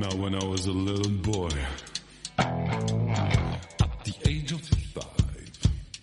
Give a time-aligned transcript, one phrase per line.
[0.00, 1.50] Now, when I was a little boy,
[2.38, 2.48] at
[4.02, 5.52] the age of five,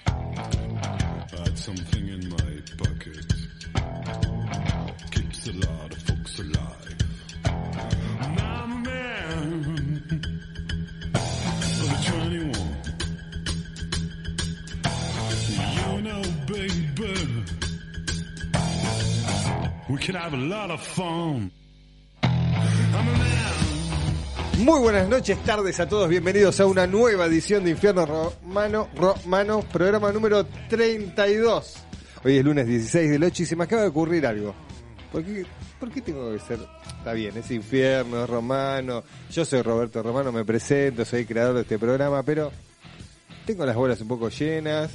[0.05, 3.25] I had something in my pocket.
[5.10, 6.96] Keeps a lot of folks alive.
[8.36, 10.22] Now I'm a man
[11.82, 12.54] of 21.
[15.73, 17.16] You know, baby,
[19.90, 21.52] we could have a lot of fun.
[24.58, 29.62] Muy buenas noches, tardes a todos, bienvenidos a una nueva edición de Infierno Romano, Romano,
[29.72, 31.76] programa número 32.
[32.24, 34.56] Hoy es lunes 16 del 8 y se me acaba de ocurrir algo.
[35.12, 35.46] ¿Por qué,
[35.80, 36.60] por qué tengo que ser?
[36.88, 39.04] Está bien, es infierno, es romano.
[39.30, 42.52] Yo soy Roberto Romano, me presento, soy creador de este programa, pero
[43.46, 44.90] tengo las bolas un poco llenas.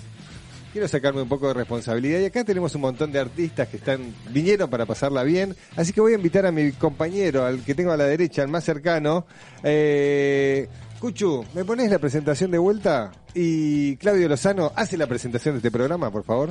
[0.72, 4.14] Quiero sacarme un poco de responsabilidad y acá tenemos un montón de artistas que están
[4.30, 7.92] vinieron para pasarla bien, así que voy a invitar a mi compañero, al que tengo
[7.92, 9.26] a la derecha, al más cercano.
[9.62, 10.66] Eh,
[10.98, 13.12] Cuchu, ¿me pones la presentación de vuelta?
[13.34, 16.50] Y Claudio Lozano hace la presentación de este programa, por favor.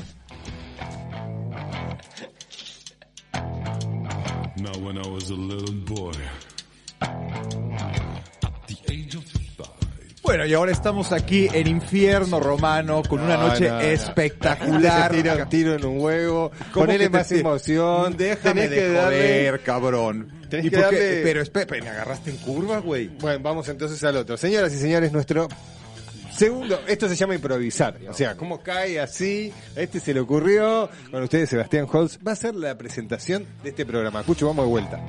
[10.24, 13.82] Bueno, y ahora estamos aquí en Infierno Romano con una No, noche no, no.
[13.82, 15.12] espectacular.
[15.16, 18.16] Tiro, tiro en un huevo, ¿Cómo ponele más te- emoción.
[18.16, 20.32] Déjame de que darle- joder, cabrón.
[20.48, 20.96] Tenés ¿Y que por qué?
[20.96, 23.08] darle- Pero espera, me agarraste en curva, güey.
[23.08, 24.38] Bueno, vamos entonces al otro.
[24.38, 25.48] Señoras y señores, nuestro
[26.38, 27.98] segundo, esto se llama improvisar.
[28.08, 32.34] O sea, cómo cae así, a este se le ocurrió, con ustedes Sebastián Holz, va
[32.34, 34.22] a ser la presentación de este programa.
[34.22, 35.00] Cucho, vamos de vuelta.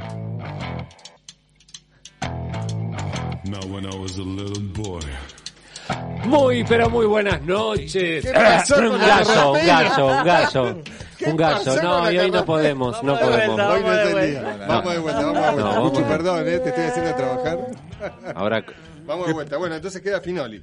[6.24, 8.24] Muy, pero muy buenas noches.
[8.24, 10.82] ¿Qué pasó con un gallo, un gallo, un gallo.
[11.18, 13.60] ¿Qué Un con No, y hoy no podemos, no podemos.
[13.60, 14.40] Hoy no es el de día.
[14.42, 14.66] vuelta.
[14.66, 15.62] Vamos de vuelta, vamos de vuelta.
[15.62, 17.58] No, vamos Cucho, de- perdón, eh, te estoy haciendo trabajar.
[18.34, 18.64] Ahora,
[19.06, 19.56] Vamos de vuelta.
[19.56, 20.62] Bueno, entonces queda Finoli.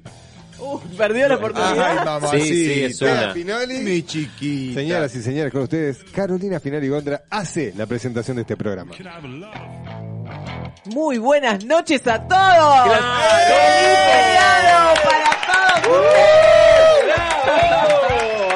[0.59, 1.97] Uh, perdió la oportunidad.
[1.99, 2.43] Ay, mamacita.
[2.43, 3.33] Sí, sí, es Queda una.
[3.33, 3.79] Finoli.
[3.79, 4.79] Mi chiquita.
[4.79, 8.91] Señoras y señores, con ustedes, Carolina Finoli Gondra hace la presentación de este programa.
[10.85, 12.83] Muy buenas noches a todos.
[12.83, 17.15] ¡Feliz feriado para todos ustedes!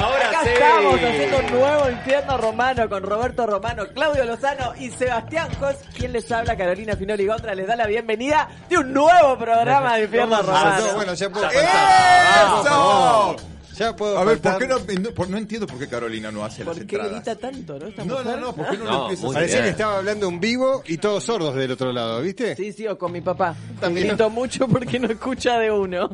[0.02, 0.50] ahora Acá sí.
[0.50, 5.76] estamos haciendo un nuevo infierno romano con Roberto Romano, Claudio Lozano y Sebastián Jos.
[5.96, 10.04] Quien les habla, Carolina Finoli Gondra, les da la bienvenida de un nuevo programa de
[10.06, 10.88] infierno Ah, romano.
[10.88, 13.36] no, bueno, ya puedo ¡Eso!
[13.84, 16.44] Ya puedo A ver, ¿por qué no, no, por- no entiendo por qué Carolina no
[16.46, 17.12] hace las ¿Por qué entradas?
[17.24, 17.88] grita tanto, no?
[17.88, 18.26] Esta No, mujer?
[18.28, 20.40] no, no, ¿por qué no, No, lo empiezas muy a Parecía que estaba hablando en
[20.40, 22.56] vivo y todos sordos del otro lado, ¿viste?
[22.56, 23.56] Sí, sí, o con mi papá.
[23.80, 24.08] También.
[24.08, 26.10] Grito mucho porque no escucha de uno.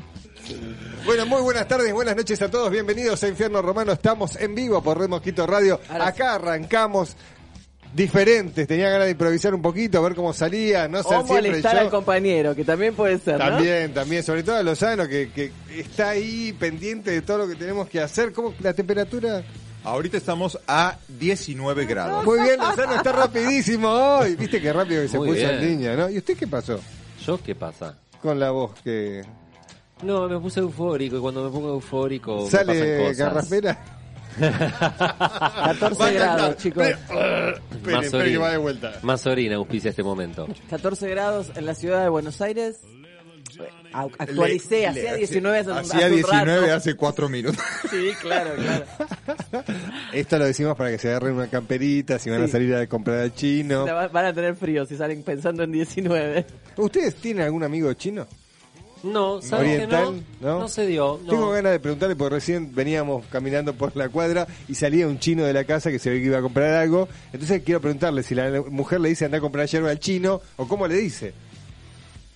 [1.05, 2.71] Bueno, muy buenas tardes, buenas noches a todos.
[2.71, 3.91] Bienvenidos a Infierno Romano.
[3.91, 5.79] Estamos en vivo por Red Mosquito Radio.
[5.89, 7.15] Ahora Acá arrancamos
[7.93, 8.67] diferentes.
[8.67, 10.87] Tenía ganas de improvisar un poquito, a ver cómo salía.
[10.87, 11.79] No ser O siempre molestar yo.
[11.81, 13.45] al compañero, que también puede ser, ¿no?
[13.45, 17.55] También, también, sobre todo a Lozano, que, que está ahí pendiente de todo lo que
[17.55, 18.31] tenemos que hacer.
[18.33, 19.43] ¿Cómo la temperatura?
[19.83, 22.25] Ahorita estamos a 19 grados.
[22.25, 24.35] Muy bien, Lozano está rapidísimo hoy.
[24.35, 25.69] Viste qué rápido que se Muy puso en bien.
[25.71, 26.09] línea, ¿no?
[26.09, 26.79] ¿Y usted qué pasó?
[27.25, 27.95] ¿yo qué pasa?
[28.21, 29.21] Con la voz que
[30.03, 33.17] No, me puse eufórico y cuando me pongo eufórico me sale pasan cosas.
[33.17, 33.98] garrafera.
[34.39, 36.83] 14 grados, chicos.
[36.87, 38.39] Espere, Más espere que orina.
[38.39, 38.93] va de vuelta.
[39.03, 40.47] Más orina auspicia este momento.
[40.69, 42.77] 14 grados en la ciudad de Buenos Aires.
[43.91, 46.73] A- Actualicé, hacía le- 19 hace, Hacía hace un 19 rato.
[46.75, 47.61] hace 4 minutos.
[47.89, 48.85] Sí, claro, claro.
[50.13, 53.17] Esto lo decimos para que se agarren una camperita, si van a salir a comprar
[53.19, 53.85] al chino.
[53.85, 56.45] Van a tener frío si salen pensando en 19.
[56.77, 58.27] ¿Ustedes tienen algún amigo chino?
[59.03, 60.59] No, ¿sabes Oriental, que no?
[60.59, 60.67] ¿no?
[60.67, 61.19] se dio.
[61.23, 61.29] No.
[61.31, 65.43] Tengo ganas de preguntarle porque recién veníamos caminando por la cuadra y salía un chino
[65.45, 67.07] de la casa que se ve que iba a comprar algo.
[67.31, 70.67] Entonces quiero preguntarle si la mujer le dice anda a comprar hierba al chino o
[70.67, 71.33] cómo le dice.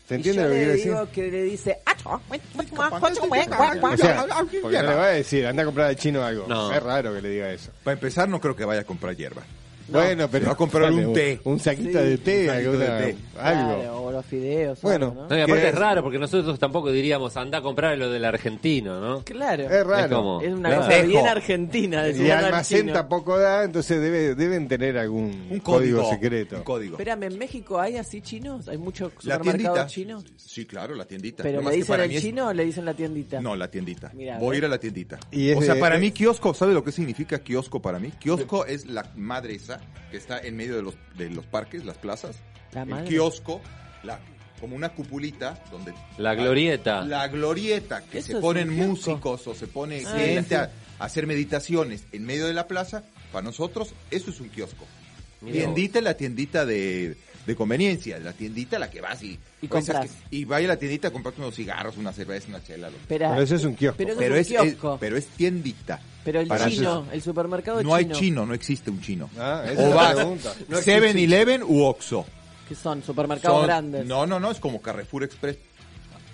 [0.08, 0.92] ¿Se entiende y yo lo que le quiere decir?
[0.92, 1.80] digo que le dice...
[1.86, 4.26] "Ah, O sea,
[4.62, 6.46] porque no le va a decir anda a comprar al chino algo.
[6.48, 6.72] No.
[6.74, 7.72] Es raro que le diga eso.
[7.84, 9.44] Para empezar, no creo que vaya a comprar hierba.
[9.88, 11.40] Bueno, pero va a comprar un té.
[11.44, 13.18] Un saquito Sí, de té, un saquito alguna- de té.
[13.40, 13.76] algo.
[13.76, 14.82] Claro, o los fideos.
[14.82, 15.06] Bueno.
[15.08, 15.28] algo, ¿no?
[15.30, 15.80] No, y aparte ¿Qué es es?
[15.80, 19.24] raro porque nosotros tampoco diríamos anda a comprar lo del argentino, ¿no?
[19.24, 19.64] Claro.
[19.64, 20.06] Es raro.
[20.06, 21.08] Es como- Es una cosa Dejo.
[21.08, 22.08] bien argentina.
[22.10, 22.94] Y almacén chino.
[22.94, 26.58] tampoco da, entonces debe, deben tener algún Un código, código, secreto.
[26.58, 26.94] Un código.
[26.94, 28.68] Espérame, ¿en México hay así chinos?
[28.68, 30.22] ¿Hay muchos La supermercados tiendita.
[30.24, 30.26] chinos?
[30.38, 31.44] Sí, claro, la tiendita.
[31.44, 33.42] ¿Pero Nomás le que dicen para el mí es- chino o le dicen la tiendita?
[33.42, 34.12] No, la tiendita.
[34.40, 35.20] Voy a ir a la tiendita.
[35.32, 38.00] Y es o sea, de- para eh, mí kiosco, ¿sabe lo que significa kiosco para
[38.00, 38.12] mí?
[38.20, 41.98] Kiosco es la madre esa que está en medio de los, de los parques, las
[41.98, 42.38] plazas.
[42.74, 43.08] La el madre.
[43.10, 43.62] kiosco,
[44.04, 44.20] la,
[44.60, 45.94] como una cupulita donde...
[46.18, 47.02] La glorieta.
[47.06, 52.06] La glorieta, que se ponen músicos o se pone Ah, gente a, a hacer meditaciones
[52.12, 53.04] en medio de la plaza.
[53.32, 54.86] Para nosotros, eso es un kiosco.
[55.44, 59.38] Tiendita la tiendita de, de conveniencia, la tiendita a la que vas y...
[59.62, 60.10] Y esas compras.
[60.30, 62.90] que- y vaya a la tiendita a comprarte unos cigarros, una cerveza, una chela.
[62.90, 63.98] lo- Espera, Pero eso es un kiosco.
[63.98, 64.54] Pero Pero es
[65.00, 66.00] pero es tiendita.
[66.24, 69.30] Pero el Para chino, el supermercado No hay chino, chino, no existe un chino.
[69.38, 70.54] Ah, esa es o la vas pregunta.
[70.70, 72.26] No 7-Eleven u Oxxo.
[72.70, 74.06] que son supermercados Son- grandes.
[74.06, 75.58] No, no, no, es como Carrefour Express.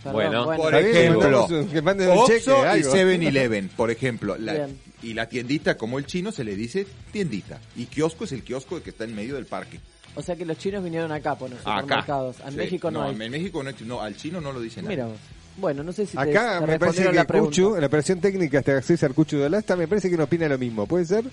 [0.03, 0.55] Perdón, Bueno.
[0.55, 2.91] Por ejemplo, Oxxo y algo.
[2.93, 4.37] 7-Eleven, por ejemplo.
[4.37, 4.69] La-
[5.01, 7.59] y la tiendita, como el chino, se le dice tiendita.
[7.75, 9.79] Y kiosco es el kiosco que está en medio del parque.
[10.19, 11.79] O sea que los chinos vinieron acá por los Acá.
[11.81, 12.35] supermercados.
[12.45, 12.57] En Sí.
[12.57, 13.11] México no, hay.
[13.11, 14.89] En México no, no, al chino no lo dice nada.
[14.89, 15.17] Mira vos.
[15.57, 17.49] Bueno, no sé si te, Acá te me parece respondieron que la pregunta.
[17.55, 20.47] Cuchu, en la operación técnica hasta César Cuchu de Lasta, me parece que no opina
[20.47, 20.85] lo mismo.
[20.85, 21.23] ¿Puede ser?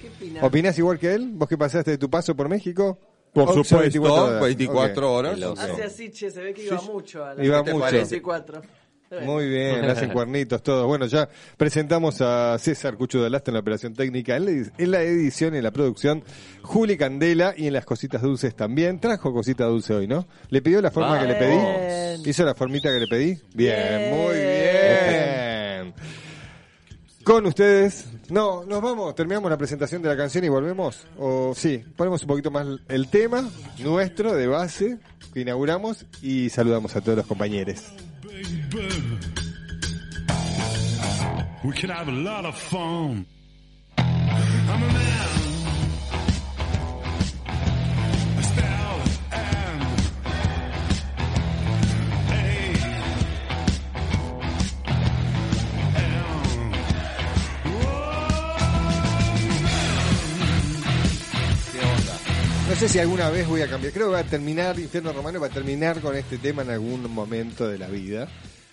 [0.00, 0.42] ¿Qué opinas?
[0.44, 1.30] ¿Opinás igual que él?
[1.32, 2.98] ¿Vos que pasaste de tu paso por México?
[3.32, 5.38] Por Oxxo, supuesto, 24 24 horas.
[5.42, 5.50] horas.
[5.50, 5.58] Ok.
[5.58, 7.84] Hace así, che, se ve que iba mucho a la Iba ¿Qué te mucho.
[7.84, 8.14] parece?
[8.16, 8.62] 24.
[9.20, 10.86] Muy bien, hacen cuernitos todos.
[10.86, 15.54] Bueno, ya presentamos a César Cucho de Lasta en la operación técnica, en la, edición
[15.54, 16.24] y en la producción,
[16.62, 19.00] Juli Candela y en las cositas dulces también.
[19.00, 20.26] Trajo cosita dulce hoy, ¿no?
[20.48, 22.30] ¿Le pidió la forma que le pedí?
[22.30, 23.38] ¿Hizo la formita que le pedí?
[23.54, 24.10] Bien, Bien.
[24.10, 25.94] muy bien.
[27.24, 31.06] Con ustedes, no, nos vamos, terminamos la presentación de la canción y volvemos.
[31.18, 33.48] O sí, ponemos un poquito más el tema
[33.78, 34.98] nuestro de base
[35.32, 37.94] que inauguramos y saludamos a todos los compañeros.
[38.74, 38.78] We
[41.74, 43.26] can have a lot of fun.
[43.98, 45.28] I'm a man.
[62.68, 63.92] No sé si alguna vez voy a cambiar.
[63.92, 67.12] Creo que va a terminar, Infierno Romano va a terminar con este tema en algún
[67.12, 68.28] momento de la vida.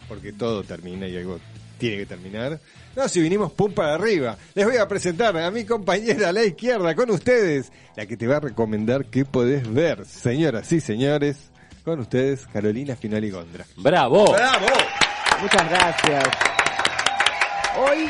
[0.09, 1.39] Porque todo termina y algo
[1.77, 2.59] tiene que terminar.
[2.95, 4.37] No, si vinimos pum para arriba.
[4.53, 7.71] Les voy a presentar a mi compañera a la izquierda con ustedes.
[7.95, 10.05] La que te va a recomendar qué podés ver.
[10.05, 11.51] Señoras y señores,
[11.85, 13.65] con ustedes Carolina Finoli Gondra.
[13.77, 14.33] ¡Bravo!
[14.33, 14.67] ¡Bravo!
[15.41, 16.23] Muchas gracias.
[17.77, 18.09] Hoy,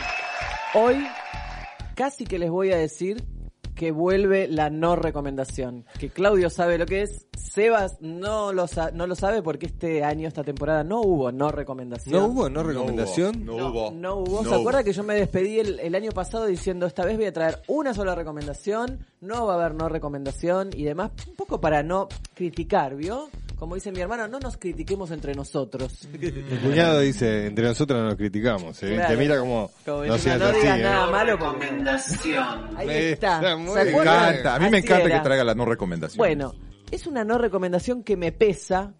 [0.74, 1.08] hoy,
[1.94, 3.24] casi que les voy a decir
[3.80, 5.86] que vuelve la no recomendación.
[5.98, 7.28] Que Claudio sabe lo que es.
[7.38, 11.50] Sebas no lo, sa- no lo sabe porque este año, esta temporada, no hubo no
[11.50, 12.14] recomendación.
[12.14, 13.46] ¿No hubo no recomendación?
[13.46, 13.92] No, No, hubo.
[13.92, 14.44] no hubo.
[14.44, 14.86] No ¿Se acuerda hubo.
[14.86, 17.94] que yo me despedí el, el año pasado diciendo esta vez voy a traer una
[17.94, 22.98] sola recomendación, no va a haber no recomendación y demás, un poco para no criticar,
[22.98, 23.30] ¿vio?
[23.60, 26.08] Como dice mi hermano, no nos critiquemos entre nosotros.
[26.18, 28.82] Mi cuñado dice, entre nosotros no nos criticamos.
[28.84, 28.94] ¿eh?
[28.96, 29.10] Claro.
[29.14, 30.60] Te mira como, Como no seas no así.
[30.66, 30.78] ¿eh?
[30.82, 31.38] nada malo.
[31.38, 31.66] porque-
[32.78, 33.36] Ahí Me está.
[33.36, 34.56] está muy ¿Se Me encanta.
[34.56, 35.18] A mí me Así encanta era.
[35.18, 36.18] que traiga la no recomendación.
[36.18, 36.54] Bueno,
[36.90, 38.94] es una no recomendación que me pesa,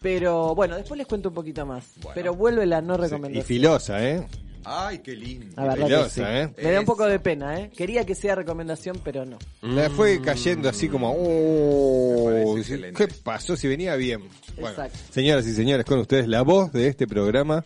[0.00, 1.84] pero bueno, después les cuento un poquito más.
[2.14, 3.44] Pero vuelve la no Y recomendación.
[3.46, 4.26] filosa, ¿eh?
[4.64, 5.46] Ay, qué lindo.
[5.56, 6.22] La verdad que Filosa, sí.
[6.24, 6.48] ¿eh?
[6.62, 7.70] Me da un poco de pena, ¿eh?
[7.76, 9.38] Quería que sea recomendación, pero no.
[9.62, 12.56] La fue cayendo así como, oh,
[12.96, 14.22] ¿qué pasó si venía bien?
[14.54, 14.98] Bueno, Exacto.
[15.10, 17.64] señoras y señores, con ustedes la voz de este programa,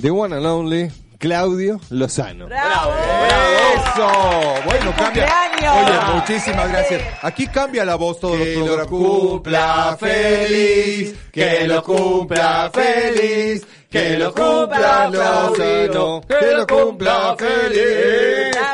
[0.00, 2.46] The One and Only, Claudio Lozano.
[2.46, 2.92] ¡Bravo!
[3.74, 4.08] ¡Eso!
[4.66, 5.26] Bueno, cambia.
[5.58, 7.02] Oye, muchísimas gracias.
[7.22, 14.18] Aquí cambia la voz todos los Que lo cumpla feliz, que lo cumpla feliz, que
[14.18, 18.65] lo cumpla Lozano, que lo cumpla feliz.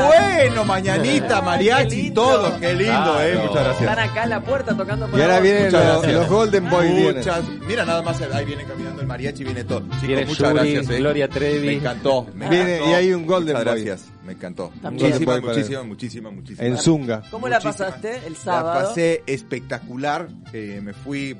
[0.00, 0.44] Mañanita.
[0.46, 2.58] bueno, mañanita, mariachi todo.
[2.60, 3.34] Qué lindo, eh.
[3.36, 4.10] Muchas Están gracias.
[4.10, 6.94] acá en la puerta tocando por Y ahora la vienen los, los Golden Boys.
[6.94, 7.16] vienen.
[7.18, 9.80] Muchas, mira nada más ahí viene caminando el mariachi, viene todo.
[9.82, 10.98] Chicos, Viene muchas Yuri, gracias, eh.
[10.98, 11.66] Gloria Trevi.
[11.66, 12.90] Me encantó, me Viene- encantó.
[12.90, 13.84] y hay un Golden Muchas Boy.
[13.84, 14.72] gracias, me encantó.
[14.82, 15.06] También.
[15.08, 16.66] Muchísimas, Golden Boy para muchísimas, muchísimas, muchísimas.
[16.66, 17.22] En Zunga.
[17.30, 17.76] ¿Cómo la Muchísimas.
[17.90, 18.88] pasaste el La sábado?
[18.88, 20.28] pasé espectacular.
[20.52, 21.36] eh, me fui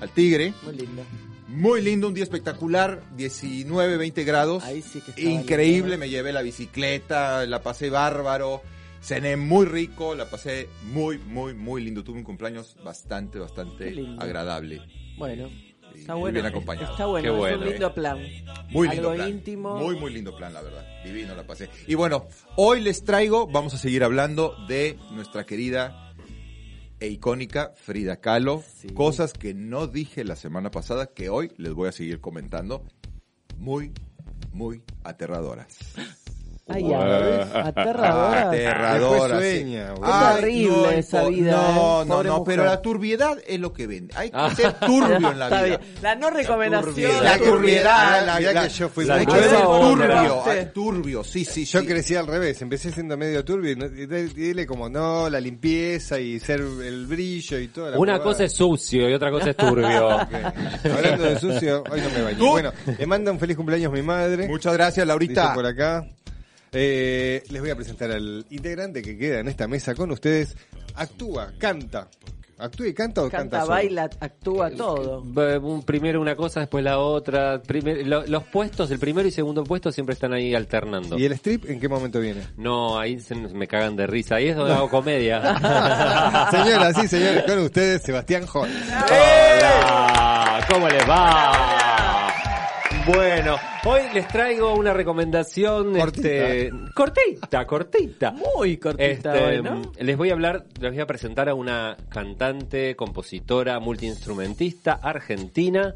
[0.00, 0.52] al Tigre.
[0.64, 1.02] Muy lindo.
[1.48, 3.02] Muy lindo, un día espectacular.
[3.16, 4.64] 19, 20 grados.
[4.64, 5.98] Ahí sí que Increíble, lindo.
[5.98, 8.62] me llevé la bicicleta, la pasé bárbaro.
[9.00, 12.04] Cené muy rico, la pasé muy, muy, muy lindo.
[12.04, 14.82] Tuve un cumpleaños bastante, bastante agradable.
[15.16, 15.48] Bueno,
[15.94, 16.34] está muy bueno.
[16.34, 16.90] bien acompañado.
[16.92, 17.92] Está bueno, Qué es bueno, un lindo eh.
[17.94, 18.18] plan.
[18.70, 19.30] Muy lindo Algo plan.
[19.30, 19.76] íntimo.
[19.78, 20.84] Muy, muy lindo plan, la verdad.
[21.02, 21.70] Divino la pasé.
[21.86, 22.26] Y bueno,
[22.56, 26.07] hoy les traigo, vamos a seguir hablando de nuestra querida
[27.00, 28.62] e icónica Frida Kahlo.
[28.80, 28.88] Sí.
[28.88, 32.84] Cosas que no dije la semana pasada, que hoy les voy a seguir comentando.
[33.56, 33.92] Muy,
[34.52, 35.78] muy aterradoras.
[36.68, 38.48] Ay, aterradora.
[38.48, 39.40] Aterradora.
[39.40, 39.44] Sí.
[39.60, 39.94] sueña,
[40.36, 42.04] terrible esa vida, No, eh.
[42.06, 42.44] no, no, mujer.
[42.56, 44.14] pero la turbiedad es lo que vende.
[44.16, 44.54] Hay que Ah.
[44.54, 45.62] ser turbio en la vida.
[45.64, 45.80] bien.
[46.02, 47.24] La no recomendación.
[47.24, 50.42] La turbiedad, la- Mirá la- que yo fui la- mucho que turbio,
[50.74, 51.86] turbio, sí, sí, Yo sí.
[51.86, 56.38] crecí al revés, empecé siendo medio turbio y no- dile como no, la limpieza y
[56.40, 60.08] ser el brillo y toda la Una cosa es sucio y otra cosa es turbio.
[60.84, 62.38] Hablando de sucio, hoy no me bañé.
[62.38, 64.46] Bueno, le manda un feliz cumpleaños mi madre.
[64.48, 65.54] Muchas gracias, Dice Laurita.
[65.54, 66.06] por acá.
[66.72, 70.56] Eh, les voy a presentar al integrante que queda en esta mesa con ustedes.
[70.94, 72.08] Actúa, canta.
[72.60, 73.70] ¿Actúa y canta o canta, Canta, solo?
[73.70, 75.22] baila, actúa todo.
[75.48, 77.62] Eh, un- primero una cosa, después la otra.
[77.62, 81.16] Primer- lo- los puestos, el primero y segundo puesto siempre están ahí alternando.
[81.16, 82.42] ¿Y el strip en qué momento viene?
[82.56, 84.34] No, ahí se- me cagan de risa.
[84.34, 85.40] Ahí es donde hago comedia.
[86.50, 88.68] Señoras y señores, con ustedes Sebastián Hall.
[89.08, 92.34] Hola, ¿cómo les va?
[93.08, 96.28] Bueno, hoy les traigo una recomendación Cortita.
[96.28, 98.32] este, cortita, cortita.
[98.32, 99.80] Muy cortita Este, hoy, ¿no?
[99.98, 105.94] Les voy a hablar, les voy a presentar a una cantante, compositora, multiinstrumentista argentina,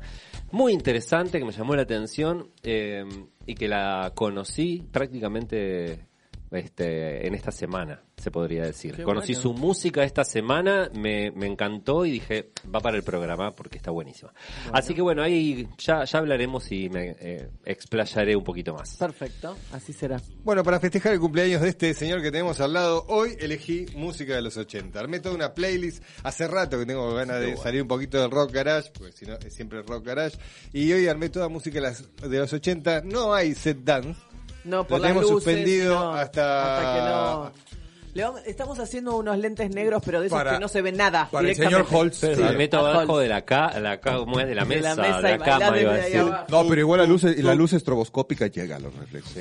[0.52, 3.04] muy interesante, que me llamó la atención eh,
[3.44, 6.06] y que la conocí prácticamente
[6.52, 8.94] este, en esta semana, se podría decir.
[8.96, 9.42] Qué Conocí bueno.
[9.42, 13.90] su música esta semana, me, me encantó y dije, va para el programa porque está
[13.90, 14.32] buenísima.
[14.72, 18.96] Así que bueno, ahí ya, ya hablaremos y me eh, explayaré un poquito más.
[18.96, 20.20] Perfecto, así será.
[20.44, 24.34] Bueno, para festejar el cumpleaños de este señor que tenemos al lado, hoy elegí música
[24.34, 24.98] de los 80.
[24.98, 26.02] Armé toda una playlist.
[26.22, 29.34] Hace rato que tengo ganas de salir un poquito del rock garage, porque si no
[29.34, 30.36] es siempre rock garage.
[30.72, 33.02] Y hoy armé toda música de las- de los 80.
[33.04, 34.20] No hay set dance.
[34.64, 37.72] No, por Lo tenemos luces, suspendido no, hasta- hasta que no.
[38.14, 40.92] Le vamos- estamos haciendo unos lentes negros, pero de esos Para- que no se ve
[40.92, 41.28] nada.
[41.32, 42.18] para el señor Holtz.
[42.18, 42.26] Sí.
[42.42, 44.46] me meto abajo de la, ca la ca- ¿cómo es?
[44.46, 46.22] de la De mesa, la mesa de la cama, iba a decir.
[46.48, 49.34] No, pero igual la luz, la luz estroboscópica llega a los reflejos.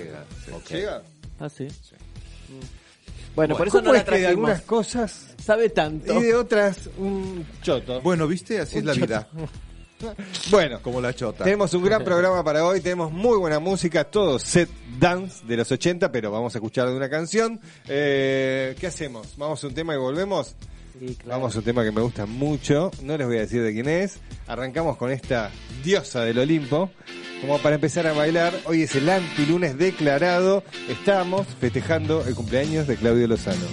[0.69, 1.01] ¿Llega?
[1.39, 1.67] Ah, sí.
[3.35, 4.29] Bueno, por eso ¿Cómo no la que de trajimos.
[4.49, 6.13] algunas cosas Sabe tanto.
[6.19, 8.01] y de otras un choto?
[8.01, 8.59] Bueno, ¿viste?
[8.59, 9.27] Así es la vida.
[10.49, 11.43] Bueno, Como la chota.
[11.43, 15.71] Tenemos un gran programa para hoy, tenemos muy buena música, todo set dance de los
[15.71, 17.59] 80, pero vamos a escuchar de una canción.
[17.87, 19.35] Eh, ¿Qué hacemos?
[19.37, 20.55] ¿Vamos a un tema y volvemos?
[20.99, 21.39] Sí, claro.
[21.39, 23.87] Vamos a un tema que me gusta mucho, no les voy a decir de quién
[23.87, 24.17] es.
[24.47, 25.49] Arrancamos con esta
[25.83, 26.91] diosa del Olimpo,
[27.39, 28.53] como para empezar a bailar.
[28.65, 33.65] Hoy es el antilunes declarado, estamos festejando el cumpleaños de Claudio Lozano.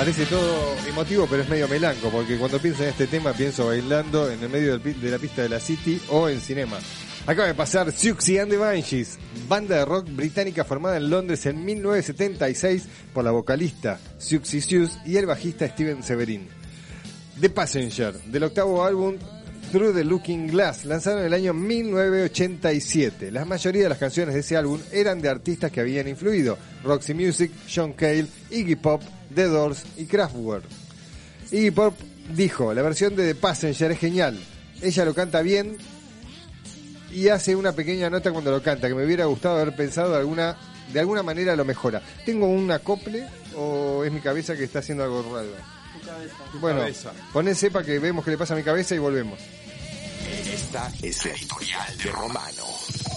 [0.00, 4.30] Parece todo emotivo, pero es medio melanco, porque cuando pienso en este tema pienso bailando
[4.30, 6.78] en el medio de la pista de la City o en cinema.
[7.26, 11.62] Acaba de pasar Siouxsie and the Banshees, banda de rock británica formada en Londres en
[11.62, 16.48] 1976 por la vocalista Siouxsie Sioux y el bajista Steven Severin.
[17.38, 19.16] The Passenger, del octavo álbum
[19.70, 23.30] Through the Looking Glass, lanzado en el año 1987.
[23.30, 27.12] La mayoría de las canciones de ese álbum eran de artistas que habían influido, Roxy
[27.12, 29.02] Music, John Cale, Iggy Pop,
[29.34, 30.64] The Doors y Kraftwerk.
[31.50, 31.94] Iggy Pop
[32.34, 34.38] dijo, la versión de The Passenger es genial,
[34.82, 35.76] ella lo canta bien
[37.12, 40.18] y hace una pequeña nota cuando lo canta, que me hubiera gustado haber pensado de
[40.18, 40.56] alguna,
[40.92, 42.02] de alguna manera lo mejora.
[42.24, 45.48] ¿Tengo un acople o es mi cabeza que está haciendo algo raro?
[46.60, 47.12] Bueno, cabeza.
[47.32, 49.40] poné sepa que vemos qué le pasa a mi cabeza y volvemos.
[50.52, 53.09] Esta es la editorial de Romano.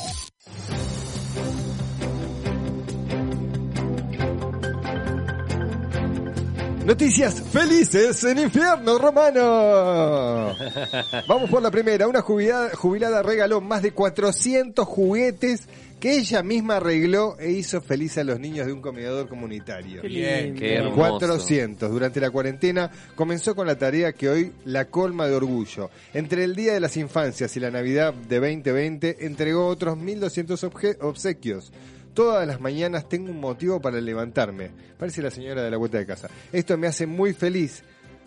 [6.85, 10.53] Noticias felices en infierno romano.
[11.27, 12.07] Vamos por la primera.
[12.07, 15.61] Una jubilada, jubilada regaló más de 400 juguetes
[16.01, 20.01] que ella misma arregló e hizo feliz a los niños de un comedor comunitario.
[20.01, 20.95] Qué Bien, qué hermoso.
[20.97, 21.89] 400.
[21.89, 25.89] Durante la cuarentena comenzó con la tarea que hoy la colma de orgullo.
[26.13, 30.97] Entre el Día de las Infancias y la Navidad de 2020 entregó otros 1.200 obje-
[30.99, 31.71] obsequios.
[32.13, 34.69] Todas las mañanas tengo un motivo para levantarme.
[34.97, 36.29] Parece la señora de la vuelta de casa.
[36.51, 37.83] Esto me hace muy feliz,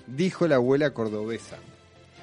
[0.07, 1.57] dijo la abuela cordobesa.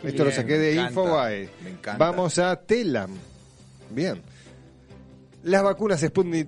[0.03, 1.50] Esto lo saqué de encanta, Infobae.
[1.63, 1.98] me encanta.
[1.98, 3.12] Vamos a Telam.
[3.89, 4.22] Bien.
[5.43, 6.48] Las vacunas Sputnik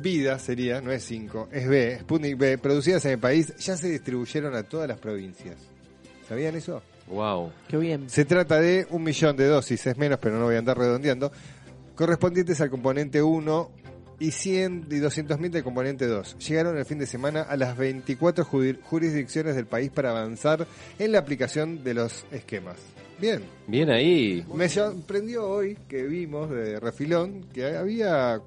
[0.00, 3.90] Vida sería, no es 5, es B, Sputnik B, producidas en el país, ya se
[3.90, 5.56] distribuyeron a todas las provincias.
[6.28, 6.82] ¿Sabían eso?
[7.08, 7.52] Wow.
[7.68, 8.08] Qué bien.
[8.08, 11.30] Se trata de un millón de dosis, es menos, pero no voy a andar redondeando,
[11.94, 13.81] correspondientes al componente 1
[14.22, 16.36] y 100 y 200 mil del componente 2.
[16.48, 20.66] Llegaron el fin de semana a las 24 judi- jurisdicciones del país para avanzar
[20.98, 22.76] en la aplicación de los esquemas.
[23.20, 23.42] Bien.
[23.66, 24.44] Bien ahí.
[24.54, 28.40] Me sorprendió hoy que vimos de refilón que había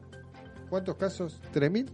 [0.69, 1.39] ¿cuántos casos?
[1.53, 1.87] ¿3.000?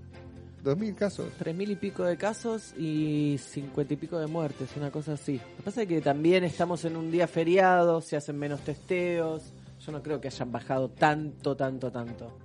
[0.63, 1.27] ¿2.000 casos?
[1.39, 5.37] Tres mil y pico de casos y cincuenta y pico de muertes, una cosa así.
[5.37, 9.41] Lo que pasa es que también estamos en un día feriado, se hacen menos testeos.
[9.83, 12.37] Yo no creo que hayan bajado tanto, tanto, tanto.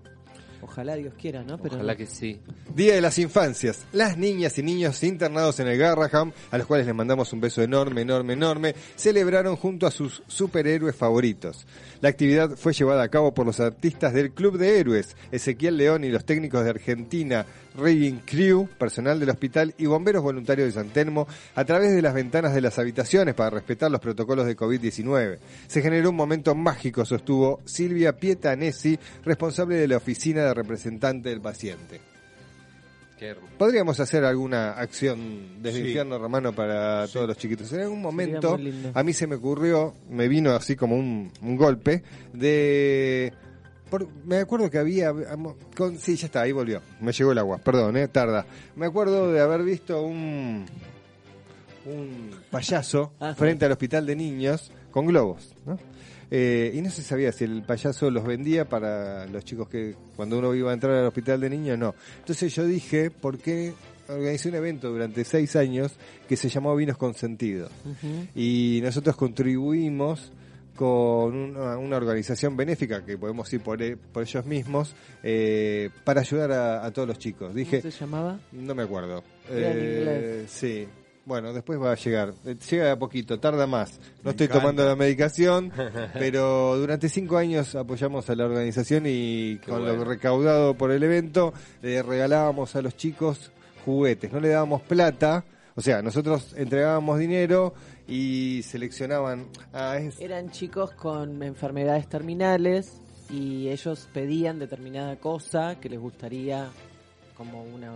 [0.62, 1.58] Ojalá Dios quiera, ¿no?
[1.58, 2.40] Pero Ojalá que sí.
[2.74, 3.84] Día de las Infancias.
[3.92, 7.62] Las niñas y niños internados en el Garraham, a los cuales les mandamos un beso
[7.62, 11.66] enorme, enorme, enorme, celebraron junto a sus superhéroes favoritos.
[12.00, 16.04] La actividad fue llevada a cabo por los artistas del Club de Héroes, Ezequiel León
[16.04, 20.90] y los técnicos de Argentina, Raving Crew, personal del hospital y bomberos voluntarios de San
[20.90, 25.38] Telmo, a través de las ventanas de las habitaciones para respetar los protocolos de COVID-19.
[25.66, 31.40] Se generó un momento mágico, sostuvo Silvia Pietanesi, responsable de la oficina de representante del
[31.40, 32.00] paciente.
[33.18, 33.54] Qué hermoso.
[33.56, 35.86] Podríamos hacer alguna acción desde Sí.
[35.86, 37.72] infierno romano para todos los chiquitos.
[37.72, 38.58] En algún momento
[38.92, 42.02] a mí se me ocurrió, me vino así como un, un golpe
[42.34, 43.32] de...
[43.90, 45.12] por- me acuerdo que había...
[45.76, 46.80] Con, sí, ya está, ahí volvió.
[47.00, 48.46] Me llegó el agua, perdón, eh, tarda.
[48.76, 50.64] Me acuerdo de haber visto un,
[51.86, 53.34] un payaso Ajá.
[53.34, 55.78] frente al hospital de niños con globos, ¿no?
[56.28, 60.38] Eh, y no se sabía si el payaso los vendía para los chicos que cuando
[60.40, 61.94] uno iba a entrar al hospital de niños, no.
[62.18, 63.74] Entonces yo dije, ¿por qué
[64.08, 65.92] organicé un evento durante seis años
[66.28, 67.68] que se llamó Vinos con Sentido?
[68.34, 70.32] Y nosotros contribuimos
[70.76, 76.20] con una, una organización benéfica que podemos ir por, e- por ellos mismos eh, para
[76.20, 77.54] ayudar a, a todos los chicos.
[77.54, 78.38] Dije, ¿Cómo se llamaba?
[78.52, 79.24] no me acuerdo.
[79.50, 80.50] Eh, inglés.
[80.50, 80.86] Sí.
[81.24, 82.32] Bueno, después va a llegar.
[82.44, 83.98] Eh, Llega de a poquito, tarda más.
[84.18, 84.60] No Me estoy encanta.
[84.60, 85.72] tomando la medicación,
[86.14, 91.52] pero durante cinco años apoyamos a la organización y con lo recaudado por el evento
[91.82, 93.50] le regalábamos a los chicos
[93.84, 94.32] juguetes.
[94.32, 97.74] No le dábamos plata, o sea, nosotros entregábamos dinero
[98.08, 99.46] y seleccionaban.
[99.72, 106.68] Ah, es- Eran chicos con enfermedades terminales y ellos pedían determinada cosa que les gustaría
[107.36, 107.92] como una,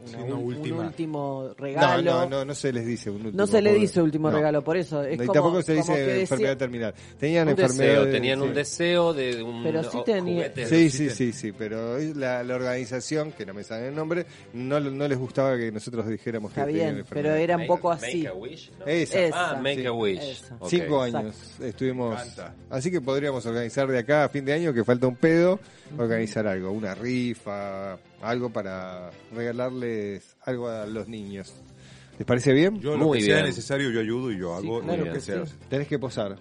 [0.00, 0.78] una Sí, una ul- última.
[0.80, 2.02] un último no, regalo.
[2.02, 3.32] no, no, no se les dice un último.
[3.36, 4.36] No se le dice último No.
[4.36, 5.02] regalo, por eso.
[5.02, 6.94] Es y como, tampoco se dice que enfermedad terminal.
[7.18, 8.12] Tenían Un deseo, enfermedades.
[8.12, 10.66] tenían un deseo de un Pero sí o- tenía- juguete.
[10.66, 14.80] Sí, sí, sí, sí, pero la, la organización, que no me sale el nombre, no,
[14.80, 17.30] no les gustaba que nosotros dijéramos Está que tenían bien, enfermedad.
[17.32, 18.26] pero era un poco Make así.
[18.26, 18.86] a wish, ¿no?
[18.86, 19.20] Esa.
[19.20, 19.50] Esa.
[19.50, 19.86] Ah, Make Sí.
[19.86, 20.42] a wish.
[20.66, 21.18] Cinco Exacto.
[21.18, 22.20] años estuvimos.
[22.70, 25.60] Así que podríamos organizar de acá a fin de año, que falta un pedo,
[25.98, 31.52] organizar algo, una rifa, algo para regalarles algo a los niños.
[32.18, 32.80] ¿Les parece bien?
[32.80, 33.46] Yo lo Muy que sea bien.
[33.46, 35.46] necesario yo ayudo y yo hago claro lo que que sea.
[35.46, 35.54] sí.
[35.70, 36.36] Tenés que posar.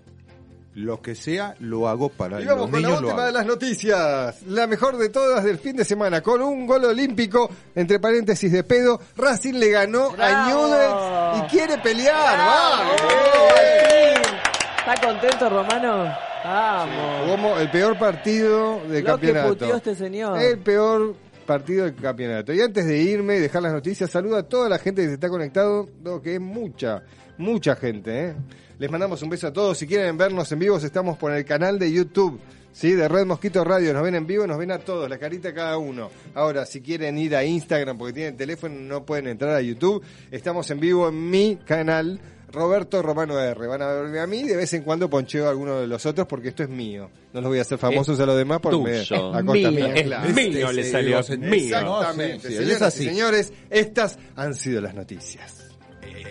[0.75, 3.01] lo que sea, lo hago para Y los vamos con la niños.
[3.01, 4.41] Lo última de las noticias.
[4.43, 6.21] La mejor de todas del fin de semana.
[6.21, 10.67] Con un gol olímpico, entre paréntesis de pedo, Racing le ganó a ¡Bravo!
[10.67, 12.35] Newell's y quiere pelear.
[12.35, 12.91] ¡Bravo!
[13.01, 14.39] ¡Vamos!
[14.79, 16.13] ¿Está contento, Romano?
[16.43, 17.29] Vamos.
[17.29, 19.75] Como el peor partido del Lo que campeonato.
[19.75, 20.39] este señor.
[20.41, 21.15] El peor
[21.49, 22.53] partido del campeonato.
[22.53, 25.13] Y antes de irme y dejar las noticias, saludo a toda la gente que se
[25.15, 25.89] está conectado,
[26.21, 27.01] que es mucha,
[27.39, 28.27] mucha gente.
[28.27, 28.35] ¿eh?
[28.77, 29.75] Les mandamos un beso a todos.
[29.75, 32.39] Si quieren vernos en vivo, estamos por el canal de YouTube.
[32.71, 32.91] ¿Sí?
[32.91, 35.53] De Red Mosquito Radio, nos ven en vivo, nos ven a todos, la carita a
[35.55, 36.11] cada uno.
[36.35, 40.03] Ahora, si quieren ir a Instagram porque tienen teléfono, no pueden entrar a YouTube.
[40.29, 42.19] Estamos en vivo en mi canal,
[42.51, 43.67] Roberto Romano R.
[43.67, 46.27] Van a verme a mí, de vez en cuando poncheo a alguno de los otros
[46.27, 47.09] porque esto es mío.
[47.33, 49.71] No los voy a hacer famosos a los demás porque me, a costa Mío.
[49.71, 50.29] mía, Es claro.
[50.33, 51.21] mío, le sí, salió.
[51.27, 51.59] en- Mío.
[51.77, 52.47] Exactamente.
[52.49, 55.65] Sí, sí, él es Señoras y señores, estas han sido las noticias.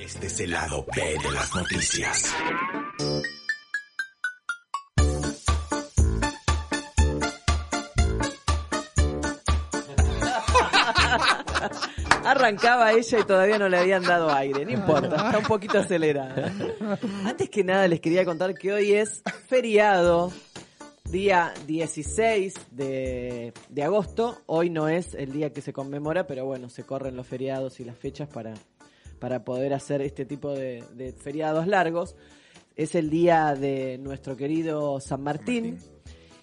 [0.05, 2.33] Este es el lado B de las noticias.
[12.31, 14.65] Arrancaba ella y todavía no le habían dado aire.
[14.67, 16.53] No importa, está un poquito acelerada.
[17.25, 20.31] Antes que nada les quería contar que hoy es feriado,
[21.11, 24.43] día 16 de, de agosto.
[24.45, 27.85] Hoy no es el día que se conmemora, pero bueno, se corren los feriados y
[27.85, 28.53] las fechas para,
[29.19, 32.15] para poder hacer este tipo de, de feriados largos.
[32.77, 35.79] Es el día de nuestro querido San Martín.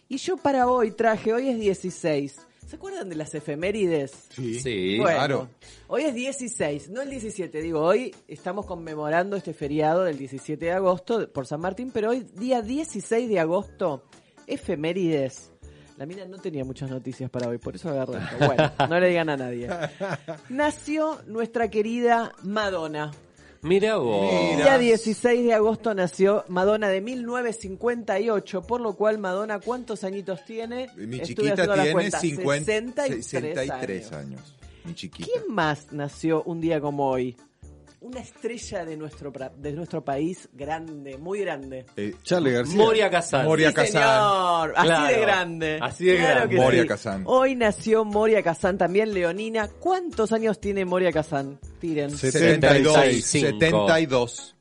[0.09, 2.47] Y yo para hoy traje, hoy es 16.
[2.65, 4.11] ¿Se acuerdan de las efemérides?
[4.29, 4.97] Sí, Sí.
[4.99, 5.49] Bueno, claro.
[5.87, 10.71] Hoy es 16, no el 17, digo, hoy estamos conmemorando este feriado del 17 de
[10.71, 14.03] agosto por San Martín, pero hoy, día 16 de agosto,
[14.47, 15.51] efemérides.
[15.97, 18.45] La mina no tenía muchas noticias para hoy, por eso agarré esto.
[18.45, 19.69] Bueno, no le digan a nadie.
[20.49, 23.11] Nació nuestra querida Madonna.
[23.65, 24.31] Mira vos.
[24.31, 30.45] El día 16 de agosto nació Madonna de 1958, por lo cual Madonna, ¿cuántos añitos
[30.45, 30.87] tiene?
[30.95, 34.13] Mi Estuve chiquita tiene cuenta, 50, 63, 63 años.
[34.13, 34.55] años.
[34.83, 35.27] Mi chiquita.
[35.27, 37.35] ¿Quién más nació un día como hoy?
[38.05, 41.87] Una estrella de nuestro, pra- de nuestro país grande, muy grande.
[41.97, 42.77] Eh, Charlie García.
[42.77, 43.45] Moria Kazan.
[43.45, 43.91] Moria Sí, Kazan.
[43.93, 44.73] señor.
[44.75, 45.07] Así Claro.
[45.15, 45.79] de grande.
[45.81, 46.55] Así de grande.
[46.55, 46.87] que Moria sí.
[46.87, 47.23] Kazan.
[47.25, 49.67] Hoy nació Moria Kazan, también Leonina.
[49.79, 51.59] ¿Cuántos años tiene Moria Kazan?
[51.79, 52.11] Tiren.
[52.15, 52.93] 72.
[52.93, 53.57] 75.
[53.59, 54.54] 72.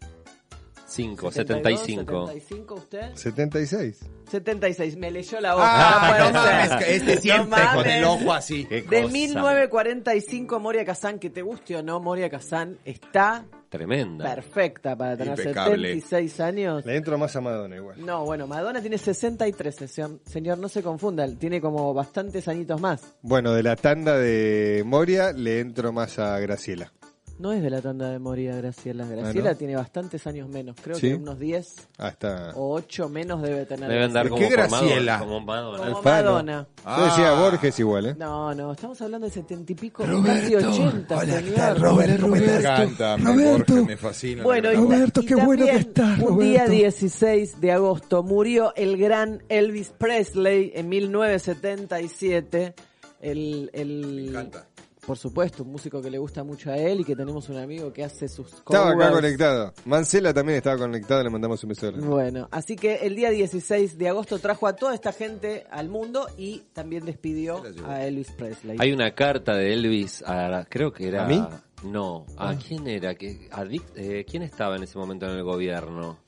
[0.94, 2.26] 5, 72, 75.
[2.28, 3.14] 75 usted.
[3.14, 4.00] 76.
[4.30, 4.96] 76.
[4.96, 5.64] Me leyó la hoja.
[5.66, 7.92] Ah, no no puede mames, que este No siempre con mames.
[7.94, 8.64] el ojo así.
[8.66, 9.12] Qué De cosa.
[9.12, 14.24] 1945, Moria Kazan, que te guste o no, Moria Kazan está Tremenda.
[14.34, 15.88] perfecta para tener Impecable.
[15.94, 16.86] 76 años.
[16.86, 18.04] Le entro más a Madonna igual.
[18.04, 23.14] No, bueno, Madonna tiene 63, señor, señor, no se confunda, tiene como bastantes añitos más.
[23.22, 26.92] Bueno, de la tanda de Moria le entro más a Graciela.
[27.36, 29.04] No es de la tanda de Moria, Graciela.
[29.06, 29.58] Graciela Ah, ¿no?
[29.58, 31.08] tiene bastantes años menos, creo ¿Sí?
[31.08, 32.52] que unos 10 Hasta.
[32.54, 33.90] o 8 menos debe tener.
[33.90, 35.18] Deben dar ¿Qué como por Graciela?
[35.18, 35.84] Madonna, como Madonna.
[35.92, 36.02] Como.
[36.02, 36.66] Madonna.
[36.96, 37.40] Yo decía Ah.
[37.40, 38.14] Borges igual, ¿eh?
[38.16, 42.20] No, no, estamos hablando de 70 y pico, casi 80, Hola, ¿qué tal, Robert?
[42.20, 42.80] ¿Cómo Me estás?
[42.80, 43.72] encanta, me, Roberto.
[43.72, 44.42] Borges, me fascina.
[44.44, 46.70] Bueno, y, Roberto, y qué bueno que estás, Un día Roberto.
[46.72, 52.74] 16 de agosto murió el gran Elvis Presley en 1977.
[53.20, 54.66] El, el, Me encanta.
[55.06, 57.92] Por supuesto, un músico que le gusta mucho a él y que tenemos un amigo
[57.92, 59.12] que hace sus Estaba acá covers.
[59.14, 59.74] conectado.
[59.84, 61.92] Mancela también estaba conectado, le mandamos un beso.
[61.92, 66.26] Bueno, así que el día 16 de agosto trajo a toda esta gente al mundo
[66.38, 68.78] y también despidió a Elvis Presley.
[68.80, 71.24] Hay una carta de Elvis a, creo que era...
[71.24, 71.44] ¿A mí?
[71.82, 73.14] No, ¿a quién era?
[73.14, 76.18] ¿Qué- a Dick- eh, ¿Quién estaba en ese momento en el gobierno?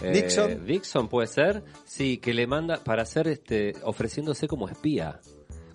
[0.00, 0.66] Eh, Nixon.
[0.66, 5.20] Dixon puede ser, sí, que le manda para hacer este, ofreciéndose como espía,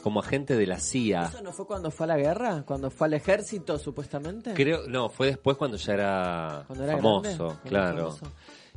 [0.02, 1.24] como agente de la CIA.
[1.26, 2.64] ¿Eso no fue cuando fue a la guerra?
[2.66, 4.54] ¿Cuando fue al ejército, supuestamente?
[4.54, 7.98] Creo, no, fue después cuando ya era, Cuando era famoso, grande, claro.
[8.12, 8.26] famoso.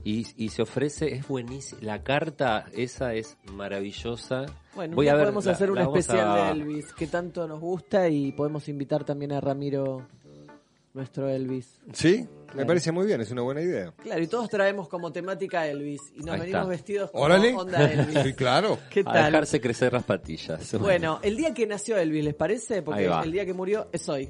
[0.07, 1.81] Y, y se ofrece, es buenísima.
[1.83, 4.45] La carta esa es maravillosa.
[4.75, 7.59] Bueno, Voy a ver, podemos la- hacer un especial a- de Elvis que tanto nos
[7.61, 10.07] gusta y podemos invitar también a Ramiro,
[10.95, 11.79] nuestro Elvis.
[11.93, 12.27] ¿Sí?
[12.55, 13.93] Me parece muy bien, es una buena idea.
[14.01, 16.65] Claro, y todos traemos como temática Elvis y nos Ahí venimos está.
[16.65, 17.53] vestidos como Órale.
[17.55, 18.19] onda Elvis.
[18.23, 18.79] Sí, claro.
[18.91, 19.33] ¿Qué A tal?
[19.33, 20.73] dejarse crecer las patillas.
[20.79, 22.83] Bueno, el día que nació Elvis, ¿les parece?
[22.83, 24.23] Porque el día que murió es hoy.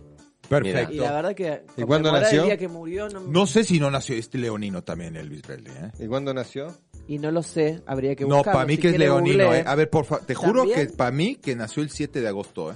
[0.44, 1.03] Y Perfecto.
[1.03, 2.40] la verdad que ¿Y cuándo nació?
[2.42, 5.72] el día que murió no, No sé si no nació este leonino también, Elvis Presley.
[5.74, 5.90] ¿eh?
[6.00, 6.68] ¿Y cuándo nació?
[7.07, 8.59] y no lo sé, habría que No, buscarlo.
[8.59, 9.53] para mí Si que es leonino.
[9.55, 9.62] ¿eh?
[9.66, 10.87] A ver, por favor, te juro ¿También?
[10.88, 12.72] que para mí que nació el 7 de agosto.
[12.72, 12.74] ¿eh?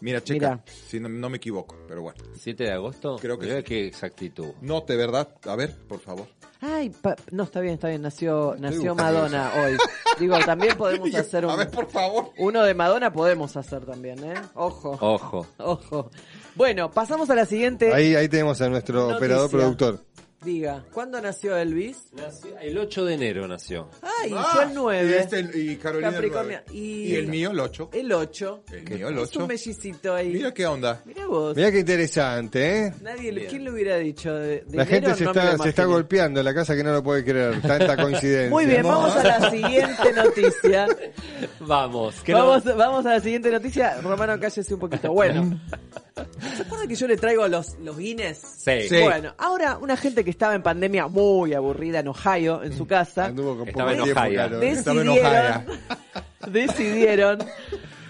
[0.00, 0.50] Mira, checa.
[0.50, 0.62] Mira.
[0.88, 2.22] Si no, no me equivoco, pero bueno.
[2.34, 3.16] 7 de agosto.
[3.20, 3.64] Creo que Mira sí.
[3.64, 4.52] qué exactitud.
[4.60, 5.28] No, de verdad.
[5.46, 6.26] A ver, por favor.
[6.60, 9.76] Ay, pa- no, está bien, está bien, nació, nació Madonna hoy.
[10.18, 11.56] Digo, también podemos hacer A un...
[11.58, 12.30] ver, por favor.
[12.38, 14.34] Uno de Madonna podemos hacer también, ¿eh?
[14.54, 15.46] Ojo, Ojo.
[15.58, 16.10] ojo.
[16.56, 17.92] Bueno, pasamos a la siguiente.
[17.94, 19.16] Ahí, ahí tenemos a nuestro Noticia.
[19.18, 20.04] operador productor.
[20.44, 22.12] Diga, ¿cuándo nació Elvis?
[22.12, 23.88] Nació- el 8 de enero nació.
[24.02, 25.10] Ay, Ah, yo el 9.
[25.10, 26.60] Y, este- y Carolina el Capricornio.
[26.64, 26.78] nueve.
[26.80, 27.90] Y- Y, el mío el 8.
[27.92, 28.62] El 8.
[28.72, 29.40] El mío el Es 8.
[29.40, 30.28] un mellicito ahí.
[30.28, 31.02] Mira qué onda.
[31.04, 31.56] Mira vos.
[31.56, 32.94] Mirá qué interesante, ¿eh?
[33.02, 33.48] Nadie, Bien.
[33.50, 34.32] ¿Quién le hubiera dicho?
[34.32, 36.84] De, de La gente se no está, lo se está golpeando en la casa que
[36.84, 37.60] no lo puede creer.
[37.60, 38.50] Tanta coincidencia.
[38.50, 40.86] Muy bien, vamos a la siguiente noticia.
[41.60, 42.14] Vamos.
[42.22, 44.00] que no- Vamos, vamos a la siguiente noticia.
[44.00, 45.12] Romano, cállese un poquito.
[45.12, 45.60] Bueno,
[46.56, 48.38] ¿se acuerdan que yo le traigo los, los Guinness?
[48.38, 48.88] Sí.
[48.88, 49.00] Sí.
[49.02, 53.26] Bueno, ahora una gente que estaba en pandemia muy aburrida en Ohio, en su casa,
[53.26, 54.34] Anduvo con Estaba poco en tiempo, Ohio.
[54.34, 54.62] claro.
[54.62, 55.66] Estaba decidieron, enojada.
[56.50, 57.38] decidieron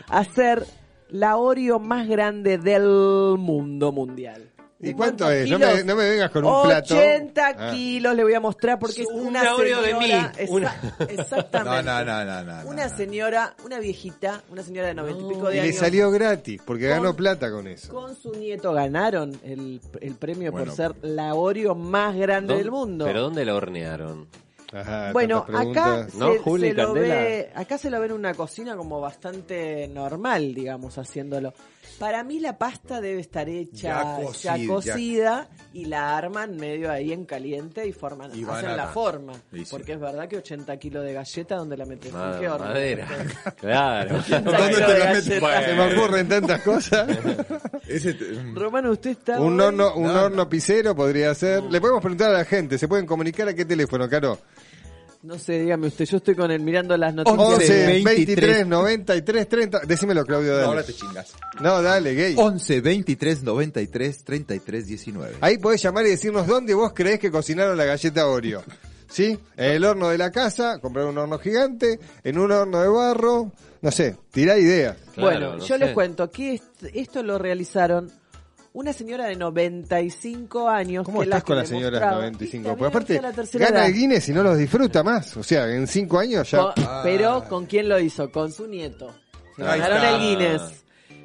[0.09, 0.65] hacer
[1.11, 4.48] la Oreo más grande del mundo mundial.
[4.81, 5.51] ¿Y ¿De cuánto es?
[5.51, 6.95] No me, no me vengas con un plato.
[6.97, 7.71] 80 Ah.
[7.73, 10.33] kilos le voy a mostrar porque es Una una Oreo de señora.
[10.39, 10.45] mí.
[10.51, 11.83] Una- Exa- Exactamente.
[11.83, 15.29] No, no, no, no, no, no, Una señora, una viejita, una señora de noventa y
[15.35, 15.77] pico de Y le años.
[15.77, 17.93] salió gratis, porque Con- ganó plata con eso.
[17.93, 20.67] Con su nieto ganaron el, el premio Bueno.
[20.67, 23.05] por ser la Oreo más grande ¿Dónde- del mundo.
[23.05, 24.29] ¿Pero dónde la hornearon?
[24.71, 27.15] Ajá, Bueno, acá se, ¿No, Juli se lo Candela?
[27.15, 31.55] ve, acá se lo ve en una cocina como bastante normal, digamos, haciéndolo.
[31.99, 37.13] Para mí la pasta debe estar hecha Ya ya cocida, y la arman medio ahí
[37.13, 39.33] en caliente y forman, Y hacen la forma.
[39.53, 39.65] Sí.
[39.71, 42.13] Porque es verdad que 80 kilos de galleta, donde la metes?
[42.13, 42.67] ¿En Madre- qué horno?
[42.67, 43.09] madera.
[43.61, 44.17] Claro.
[44.29, 45.25] ¿Dónde te la metes?
[45.25, 47.09] Se me ocurren tantas cosas.
[47.89, 48.17] Ese
[48.55, 51.63] Romano, usted está Un horno, un No, horno pisero podría ser.
[51.65, 54.39] Le podemos preguntar a la gente, ¿se pueden comunicar a qué teléfono, Caro?
[55.23, 57.41] No sé, dígame usted, yo estoy con el mirando las noticias.
[57.41, 59.81] 11 23, 23 93 30.
[59.81, 60.67] Decímelo, Claudio, No, dale.
[60.69, 61.33] ahora te chingas.
[61.61, 62.35] No, dale, gay.
[62.39, 65.37] 11 23 93 33 19.
[65.41, 68.63] Ahí podés llamar y decirnos dónde vos creés que cocinaron la galleta Oreo.
[69.11, 69.39] ¿Sí?
[69.57, 73.51] En el horno de la casa, comprar un horno gigante, en un horno de barro,
[73.81, 74.99] no sé, tirá ideas.
[75.15, 75.79] Claro, bueno, no yo sé.
[75.79, 78.13] les cuento que est- esto lo realizaron
[78.79, 81.05] una señora de 95 años.
[81.05, 82.17] ¿Cómo que la estás con que la señora de mostraba.
[82.23, 82.39] 95?
[82.41, 85.37] Viste, a mí Porque aparte, gana el Guinness y no los disfruta más.
[85.37, 86.59] O sea, en 5 años ya...
[86.59, 88.31] Con- pero ¿con quién lo hizo?
[88.31, 89.13] Con su nieto.
[89.57, 90.85] Ganaron el Guinness.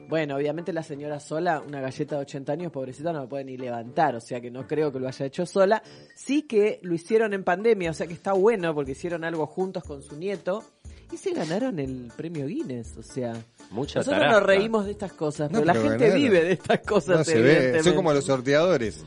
[0.09, 3.57] Bueno, obviamente la señora sola, una galleta de 80 años, pobrecita, no la puede ni
[3.57, 5.81] levantar, o sea que no creo que lo haya hecho sola.
[6.15, 9.83] Sí que lo hicieron en pandemia, o sea que está bueno porque hicieron algo juntos
[9.83, 10.63] con su nieto
[11.11, 13.33] y se ganaron el premio Guinness, o sea...
[13.73, 16.79] Mucha Nosotros nos reímos de estas cosas, No, pero la pero gente vive de estas
[16.81, 17.17] cosas.
[17.17, 17.83] No se ve, evidentemente.
[17.83, 19.03] son como los sorteadores.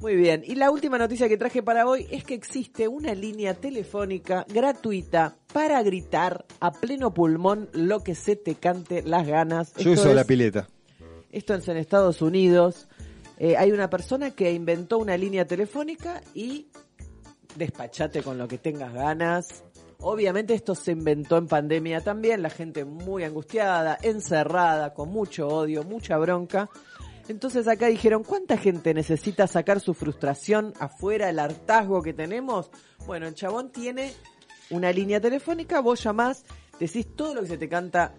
[0.00, 3.54] Muy bien, y la última noticia que traje para hoy es que existe una línea
[3.54, 9.72] telefónica gratuita para gritar a pleno pulmón lo que se te cante las ganas.
[9.74, 10.68] Yo Esto uso es- la pileta.
[11.32, 12.86] Esto es en Estados Unidos.
[13.38, 16.68] Eh, hay una persona que inventó una línea telefónica y
[17.56, 19.64] despachate con lo que tengas ganas.
[20.00, 25.82] Obviamente esto se inventó en pandemia también, la gente muy angustiada, encerrada, con mucho odio,
[25.82, 26.70] mucha bronca.
[27.26, 32.70] Entonces acá dijeron, ¿cuánta gente necesita sacar su frustración afuera, el hartazgo que tenemos?
[33.06, 34.14] Bueno, el chabón tiene
[34.70, 36.44] una línea telefónica, vos llamás,
[36.78, 38.14] decís todo lo que se te canta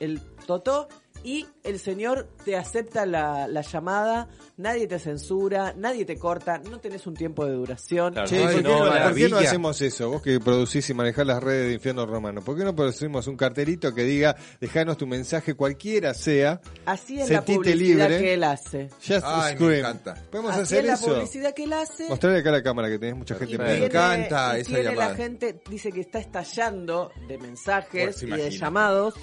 [0.00, 0.88] el totó
[1.24, 6.78] y el señor te acepta la, la llamada, nadie te censura, nadie te corta, no
[6.78, 8.12] tenés un tiempo de duración.
[8.12, 8.28] Claro.
[8.28, 9.38] Che, ¿por, qué no, no, por qué no maravilla.
[9.40, 10.10] hacemos eso?
[10.10, 12.42] Vos que producís y manejás las redes de Infierno Romano.
[12.42, 17.30] ¿Por qué no producimos un cartelito que diga, dejanos tu mensaje cualquiera sea, Así es
[17.30, 18.22] la publicidad libre.
[18.22, 18.88] que él hace.
[18.98, 20.14] just Ay, me encanta.
[20.30, 21.06] ¿Podemos Así hacer es la eso?
[21.14, 22.08] publicidad que él hace.
[22.08, 24.14] Mostrarle acá a la cámara que tenés mucha y gente Me tiene- mirando.
[24.14, 25.08] encanta y esa tiene llamada.
[25.08, 29.14] la gente, dice que está estallando de mensajes Pues, y de llamados.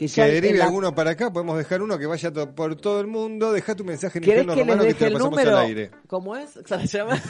[0.00, 3.00] Que, ya derive la- alguno para acá, podemos dejar uno que vaya to- por todo
[3.00, 3.52] el mundo.
[3.52, 5.56] Deja tu mensaje en ¿Querés que les Romano que deje te el lo pasamos número?
[5.58, 5.90] al aire.
[6.06, 6.50] ¿Cómo es?
[6.52, 7.22] ¿Se la llama?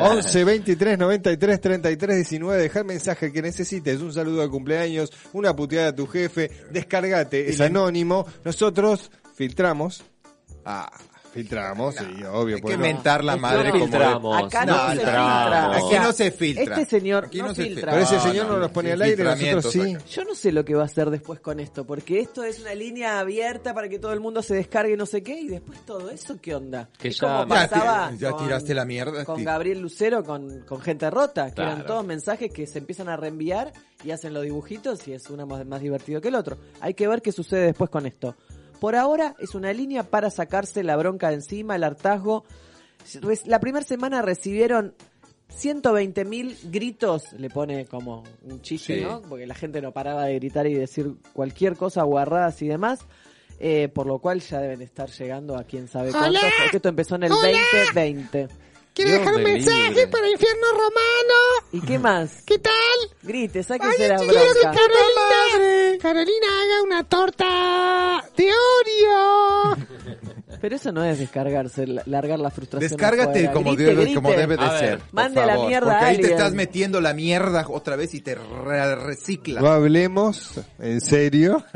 [0.00, 2.62] 11 23 93 33 19.
[2.62, 4.00] Dejar mensaje que necesites.
[4.00, 6.50] Un saludo de cumpleaños, una puteada a tu jefe.
[6.70, 8.26] Descargate, es anónimo.
[8.44, 10.04] Nosotros filtramos.
[10.64, 10.88] Ah,
[11.32, 12.56] filtramos, sí, obvio.
[12.56, 12.82] Hay pues que no.
[12.82, 14.42] mentar la madre no como filtramos.
[14.44, 15.42] Acá No, no, se filtramos.
[15.42, 15.76] filtra.
[15.76, 16.62] Aquí no se filtra.
[16.80, 17.92] Este señor Aquí no, no se filtra.
[17.92, 19.94] Pero ese No, señor no, no, nos pone al aire, nosotros sí.
[19.94, 20.04] acá.
[20.10, 22.74] Yo no sé lo que va a hacer después con esto, porque esto es una
[22.74, 26.10] línea abierta para que todo el mundo se descargue no sé qué, y después todo
[26.10, 26.88] eso, ¿qué onda?
[26.98, 31.50] Que Es ya- pasaba ya tiraste la mierda, Con Gabriel Lucero, con, con gente rota,
[31.52, 33.72] que eran todos mensajes que se empiezan a reenviar
[34.04, 36.58] y hacen los dibujitos y es uno más, más divertido que el otro.
[36.80, 38.36] Hay que ver qué sucede después con esto.
[38.82, 42.42] Por ahora es una línea para sacarse la bronca de encima, el hartazgo.
[43.44, 44.96] La primera semana recibieron
[45.50, 49.04] 120 mil gritos, le pone como un chiste, Sí.
[49.04, 49.22] ¿no?
[49.22, 53.06] Porque la gente no paraba de gritar y decir cualquier cosa, guarradas y demás.
[53.60, 57.14] Eh, por lo cual ya deben estar llegando a quién sabe cuántos, porque esto empezó
[57.14, 58.48] en el 2020.
[58.94, 61.66] ¿Quiere dejar un mensaje para Infierno Romano?
[61.72, 62.42] ¿Y qué más?
[62.44, 62.72] ¿Qué tal?
[63.22, 64.60] Grite, sáquese la Quiero que.
[64.60, 69.76] Carolina, Carolina haga una torta de Oreo.
[70.62, 72.88] Pero eso no es descargarse, la- largar la frustración.
[72.88, 73.52] Descárgate afuera.
[73.52, 74.40] como, Grite, debe, como grite.
[74.42, 75.00] debe de A ser.
[75.12, 78.36] mande la mierda Porque a ahí te estás metiendo la mierda otra vez y te
[78.36, 79.60] re- recicla.
[79.60, 81.62] No hablemos en serio.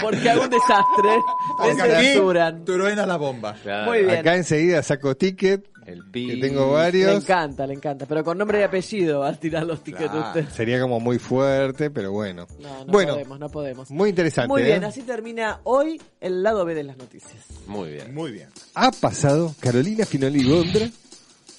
[0.00, 1.10] Porque hago un desastre.
[1.58, 3.54] Porque aquí truena la bomba.
[3.62, 3.90] Claro.
[3.90, 4.16] Muy bien.
[4.18, 6.40] Acá enseguida saco ticket, El que pi.
[6.40, 7.22] tengo Le varios.
[7.22, 8.06] encanta, le encanta.
[8.06, 10.26] Pero con nombre y apellido va a tirar los tickets Claro.
[10.28, 10.48] usted.
[10.50, 12.46] Sería como muy fuerte, pero bueno.
[12.60, 13.90] No, no bueno, podemos, no podemos.
[13.90, 14.48] muy interesante.
[14.48, 14.86] Muy bien, ¿eh?
[14.86, 17.44] así termina hoy el lado B de las noticias.
[17.66, 18.14] Muy bien.
[18.14, 18.48] Muy bien.
[18.74, 20.88] Ha pasado Carolina Finoli Gondra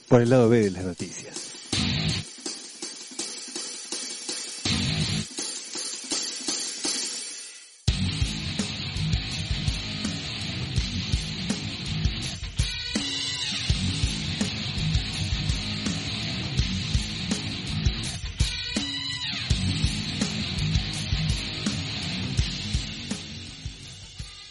[0.09, 1.53] por el lado B de las noticias.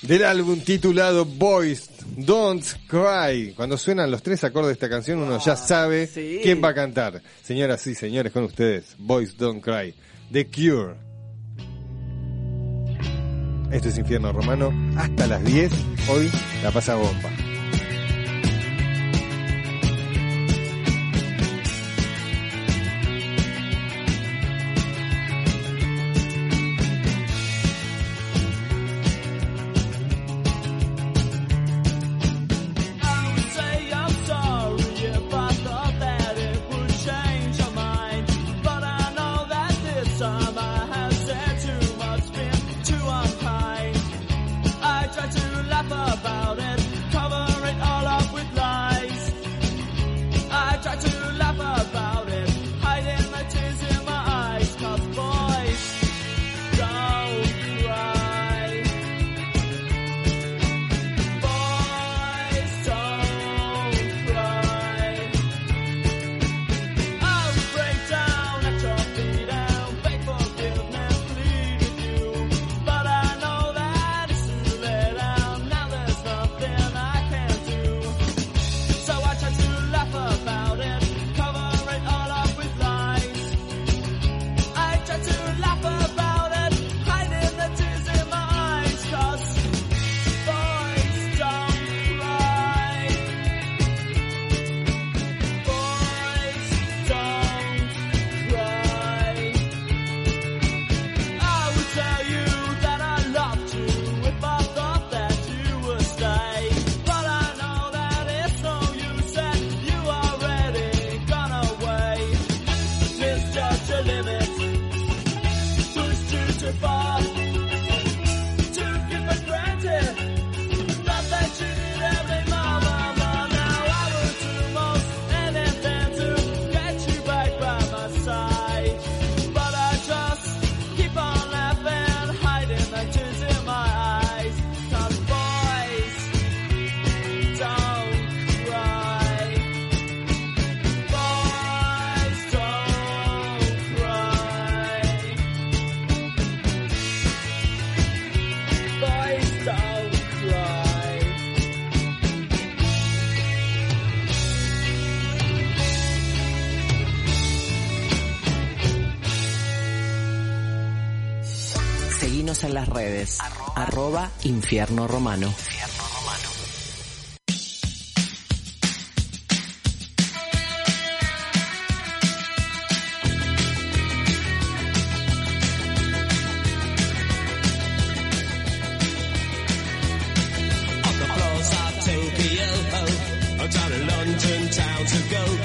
[0.06, 3.54] Del álbum titulado Boys Don't Cry.
[3.56, 6.40] Cuando suenan los tres acordes de esta canción, uno ya sabe sí.
[6.44, 7.20] quién va a cantar.
[7.42, 9.94] Señoras y señores, con ustedes, Boys Don't Cry.
[10.30, 10.94] The Cure.
[13.72, 14.72] Esto es Infierno Romano.
[14.96, 15.72] Hasta las 10.
[16.08, 16.30] Hoy
[16.62, 17.45] la pasa bomba.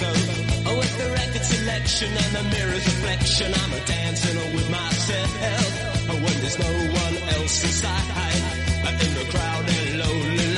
[0.02, 0.12] Go.
[0.68, 5.91] Oh, with the record selection and the mirror's reflection, I'm a dancing with myself.
[6.42, 8.02] There's no one else inside,
[9.06, 10.51] in the crowded lonely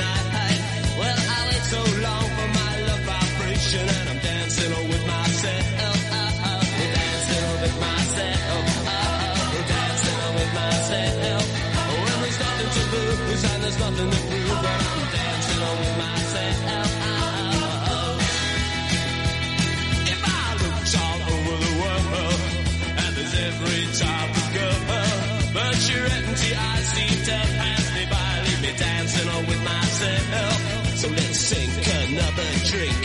[29.42, 30.58] with myself.
[31.00, 31.72] So let's sink
[32.04, 33.02] another drink,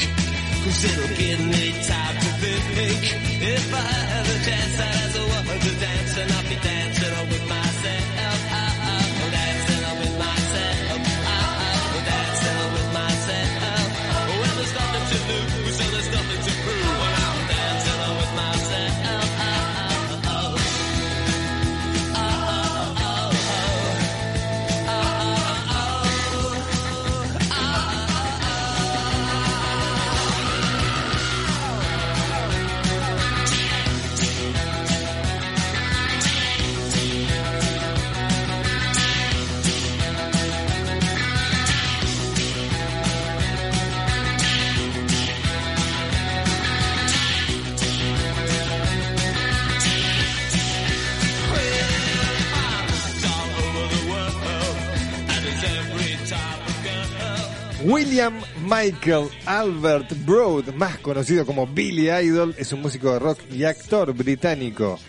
[0.63, 3.01] cause it'll give me time to think.
[3.41, 6.98] If I have a chance a woman to dance, and I'll be dancing
[57.89, 63.63] William Michael Albert Broad, más conocido como Billy Idol, es un músico de rock y
[63.63, 64.99] actor británico.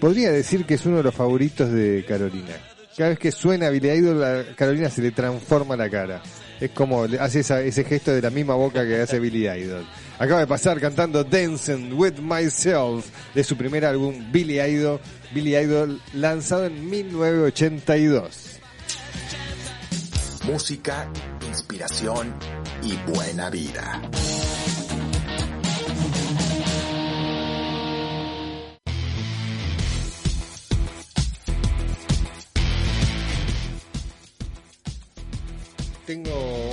[0.00, 2.56] Podría decir que es uno de los favoritos de Carolina.
[2.96, 6.22] Cada vez que suena Billy Idol, a Carolina se le transforma la cara.
[6.60, 9.86] Es como hace esa- ese gesto de la misma boca que hace Billy Idol.
[10.18, 14.98] Acaba de pasar cantando Dancing with Myself de su primer álbum Billy Idol,
[15.32, 18.45] Billy Idol lanzado en 1982.
[20.46, 21.10] Música,
[21.48, 22.32] inspiración
[22.80, 24.00] y buena vida.
[36.06, 36.30] Tengo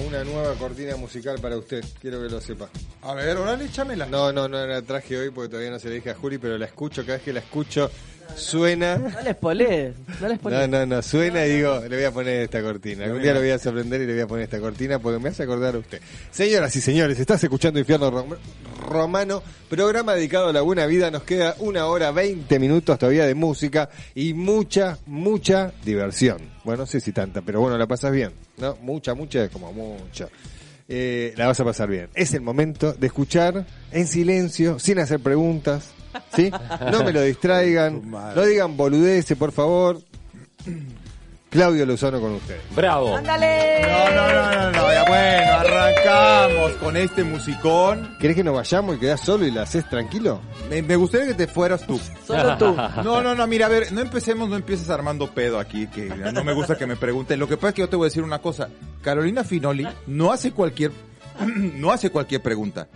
[0.08, 2.70] una nueva cortina musical para usted, quiero que lo sepa.
[3.02, 4.06] A ver, órale, échamela.
[4.06, 6.60] No, no, no la traje hoy porque todavía no se la dije a Juli, pero
[6.60, 7.90] la escucho, cada vez que la escucho
[8.36, 8.98] suena.
[8.98, 10.60] No les polés, no les polés.
[10.70, 13.06] No, no, no, suena y digo, le voy a poner esta cortina.
[13.06, 15.30] Algún día lo voy a sorprender y le voy a poner esta cortina porque me
[15.30, 16.02] hace acordar a usted.
[16.32, 18.38] Señoras y señores, estás escuchando Infierno Rom-
[18.90, 21.10] Romano, programa dedicado a la buena vida.
[21.12, 26.38] Nos queda una hora 20 minutos todavía de música y mucha, mucha diversión.
[26.64, 28.32] Bueno, no sé si tanta, pero bueno, la pasas bien.
[28.58, 28.78] ¿No?
[28.82, 30.30] Mucha, mucha es como mucho.
[30.90, 32.10] Eh, la vas a pasar bien.
[32.14, 35.92] Es el momento de escuchar en silencio, sin hacer preguntas.
[36.36, 36.52] ¿Sí?
[36.92, 38.02] No me lo distraigan.
[38.36, 40.00] No digan boludeces, por favor.
[41.50, 42.60] Claudio Lozano con usted.
[42.76, 43.16] Bravo.
[43.16, 43.82] ¡Ándale!
[43.82, 48.16] No, no, no, no, no, ya bueno, arrancamos con este musicón.
[48.20, 50.42] ¿Querés que nos vayamos y quedás solo y la haces tranquilo?
[50.68, 52.00] Me, me gustaría que te fueras tú.
[52.26, 52.76] Solo tú.
[53.04, 56.44] No, no, no, mira, a ver, no empecemos, no empieces armando pedo aquí, que no
[56.44, 57.40] me gusta que me pregunten.
[57.40, 58.70] Lo que pasa es que yo te voy a decir una cosa.
[59.04, 60.92] Carolina Finoli no hace cualquier,
[61.46, 62.88] no hace cualquier pregunta.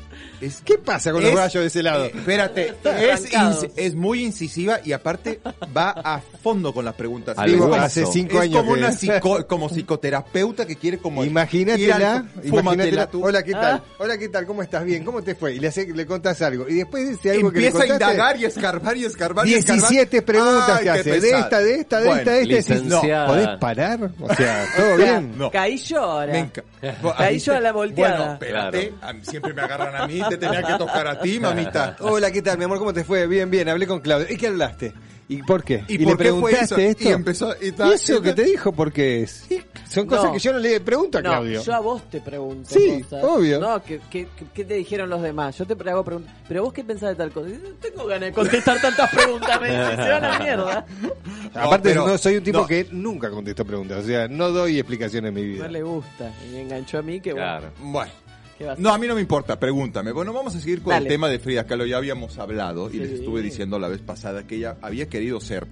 [0.42, 2.06] Es, ¿Qué pasa con los Es- gallos de ese lado?
[2.06, 2.74] eh, espérate,
[3.76, 5.40] es, muy incisiva y aparte
[5.76, 7.36] va a fondo con las preguntas.
[7.46, 12.26] Digo, hace cinco es años como que- una psico- como psicoterapeuta que quiere como Imagínatela,
[12.44, 13.08] imagínatela.
[13.08, 13.26] tú.
[13.26, 13.82] Hola, ¿qué tal?
[13.84, 13.96] Ah.
[14.00, 14.46] Hola, ¿qué tal?
[14.46, 14.84] ¿Cómo estás?
[14.86, 15.56] Bien, ¿cómo te fue?
[15.56, 16.68] Y le, hace, le contás algo.
[16.70, 19.48] Y después de ese algo Empieza que a le contaste, indagar y escarbar y escarbar
[19.48, 19.82] y escarbar.
[19.82, 21.20] 17 preguntas Ay, que hace.
[21.20, 22.74] De esta, de esta, de Bueno, esta, de esta.
[22.76, 23.28] Licenciada.
[23.28, 24.12] No, ¿podés parar?
[24.20, 25.38] O sea, ¿todo O sea, bien?
[25.38, 25.52] No.
[25.52, 26.50] Caí yo ahora.
[27.18, 28.18] Caí yo a la volteada.
[28.18, 31.95] Bueno, espérate, siempre me agarran a mí, te tenía que tocar a ti, mamita.
[32.01, 32.80] Hola, ¿qué tal, mi amor?
[32.80, 33.28] ¿Cómo te fue?
[33.28, 34.28] Bien, bien, hablé con Claudio.
[34.30, 34.93] ¿Y qué hablaste?
[35.30, 35.84] ¿Y por qué?
[35.89, 36.78] ¿Y le por qué fue preguntaste eso?
[36.78, 37.03] esto?
[37.03, 39.45] Y empezó- y ¿Y ta- eso y que ta- te dijo por qué es?
[39.89, 40.32] Son cosas No.
[40.34, 41.61] que yo no le pregunto a No, Claudio.
[41.63, 42.69] yo a vos te pregunto.
[42.69, 43.23] Sí, cosas.
[43.25, 43.59] obvio.
[43.59, 45.57] No, ¿qué, qué, qué- qué te dijeron los demás?
[45.57, 46.34] Yo te hago preguntas.
[46.47, 47.49] Pero vos qué pensás de tal cosa.
[47.49, 49.59] No tengo ganas de contestar tantas preguntas.
[49.61, 50.86] Me dice, se van a la mierda.
[51.53, 52.67] Aparte, pero- no, soy un tipo no.
[52.67, 54.03] que nunca contestó preguntas.
[54.03, 55.65] O sea, no doy explicaciones en mi vida.
[55.65, 56.32] No le gusta.
[56.47, 57.45] Y me enganchó a mí que bueno.
[57.47, 57.71] Claro.
[57.82, 58.11] Bueno.
[58.11, 58.26] ¿qué va a
[58.78, 60.12] No, a mí no me importa, pregúntame.
[60.12, 61.05] Bueno, vamos a seguir con Dale.
[61.05, 61.86] el tema de Frida Kahlo.
[61.86, 62.97] Ya habíamos hablado y Sí.
[62.99, 65.68] les estuve diciendo la vez pasada que ella había querido ser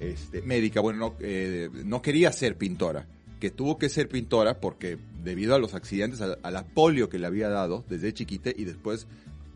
[0.00, 0.80] este, médica.
[0.80, 3.06] Bueno, no, eh, no quería ser pintora.
[3.40, 7.18] Que tuvo que ser pintora porque debido a los accidentes, a, a la polio que
[7.18, 9.06] le había dado desde chiquita y después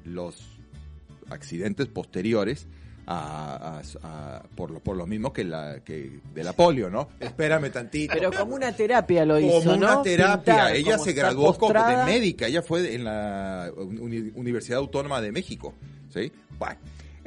[0.04, 0.36] los
[1.30, 2.66] accidentes posteriores
[3.06, 7.08] a, a- a- por, lo, por lo mismo que la que de la polio, ¿no?
[7.20, 8.14] Espérame tantito.
[8.14, 10.02] Pero como una terapia lo hizo, como una ¿no?
[10.02, 10.36] terapia.
[10.54, 12.06] Pintar, ella se graduó como de postrada.
[12.06, 12.46] médica.
[12.48, 15.74] Ella fue en la Uni- Universidad Autónoma de México.
[16.12, 16.32] ¿Sí?
[16.58, 16.78] Bueno.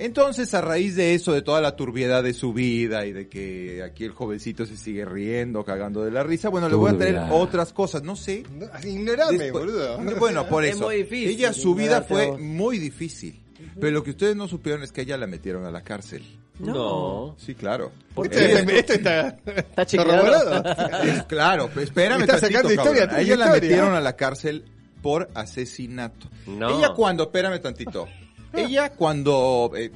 [0.01, 3.83] Entonces, a raíz de eso, de toda la turbiedad de su vida y de que
[3.83, 7.19] aquí el jovencito se sigue riendo, cagando de la risa, bueno, le voy a traer
[7.31, 8.01] otras cosas.
[8.03, 8.43] No sé.
[8.57, 9.97] No, ignorame, Después- boludo.
[10.17, 10.85] Bueno, por Es eso.
[10.85, 12.39] muy difícil ella, su vida fue vos.
[12.39, 13.41] muy difícil.
[13.79, 16.23] Pero lo que ustedes no supieron es que ella la metieron a la cárcel.
[16.59, 17.35] No.
[17.37, 17.91] Sí, claro.
[18.23, 23.15] Esto, Ella- esto está, Está es claro, pero espérame Me está tantito, sacando historia.
[23.15, 24.65] A ella la metieron a la cárcel
[25.01, 26.27] por asesinato.
[26.45, 26.77] No.
[26.77, 28.07] Ella cuando, espérame tantito.
[28.51, 29.91] Ella cuando eh,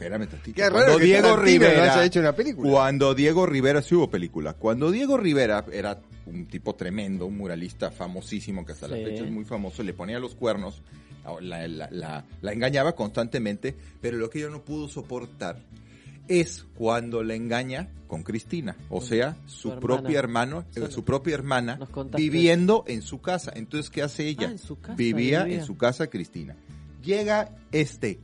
[0.00, 0.56] espérame tantito.
[0.56, 2.70] Qué raro cuando que Diego no Rivera haya hecho una película.
[2.70, 4.54] Cuando Diego Rivera sí hubo película.
[4.54, 9.04] Cuando Diego Rivera era un tipo tremendo, un muralista famosísimo que hasta la Sí.
[9.04, 10.82] fecha es muy famoso, le ponía los cuernos,
[11.42, 15.58] la, la- la- la engañaba constantemente, pero lo que ella no pudo soportar
[16.28, 19.80] es cuando la engaña con Cristina, o sea, su, hermana.
[19.80, 21.78] propia hermano, eh, su propia hermana
[22.16, 23.52] viviendo en su casa.
[23.54, 24.46] Entonces, ¿qué hace ella?
[24.48, 25.58] Ah, en su casa vivía, vivía.
[25.60, 26.56] en su casa Cristina.
[27.02, 28.20] Llega este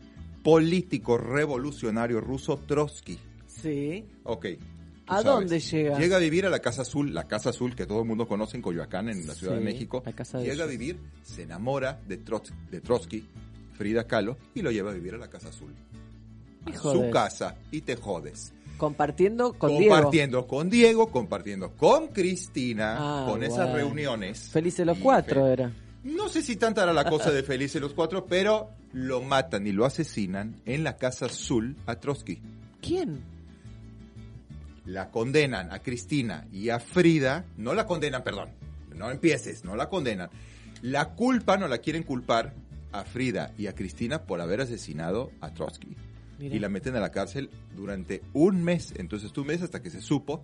[0.51, 3.19] político revolucionario ruso Trotsky.
[3.49, 4.05] Sí.
[4.23, 4.47] Ok.
[5.09, 5.25] ¿A sabes.
[5.25, 5.99] dónde llega?
[5.99, 8.57] Llega a vivir a la Casa Azul, la Casa Azul que todo el mundo conoce
[8.57, 10.03] en Coyoacán, en la Ciudad Sí, de México.
[10.07, 13.27] la casa de llega a vivir, se enamora de, Trots- de Trotsky,
[13.77, 15.75] Frida Kahlo, y lo lleva a vivir a la Casa Azul.
[16.65, 18.53] A su casa, y te jodes.
[18.77, 19.95] Compartiendo con Diego.
[19.95, 24.49] compartiendo con Diego, compartiendo con Cristina, Ah, con esas reuniones.
[24.51, 25.73] Felices los cuatro era.
[26.05, 29.73] No sé si tanta era la cosa de Felices los Cuatro, pero lo matan y
[29.73, 32.41] lo asesinan en la Casa Azul a Trotsky.
[32.81, 33.21] ¿Quién?
[34.87, 38.49] La condenan a Cristina y a Frida, no la condenan, perdón,
[38.95, 40.31] no empieces, no la condenan.
[40.81, 42.55] La culpa no la quieren culpar
[42.91, 45.95] a Frida y a Cristina por haber asesinado a Trotsky.
[46.39, 46.57] Mira.
[46.57, 48.95] Y la meten a la cárcel durante un mes.
[48.97, 50.43] Entonces, un mes hasta que se supo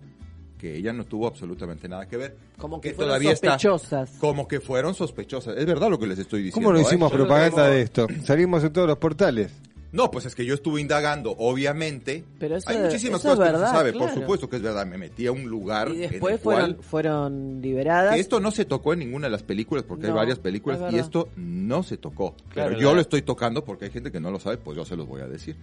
[0.63, 2.37] que ella no tuvo absolutamente nada que ver.
[2.57, 4.11] Como que que fueron todavía está- sospechosas.
[4.17, 5.57] Como que fueron sospechosas.
[5.57, 6.55] Es verdad lo que les estoy diciendo.
[6.65, 6.87] ¿Cómo no ¿eh?
[6.87, 8.07] hicimos propaganda de esto?
[8.23, 9.51] Salimos en todos los portales.
[9.91, 12.23] No, pues es que yo estuve indagando, obviamente.
[12.39, 14.05] Pero eso Hay es- muchísimas eso es cosas que no verdad, se sabe, claro.
[14.07, 14.85] por supuesto que es verdad.
[14.87, 18.13] Me metí a un lugar Y en después el cual- fueron, fueron liberadas.
[18.15, 20.93] que esto no se tocó en ninguna de las películas, porque hay varias películas, es
[20.93, 22.35] y esto no se tocó.
[22.49, 24.85] Claro, Pero yo lo estoy tocando porque hay gente que no lo sabe, pues yo
[24.85, 25.57] se los voy a decir.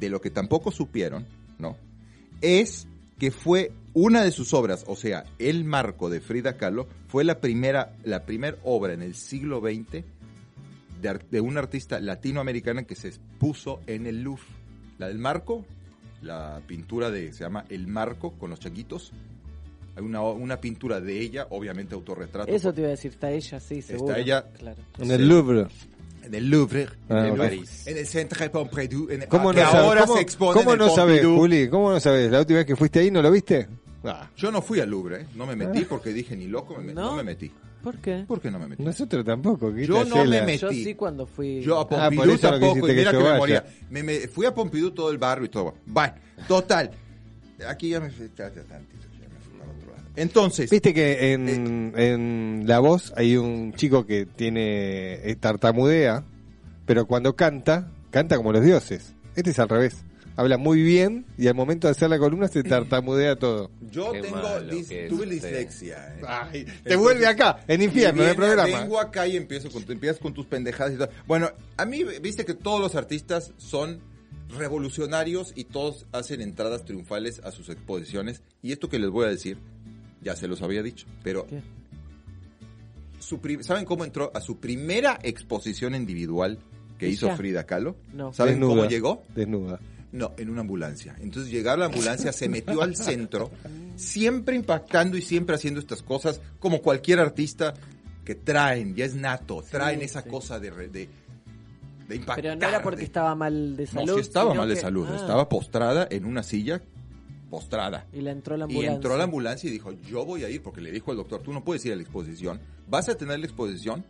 [0.00, 1.26] De lo que tampoco supieron,
[1.58, 1.76] ¿no?
[2.40, 2.88] Es
[3.22, 7.38] que fue una de sus obras, o sea, El Marco de Frida Kahlo, fue la
[7.40, 10.04] primera, la primera obra en el siglo XX
[11.00, 14.42] de, de una artista latinoamericana que se expuso en el Louvre.
[14.98, 15.64] La del Marco,
[16.20, 19.12] la pintura de, se llama El Marco con los changuitos.
[19.94, 22.50] Hay una, una pintura de ella, obviamente autorretrato.
[22.50, 24.16] Eso te iba a decir, está ella, sí, seguro.
[24.16, 24.48] ella.
[24.58, 24.82] Claro.
[24.98, 25.68] En el Louvre.
[26.24, 27.36] En el Louvre, Ah, en, el ok.
[27.38, 29.74] Louvre, en el Centre Pompidou, en, ¿Cómo que sabes?
[29.74, 31.24] ahora ¿Cómo, se expone cómo en el no sabes.
[31.24, 31.68] Juli?
[31.68, 32.30] ¿Cómo no sabes?
[32.30, 33.68] ¿La última vez que fuiste ahí no lo viste?
[34.04, 35.26] Ah, Yo no fui al Louvre, ¿eh?
[35.34, 37.16] no me metí porque dije ni loco, me met- no, ¿No?
[37.16, 37.50] me metí.
[37.82, 38.24] ¿Por qué?
[38.28, 38.82] ¿Por qué no me metí?
[38.84, 39.74] nosotros tampoco.
[39.74, 40.58] ¿qué Yo no me metí.
[40.58, 41.60] Yo sí cuando fui...
[41.62, 43.64] Yo a Ah, Pompidou tampoco, y mira que que, yo me moría.
[43.90, 45.74] Me, me- fui a Pompidou todo el barrio y todo.
[45.86, 46.12] Bye.
[46.46, 46.90] Total.
[47.68, 49.08] Aquí ya me tantito,
[50.16, 56.24] Entonces, Viste que en, en La Voz hay un chico que tiene eh, tartamudea,
[56.86, 59.14] pero cuando canta, canta como los dioses.
[59.36, 60.04] Este es al revés.
[60.34, 63.70] Habla muy bien y al momento de hacer la columna se tartamudea todo.
[63.90, 66.14] yo Qué tengo dis- tuve dislexia.
[66.16, 66.22] ¿eh?
[66.26, 68.80] Ay, te Entonces, vuelve acá, en infierno, en el programa.
[68.80, 71.10] Vengo acá y empiezo con, empiezas con tus pendejadas y todo.
[71.26, 74.00] Bueno, a mí, viste que todos los artistas son
[74.58, 78.42] revolucionarios y todos hacen entradas triunfales a sus exposiciones.
[78.62, 79.58] Y esto que les voy a decir,
[80.22, 81.60] ya se los había dicho, pero ¿Qué?
[83.18, 86.58] su pri- ¿saben cómo entró a su primera exposición individual
[86.98, 87.34] que hizo.
[87.36, 87.96] Frida Kahlo?
[88.12, 88.32] No.
[88.32, 88.76] ¿Saben Desnuda.
[88.76, 89.22] cómo llegó?
[89.34, 89.80] Desnuda.
[90.12, 91.16] No, en una ambulancia.
[91.20, 93.50] Entonces llegar a la ambulancia, se metió al centro,
[93.96, 97.74] siempre impactando y siempre haciendo estas cosas, como cualquier artista
[98.24, 100.28] que traen, ya es nato, traen esa sí.
[100.28, 101.08] cosa de, re- de,
[102.08, 102.36] de impactar.
[102.42, 104.14] Pero no era porque de- estaba mal de No, salud.
[104.14, 106.82] sí estaba mal de que- salud, Ah, estaba postrada en una silla,
[107.52, 108.06] postrada.
[108.14, 108.94] Y le entró la Y ambulancia.
[108.94, 111.42] entró a la ambulancia y dijo, yo voy a ir, porque le dijo al doctor,
[111.42, 114.06] tú no puedes ir a la exposición, vas a tener la exposición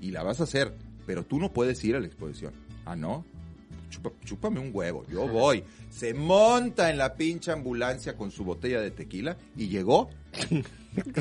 [0.00, 0.74] y la vas a hacer,
[1.06, 2.52] pero tú no puedes ir a la exposición.
[2.84, 3.24] Ah, ¿no?
[3.88, 5.62] Chupa- chúpame un huevo, yo voy.
[5.90, 10.10] Se monta en la pinche ambulancia con su botella de tequila y llegó.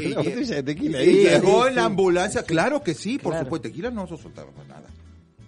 [0.02, 1.86] Y la botella de tequila y llegó sí, en la sí.
[1.86, 3.46] ambulancia, claro que sí, por Claro.
[3.46, 4.88] supuesto, tequila no se soltaba para nada.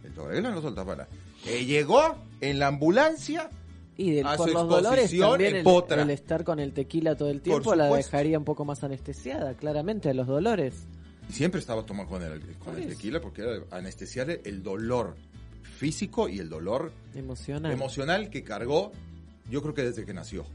[0.03, 1.07] El tequila no soltaba nada.
[1.45, 2.01] Eh, llegó
[2.41, 3.49] en la ambulancia
[3.97, 7.73] Y del- a por los dolores también el, estar con el tequila todo el tiempo
[7.75, 10.75] la dejaría un poco más anestesiada, claramente, a los dolores.
[11.29, 15.15] Y Siempre estaba tomando con el, con el tequila porque era anestesiar el dolor
[15.77, 17.71] físico y el dolor Emocional.
[17.71, 18.91] emocional que cargó,
[19.49, 20.45] yo creo que desde que nació.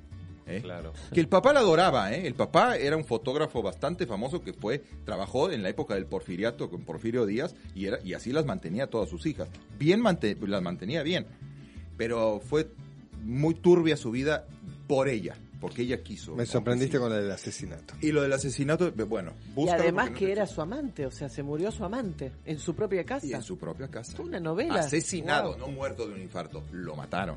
[0.46, 0.60] ¿eh?
[0.62, 0.92] Claro.
[1.12, 2.26] Que el papá la adoraba, ¿eh?
[2.26, 6.68] El papá era un fotógrafo bastante famoso que fue, trabajó en la época del porfiriato
[6.70, 9.48] con Porfirio Díaz y, era, y así las mantenía todas sus hijas.
[9.78, 11.26] Bien mante- las mantenía bien,
[11.96, 12.66] pero fue
[13.22, 14.46] muy turbia su vida
[14.86, 16.34] por ella, porque ella quiso.
[16.34, 17.94] Me sorprendiste con lo del asesinato.
[18.00, 21.42] Y lo del asesinato, bueno, y además no que era su amante, o sea, se
[21.42, 23.26] murió su amante en su propia casa.
[23.26, 24.16] Y en su propia casa.
[24.16, 24.80] Fue una novela.
[24.80, 25.58] Asesinado, Wow.
[25.58, 26.62] no muerto de un infarto.
[26.72, 27.36] Lo mataron.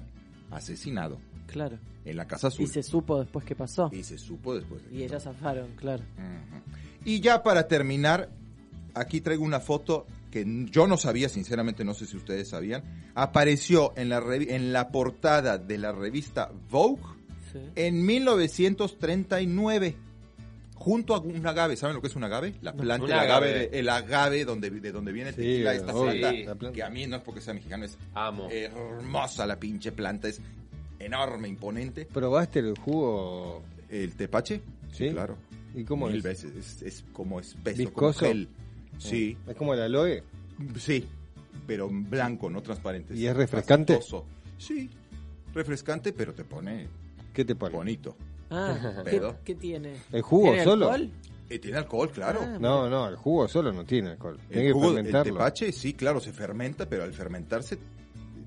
[0.52, 1.18] Asesinado.
[1.48, 1.78] Claro.
[2.04, 2.66] En la Casa Azul.
[2.66, 3.90] Y se supo después qué pasó.
[3.92, 4.84] Y se supo después.
[4.84, 6.04] de que Y ellas zafaron, claro.
[7.04, 8.30] Y ya para terminar,
[8.94, 10.06] aquí traigo una foto
[10.44, 12.84] que yo no sabía, sinceramente no sé si ustedes sabían.
[13.16, 17.02] Apareció en la, en la portada de la revista Vogue
[17.54, 17.60] Sí.
[17.76, 19.96] en 1939.
[20.76, 22.54] Junto a un agave, ¿saben lo que es un agave?
[22.62, 23.70] La planta, el agave, agave.
[23.80, 26.72] el agave donde, de donde viene el Sí, tequila, esta planta, planta.
[26.74, 28.50] que a mí no es porque sea mexicano, es Amo.
[28.52, 30.42] hermosa la pinche planta, es
[31.00, 32.06] enorme, imponente.
[32.06, 33.64] ¿Probaste el jugo?
[33.90, 34.62] ¿El tepache?
[34.92, 35.10] Sí.
[35.12, 35.38] claro.
[35.74, 36.24] ¿Y cómo Mil es?
[36.24, 38.20] veces, es, es como espeso, ¿Viscoso?
[38.20, 38.50] como gel.
[38.98, 40.24] Sí, ¿Es como el aloe?
[40.80, 41.06] sí,
[41.68, 43.16] pero blanco, no transparente.
[43.16, 43.96] ¿Y es refrescante?
[43.96, 44.26] pastoso.
[44.58, 44.90] Sí,
[45.54, 46.88] refrescante, pero te pone
[47.34, 47.76] ¿Qué te pone?
[47.76, 48.16] bonito.
[48.50, 49.38] Ah, ¿qué, Pedo.
[49.44, 49.94] qué tiene?
[50.12, 50.92] ¿El jugo ¿Tiene solo?
[50.92, 51.12] alcohol?
[51.50, 52.40] Y tiene alcohol, claro.
[52.44, 54.40] Ah, No, no, el jugo solo no tiene alcohol.
[54.48, 55.34] Tiene el, que jugo, el fermentarlo.
[55.34, 57.78] tepache, sí, claro, se fermenta, pero al fermentarse,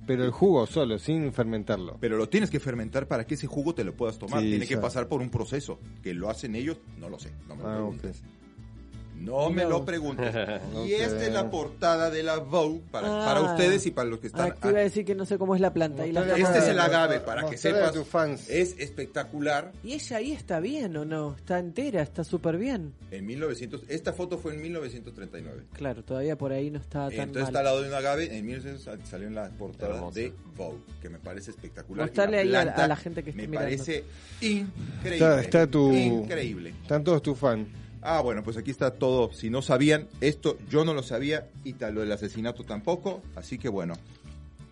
[0.07, 1.97] Pero el jugo solo, sin fermentarlo.
[2.01, 4.41] pero lo tienes que fermentar para que ese jugo te lo puedas tomar.
[4.41, 7.55] Sí, Tiene que pasar por un proceso que lo hacen ellos, no lo sé, no
[7.57, 7.83] me lo Ah.
[9.21, 10.35] No me lo preguntes.
[10.87, 13.25] Y esta es la portada de la Vogue para, Ah.
[13.27, 14.51] para ustedes y para los que están.
[14.53, 16.05] Ah, te iba a decir que no sé cómo es la planta.
[16.05, 17.93] Ahí la Este es el agave, para que sepas.
[17.93, 18.49] tus fans.
[18.49, 19.73] Es espectacular.
[19.83, 21.35] ¿Y ella ahí está bien o no?
[21.37, 22.93] Está entera, está súper bien.
[23.11, 25.63] En 1900, esta foto fue en 1939.
[25.73, 27.49] Claro, todavía por ahí no está tan Entonces mal.
[27.49, 28.37] está al lado de un agave.
[28.37, 30.15] En 1900 salió en la portada Hermoso.
[30.19, 32.07] de Vogue, que me parece espectacular.
[32.07, 33.67] Mostrale Y la ahí a- a la gente que esté Me mirando.
[33.67, 34.05] parece
[34.41, 35.15] increíble.
[35.15, 35.93] Está, está tu.
[35.93, 36.75] Increíble.
[36.83, 37.67] Están todos tus fans.
[38.03, 39.33] Ah, bueno, pues aquí está todo.
[39.33, 43.23] Si no sabían, esto yo no lo sabía y tal, lo del asesinato tampoco.
[43.37, 43.95] Así que bueno.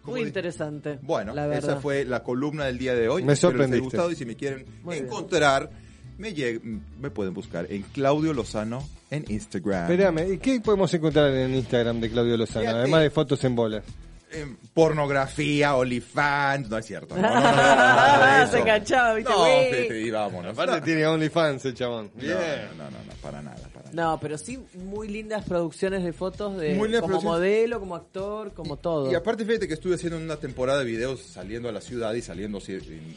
[0.02, 1.00] ¿Cómo Muy interesante.
[1.02, 3.24] Bueno, la esa fue la columna del día de hoy.
[3.24, 3.84] Me Espero les sorprendiste.
[3.84, 5.68] gustado y si me quieren Muy encontrar,
[6.16, 6.60] me, lleg-
[7.00, 9.90] me pueden buscar en Claudio Lozano en Instagram.
[9.90, 12.60] Espérame, ¿y qué podemos encontrar en Instagram de Claudio Lozano?
[12.60, 12.78] Fíjate.
[12.78, 13.82] Además de fotos en bolas.
[14.74, 17.16] Pornografía, OnlyFans, no es cierto.
[17.16, 19.32] No, no, no, no, Ah, se enganchaba, ¿viste?
[19.32, 19.44] No.
[19.44, 20.52] Pepe, y vámonos.
[20.52, 22.10] Aparte no, tiene OnlyFans el chabón.
[22.14, 22.36] no, Bien.
[22.76, 24.10] no, no, no, para nada, para nada.
[24.12, 28.76] No, pero sí muy lindas producciones de fotos de Muy como modelo, como actor, como
[28.76, 29.10] todo.
[29.10, 32.20] Y aparte, fíjate que estuve haciendo una temporada de videos saliendo a la ciudad y
[32.22, 33.16] saliendo así, en-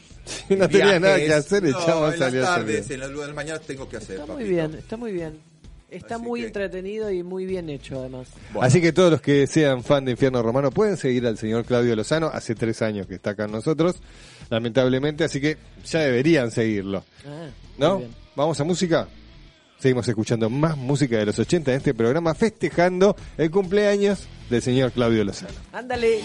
[0.58, 1.00] no en tenía viajes.
[1.00, 3.34] nada que hacer, el no, chabón en salió las tardes, en la luz de la
[3.34, 4.50] mañana tengo que hacer, está muy papito.
[4.50, 5.49] bien, está muy bien.
[5.90, 8.28] Está Así muy que- entretenido y muy bien hecho además.
[8.52, 8.66] Bueno.
[8.66, 11.96] Así que todos los que sean fan de Infierno Romano pueden seguir al señor Claudio
[11.96, 12.28] Lozano.
[12.32, 13.96] Hace tres años que está acá con nosotros,
[14.50, 17.04] lamentablemente, así que ya deberían seguirlo.
[17.26, 18.02] Ah, ¿No?
[18.36, 19.08] ¿Vamos a música?
[19.78, 24.92] Seguimos escuchando más música de los 80 en este programa, festejando el cumpleaños del señor
[24.92, 25.54] Claudio Lozano.
[25.72, 26.20] Ándale.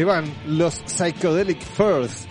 [0.00, 2.26] Se van los Psychedelic Furs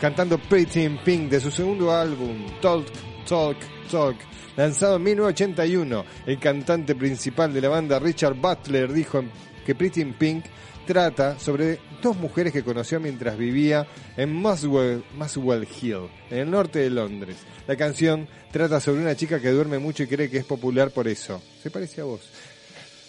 [0.00, 2.84] cantando Pretty in Pink de su segundo álbum, Talk,
[3.28, 3.56] Talk,
[3.88, 4.16] Talk,
[4.56, 6.04] lanzado en 1981.
[6.26, 9.22] El cantante principal de la banda, Richard Butler, dijo
[9.64, 10.46] que Pretty in Pink
[10.84, 16.80] trata sobre dos mujeres que conoció mientras vivía en Muswell, Muswell Hill, en el norte
[16.80, 17.36] de Londres.
[17.68, 21.06] La canción trata sobre una chica que duerme mucho y cree que es popular por
[21.06, 21.40] eso.
[21.62, 22.28] Se parece a vos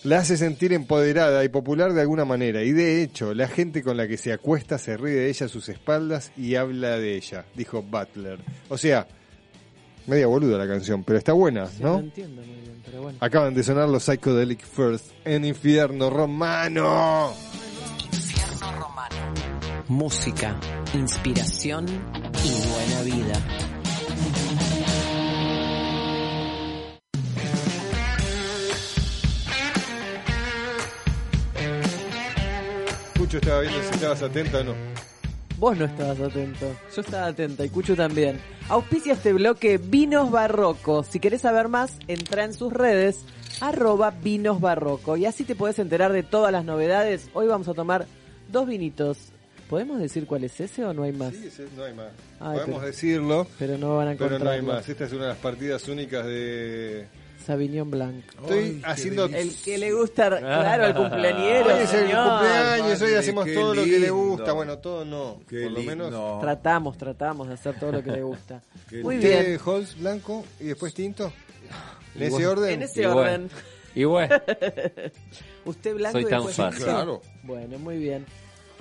[0.04, 2.62] la hace sentir empoderada y popular de alguna manera.
[2.64, 5.50] Y de hecho, la gente con la que se acuesta se ríe de ella a
[5.50, 8.40] sus espaldas y habla de ella, dijo Butler.
[8.70, 9.08] O sea,
[10.08, 12.00] media boluda la canción, pero está buena, Sí, no ¿no?
[12.00, 13.18] entiendo muy bien, pero bueno.
[13.22, 17.34] Acaban de sonar los Psychedelic First en Infierno Romano.
[18.12, 19.16] Infierno Romano.
[19.88, 20.60] Música,
[20.94, 23.34] inspiración y buena vida.
[33.34, 34.74] Cucho estaba viendo si estabas atenta o no.
[35.58, 36.68] Vos no estabas atento.
[36.96, 38.40] Yo estaba atenta y Cucho también.
[38.70, 41.04] Auspicia este bloque Vinos Barroco.
[41.04, 43.26] Si querés saber más, entra en sus redes
[43.60, 45.18] arroba Vinos Barroco.
[45.18, 47.28] Y así te podés enterar de todas las novedades.
[47.34, 48.06] Hoy vamos a tomar
[48.52, 49.18] dos vinitos.
[49.68, 51.34] ¿Podemos decir cuál es ese o no hay más?
[51.34, 52.10] Sí, ese- no hay más.
[52.40, 54.88] Ay, Podemos pero- decirlo, Pero no van a pero encontrar no hay más.
[54.88, 57.08] Esta es una de las partidas únicas de...
[57.44, 58.24] Sauvignon Blanc.
[58.42, 59.26] Estoy haciendo...
[59.26, 61.66] El que le gusta, claro, el cumpleañero.
[61.68, 62.30] Hoy es el señor.
[62.30, 64.16] cumpleaños, hoy hacemos qué todo lo que le lindo.
[64.16, 64.54] gusta.
[64.54, 65.96] Bueno, todo no, Qué por lo lindo.
[66.10, 66.42] menos.
[66.42, 68.62] Tratamos, tratamos de hacer todo lo que le gusta.
[68.90, 69.60] Qué Muy ¿Usted, bien.
[69.64, 71.32] Holz blanco y después tinto?
[72.16, 72.50] ¿En Y ese bueno.
[72.52, 72.74] orden?
[72.74, 73.48] En ese Y orden.
[73.50, 73.50] bueno.
[73.96, 74.36] Y bueno,
[75.66, 76.78] Usted blanco Soy y tan después fácil.
[76.80, 76.92] tinto.
[76.94, 77.22] Claro.
[77.44, 78.26] Bueno, muy bien.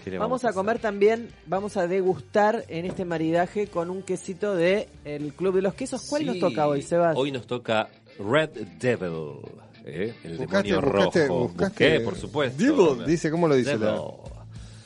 [0.02, 0.56] ¿qué le Vamos a hacer?
[0.56, 5.62] comer también, vamos a degustar en este maridaje con un quesito de el Club de
[5.62, 6.06] los Quesos.
[6.08, 7.14] ¿Cuál nos Sí, toca hoy, Sebas?
[7.16, 7.88] Hoy nos toca
[8.18, 8.50] Red
[8.80, 9.38] Devil,
[9.84, 10.14] ¿eh?
[10.24, 11.38] el Buscaste, demonio buscaste, rojo.
[11.40, 11.64] buscaste.
[11.90, 12.62] Busqué, por supuesto.
[12.62, 13.78] Devil, dice, ¿cómo lo dice?
[13.78, 14.02] la- Devil.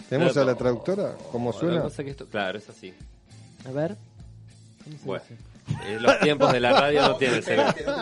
[0.08, 0.58] ¿Tenemos a la Devil.
[0.58, 1.16] traductora?
[1.32, 1.88] ¿Cómo suena?
[1.90, 2.94] que esto- claro, es así.
[3.66, 3.96] A ver.
[4.84, 5.92] ¿Cómo se Bueno, dice?
[5.94, 7.92] eh, los tiempos de la radio no tienen secreto.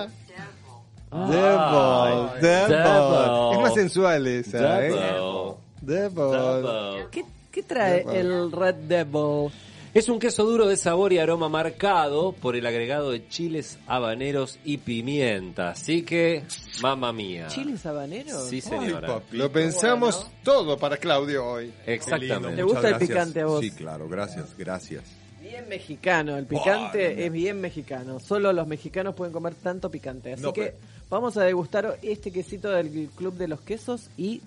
[1.10, 2.68] Devil, devil.
[2.70, 3.52] devil.
[3.52, 4.90] Es más sensual esa, ¿eh?
[4.90, 5.54] Devil.
[5.80, 6.30] Devil.
[6.30, 7.06] Devil.
[7.10, 8.16] ¿Qué, qué trae Devil.
[8.32, 9.50] el Red Devil?
[9.94, 14.58] Es un queso duro de sabor y aroma marcado por el agregado de chiles habaneros
[14.64, 15.70] y pimienta.
[15.70, 16.42] Así que,
[16.82, 17.46] mamma mía.
[17.46, 18.48] ¿Chiles habaneros?
[18.48, 19.22] Sí, señora.
[19.30, 21.72] Lo pensamos todo para Claudio hoy.
[21.86, 22.56] Exactamente.
[22.56, 23.60] ¿Te gusta el picante a vos?
[23.60, 25.04] Sí, claro, gracias, gracias.
[25.40, 28.18] Bien mexicano, el picante es bien mexicano.
[28.18, 30.32] Solo los mexicanos pueden comer tanto picante.
[30.32, 30.76] Así No, que pero-
[31.08, 34.40] vamos a degustar este quesito del Club de los Quesos y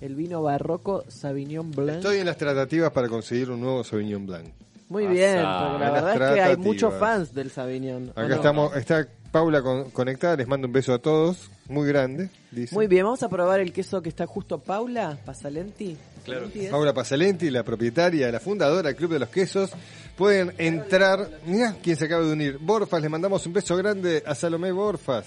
[0.00, 1.96] el vino barroco Sauvignon Blanc.
[1.96, 4.46] Estoy en las tratativas para conseguir un nuevo Sauvignon Blanc.
[4.92, 5.12] Muy Pasá.
[5.14, 8.08] bien, porque la verdad es que hay muchos fans del Sauvignon.
[8.08, 8.34] ¿o Acá no?
[8.34, 12.74] estamos, está Paula con- conectada, les mando un beso a todos, muy grande, dice.
[12.74, 15.96] Muy bien, vamos a probar el queso que está justo Paula Pasalenti.
[16.24, 16.46] Claro.
[16.54, 16.68] ¿eh?
[16.70, 19.70] Paula Pasalenti, la propietaria, la fundadora del Club de los Quesos.
[20.16, 22.58] Pueden entrar, mirá quién se acaba de unir.
[22.60, 25.24] Borfas, le mandamos un beso grande a Salomé Borfas,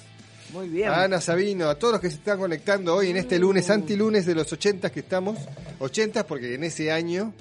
[0.53, 0.87] Muy bien.
[0.89, 4.27] a Ana Sabino, a todos los que se están conectando hoy en este lunes, antilunes
[4.27, 5.39] de los 80 que estamos.
[5.79, 7.33] 80 porque en ese año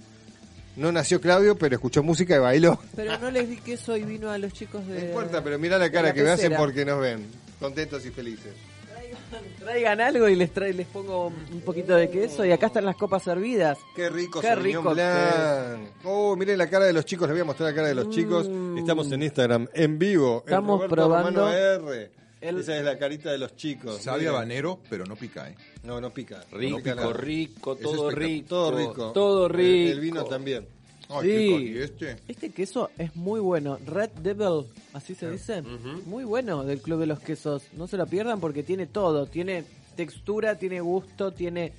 [0.77, 2.79] no nació Claudio, pero escuchó música y bailó.
[2.97, 4.99] Pero no les di queso y vino a los chicos de...
[4.99, 7.27] No importa, pero mirá la cara la que me hacen porque nos ven,
[7.61, 8.53] contentos y felices.
[9.59, 12.97] Traigan algo y les trae, les pongo un poquito de queso y acá están las
[12.97, 13.79] copas servidas.
[13.95, 15.89] Qué rico, Qué rico Blanc.
[16.05, 18.11] Oh, miren la cara de los chicos, les voy a mostrar la cara de los
[18.11, 18.49] chicos.
[18.77, 20.43] Estamos en Instagram, en vivo.
[20.47, 22.11] en Estamos Roberto probando Romano R.
[22.49, 24.01] el- Esa es la carita de los chicos.
[24.03, 25.55] Sabe habanero, pero no pica, ¿eh?
[25.83, 26.45] No, no pica.
[26.53, 28.47] No Rico, pica rico, todo rico.
[28.49, 29.13] Todo rico.
[29.13, 29.93] Todo El- rico.
[29.93, 30.67] El, vino también.
[31.09, 31.29] Ay, Sí.
[31.29, 32.17] qué cali- ¿Y este?
[32.29, 33.79] Este queso es muy bueno.
[33.85, 35.63] Red Devil, así se dice.
[36.07, 37.63] Muy bueno del Club de los Quesos.
[37.75, 39.27] No se lo pierdan porque tiene todo.
[39.27, 39.65] Tiene
[39.97, 41.73] textura, tiene gusto, tiene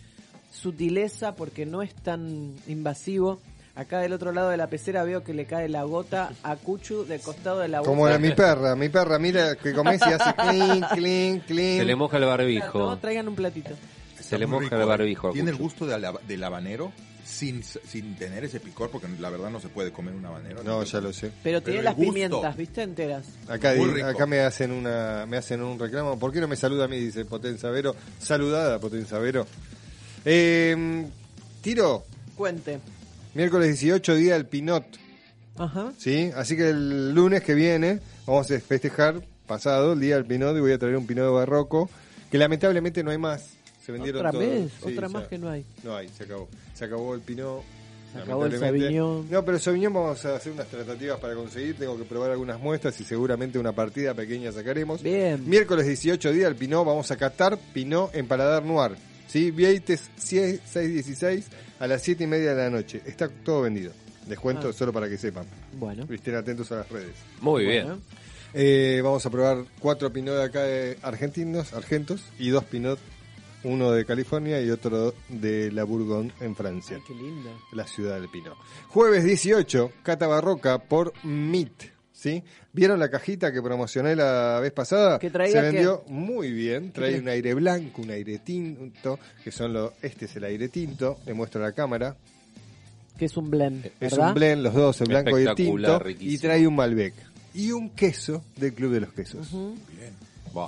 [0.51, 3.39] sutileza porque no es tan invasivo.
[3.75, 7.05] Acá del otro lado de la pecera veo que le cae la gota a Cuchu
[7.05, 7.89] del costado de la boca.
[7.89, 8.73] Como la, mi perra.
[8.75, 11.79] Mi perra, mira que comes y hace clink, clink, clink.
[11.79, 12.97] Se le moja el No, barbijo.
[12.99, 13.71] traigan un platito.
[14.19, 14.85] Se le moja rico, el ¿eh?
[14.85, 15.31] barbijo.
[15.31, 16.93] Tiene el gusto de la- del habanero
[17.25, 20.63] sin, sin tener ese picor, porque la verdad no se puede comer un habanero.
[20.63, 21.31] No, ya lo sé.
[21.43, 22.13] Pero tiene las gusto.
[22.13, 22.81] pimientas, ¿viste?
[22.81, 23.25] Enteras.
[23.49, 23.73] Acá,
[24.07, 26.17] acá me hacen una me hacen un reclamo.
[26.17, 26.97] ¿Por qué no me saluda a mí?
[26.97, 27.93] Dice Potenza Vero.
[28.19, 29.45] Saludada, Potenza Vero.
[30.23, 31.05] Eh,
[31.61, 32.05] tiro,
[32.37, 32.79] Cuente.
[33.35, 34.85] Miércoles 18, día del Pinot.
[35.57, 35.93] Ajá.
[35.97, 36.31] ¿Sí?
[36.35, 40.59] Así que el lunes que viene vamos a festejar, pasado, el día del Pinot, y
[40.61, 41.89] voy a traer un Pinot barroco,
[42.31, 43.49] que lamentablemente no hay más.
[43.85, 44.43] Se vendieron Otra todos.
[44.45, 45.63] vez, Sí, otra más que no hay.
[45.83, 46.49] No hay, se acabó.
[46.73, 47.61] Se acabó el Pinot.
[48.13, 48.57] Se acabó el.
[48.57, 49.29] Sauvignon.
[49.29, 51.77] No, pero el Sauvignon vamos a hacer unas tratativas para conseguir.
[51.77, 55.03] Tengo que probar algunas muestras y seguramente una partida pequeña sacaremos.
[55.03, 55.47] Bien.
[55.47, 58.93] Miércoles 18 día del Pinot, vamos a catar Pinot en Paladar Noir.
[59.27, 59.51] ¿sí?
[59.51, 61.45] Vieites 616
[61.79, 63.01] a las 7 y media de la noche.
[63.05, 63.91] Está todo vendido.
[64.27, 64.73] Descuento Ah.
[64.73, 65.45] solo para que sepan.
[65.73, 66.07] Bueno.
[66.09, 67.13] Estén atentos a las redes.
[67.41, 67.85] Muy Bueno.
[67.95, 68.01] bien.
[68.53, 72.97] Eh, vamos a probar cuatro pinot de acá de argentinos, argentos, y dos pinot,
[73.63, 77.49] uno de California y otro de la Bourgogne en Francia, Ay, qué lindo.
[77.73, 78.55] la ciudad del pinot.
[78.87, 81.94] Jueves 18, Cata Barroca por MIT.
[82.15, 82.41] ¿Sí?
[82.71, 85.19] ¿Vieron la cajita que promocioné la vez pasada?
[85.19, 85.65] Que traía Se qué?
[85.75, 86.91] vendió muy bien.
[86.93, 89.91] Trae un aire blanco, un aire tinto, que son los.
[90.01, 92.15] Este es el aire tinto, le muestro a la cámara.
[93.17, 96.03] Que es un blend, Es un blend, los dos, el blanco y el Espectacular, tinto.
[96.03, 96.31] riquísimo.
[96.33, 97.13] Y trae un Malbec.
[97.53, 99.47] Y un queso del Club de los Quesos.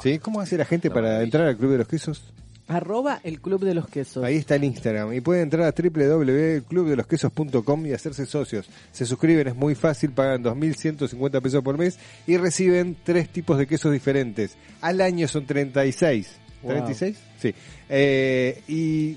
[0.04, 0.20] ¿Sí?
[0.20, 1.24] ¿Cómo hace la gente para maravilla.
[1.24, 2.24] entrar al Club de los Quesos?
[2.68, 4.22] Arroba el club de los quesos.
[4.24, 5.14] Ahí está el Instagram.
[5.14, 8.68] Y pueden entrar a www.clubdelosquesos.com y hacerse socios.
[8.92, 13.68] Se suscriben, es muy fácil, pagan 2.150 pesos por mes y reciben tres tipos de
[13.68, 14.58] quesos diferentes.
[14.82, 16.40] Al año son 36.
[16.64, 16.74] Wow.
[16.74, 17.16] ¿36?
[17.40, 17.54] Sí.
[17.88, 19.16] Eh, y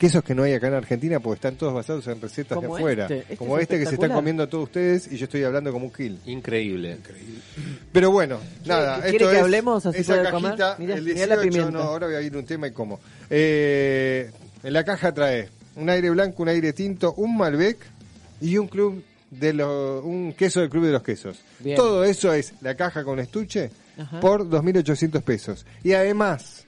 [0.00, 2.80] quesos que no hay acá en Argentina porque están todos basados en recetas Como de
[2.80, 3.02] afuera.
[3.04, 3.18] este.
[3.18, 5.84] Este como es este que se están comiendo todos ustedes y yo estoy hablando como
[5.84, 6.18] un kill.
[6.24, 6.96] Increíble.
[7.92, 11.36] Pero bueno, nada, ¿Quiere esto que es hablemos así esa cajita, Mirá, el mirá la
[11.36, 11.70] 18, pimienta.
[11.70, 12.98] no, ahora voy a ir un tema y cómo.
[13.28, 14.30] Eh,
[14.62, 17.76] en la caja trae un aire blanco, un aire tinto, un Malbec
[18.40, 21.40] y un club de los, un queso del club de los quesos.
[21.58, 21.76] Bien.
[21.76, 24.18] Todo eso es la caja con estuche Ajá.
[24.20, 25.66] por 2.800 pesos.
[25.84, 26.64] Y además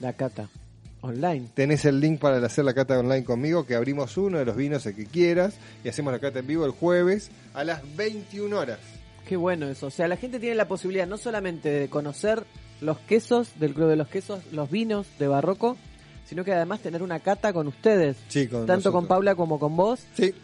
[0.00, 0.48] La cata.
[1.04, 1.48] Online.
[1.54, 4.86] tenés el link para hacer la cata online conmigo, que abrimos uno de los vinos
[4.86, 8.78] el que quieras y hacemos la cata en vivo el jueves a las 21 horas.
[9.28, 9.86] Qué bueno eso.
[9.86, 12.44] O sea, la gente tiene la posibilidad no solamente de conocer
[12.80, 15.76] los quesos del Club de los Quesos, los vinos de Barroco,
[16.26, 18.16] sino que además tener una cata con ustedes.
[18.28, 19.06] Sí, con tanto con.
[19.06, 20.34] Paula como con vos, Sí,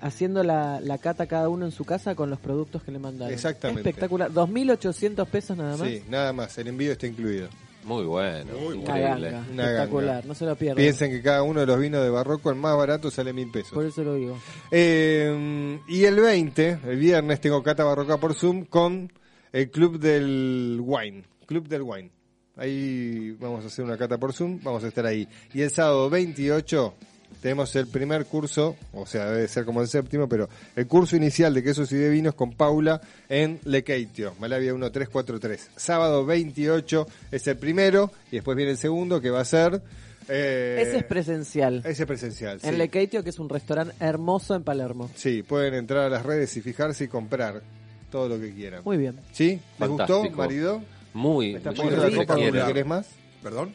[0.00, 3.32] haciendo la, la cata cada uno en su casa con los productos que le mandaron.
[3.32, 3.88] Exactamente.
[3.88, 4.30] Espectacular.
[4.30, 5.88] 2.800 pesos nada más.
[5.88, 7.48] sí, nada más, el envío está incluido.
[7.84, 8.52] Muy bueno.
[8.56, 9.30] Una Increíble.
[9.30, 9.46] ganga.
[9.52, 10.14] Una Espectacular.
[10.16, 10.28] ganga.
[10.28, 10.76] No se lo pierdan.
[10.76, 13.72] Piensen que cada uno de los vinos de Barroco, el más barato, sale mil pesos.
[13.72, 14.38] Por eso lo digo.
[14.70, 19.12] Eh, y el 20, el viernes, tengo Cata Barroca por Zoom con
[19.52, 21.24] el Club del Wine.
[21.46, 22.10] Club del Wine.
[22.56, 25.26] Ahí vamos a hacer una cata por Zoom, vamos a estar ahí.
[25.54, 26.94] Y el sábado 28
[27.40, 31.54] tenemos el primer curso, o sea, debe ser como el séptimo, pero el curso inicial
[31.54, 35.70] de quesos y de vinos con Paula en Lekeitio, Malavia 1343.
[35.76, 39.80] Sábado 28 es el primero y después viene el segundo que va a ser...
[40.28, 41.82] eh, Ese es presencial.
[41.84, 42.58] ese es presencial.
[42.62, 42.76] En sí.
[42.76, 45.10] Lekeitio, que es un restaurante hermoso en Palermo.
[45.14, 47.62] Sí, pueden entrar a las redes y fijarse y comprar
[48.10, 48.82] todo lo que quieran.
[48.84, 49.16] Muy bien.
[49.32, 49.60] ¿Sí?
[49.78, 50.36] ¿Les gustó, Fantástico.
[50.36, 50.82] marido?
[51.14, 53.06] Muy, ¿Me estás muy poniendo la copa porque querés más?
[53.42, 53.74] ¿Perdón?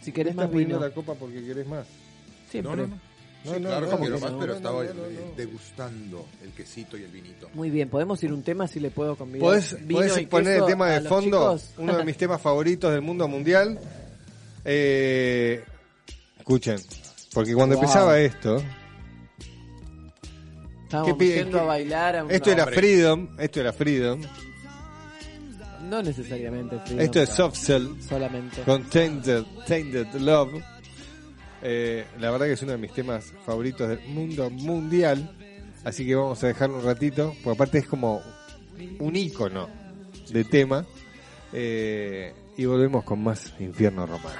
[0.00, 0.88] Si ¿Me querés estás más poniendo vino.
[0.88, 1.86] la copa porque querés más?
[2.50, 2.76] Siempre.
[2.76, 3.08] No, no, no.
[3.44, 5.36] No, Sí, no, claro no, quiero no, más, no, pero no, estaba no, no, no.
[5.36, 7.48] degustando el quesito y el vinito.
[7.54, 9.40] Muy bien, podemos ir un tema si le puedo convidar.
[9.46, 11.56] ¿Podés, vino podés y poner el tema de fondo?
[11.78, 13.78] Uno de mis temas favoritos del mundo mundial.
[14.64, 15.62] Eh,
[16.36, 16.78] escuchen,
[17.32, 17.84] porque cuando Wow.
[17.84, 18.62] empezaba esto,
[20.84, 22.76] Estábamos ¿Qué pide- yendo a bailar a un esto era hombre.
[22.78, 24.20] Freedom, esto era Freedom,
[25.88, 28.62] No necesariamente Freedom, esto es Soft Cell Solamente.
[28.62, 30.62] con Tainted, Tainted Love.
[31.62, 35.34] Eh, la verdad que es uno de mis temas favoritos del mundo mundial.
[35.84, 38.20] Así que vamos a dejarlo un ratito, porque aparte es como
[38.98, 39.68] un icono
[40.30, 40.86] de tema.
[41.52, 44.36] Eh, y volvemos con más Infierno Romano.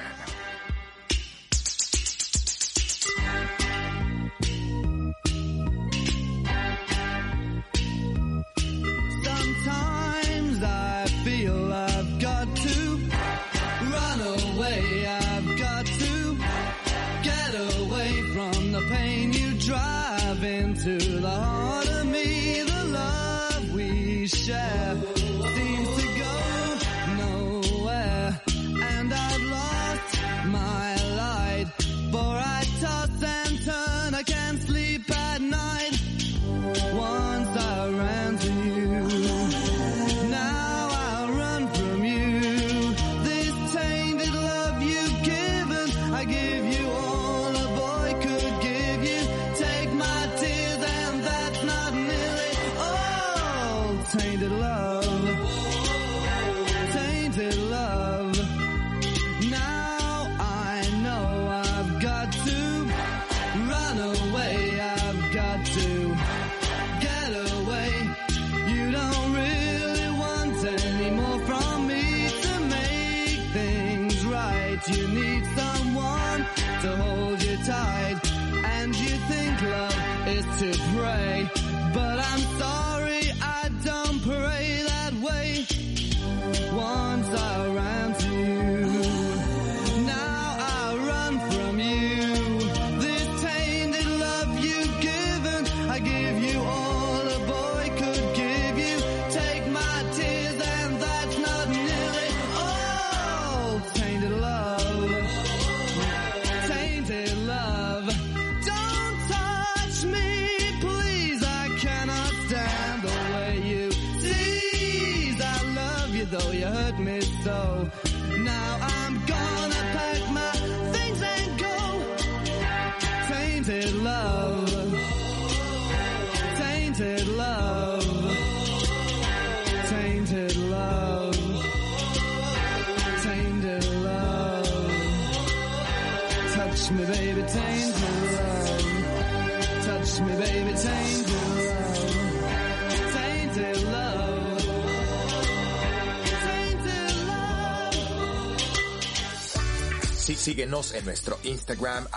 [150.59, 152.09] Síguenos en nuestro Instagram,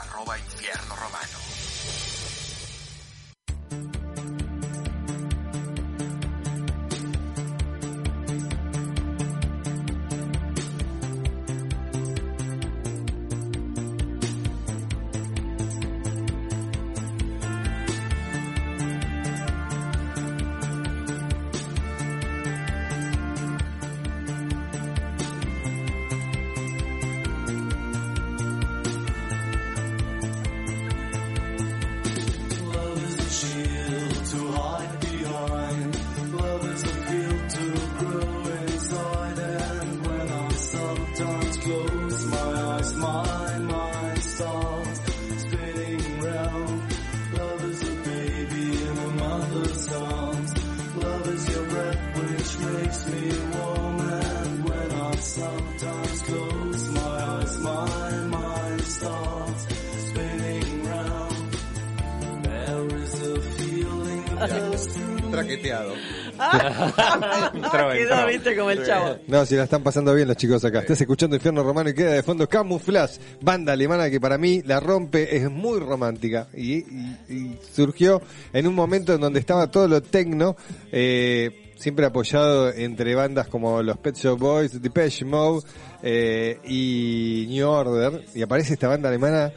[68.56, 69.18] como el chavo.
[69.28, 70.80] No, si la están pasando bien los chicos acá.
[70.80, 74.80] Estás escuchando Infierno Romano y queda de fondo Camouflage, banda alemana que para mí la
[74.80, 78.22] rompe, es muy romántica y, y- y surgió
[78.54, 80.56] en un momento en donde estaba todo lo tecno,
[80.92, 85.66] eh, siempre apoyado entre bandas como los Pet Shop Boys, Depeche Mode
[86.04, 89.52] eh, y New Order y aparece esta banda alemana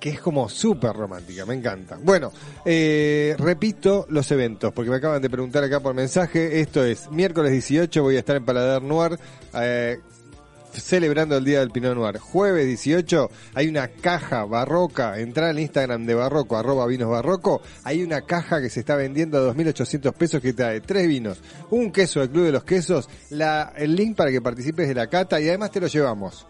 [0.00, 1.98] que es como súper romántica, me encanta.
[2.02, 2.32] Bueno,
[2.64, 6.60] eh, repito los eventos, porque me acaban de preguntar acá por mensaje.
[6.60, 9.18] Esto es miércoles 18, voy a estar en Paladar Noir,
[9.54, 10.00] eh,
[10.72, 12.18] celebrando el Día del Pinot Noir.
[12.18, 18.02] Jueves 18, hay una caja barroca, entra al Instagram de Barroco, arroba vinos barroco, hay
[18.02, 22.20] una caja que se está vendiendo a 2.800 pesos que trae tres vinos, un queso
[22.20, 25.48] del Club de los Quesos, la, el link para que participes de la cata y
[25.48, 26.46] además te lo llevamos.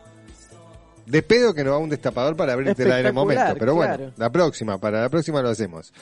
[1.11, 4.13] De pedo que no va un destapador para abrirte en el momento, pero bueno, claro.
[4.17, 5.93] la próxima, para la próxima lo hacemos.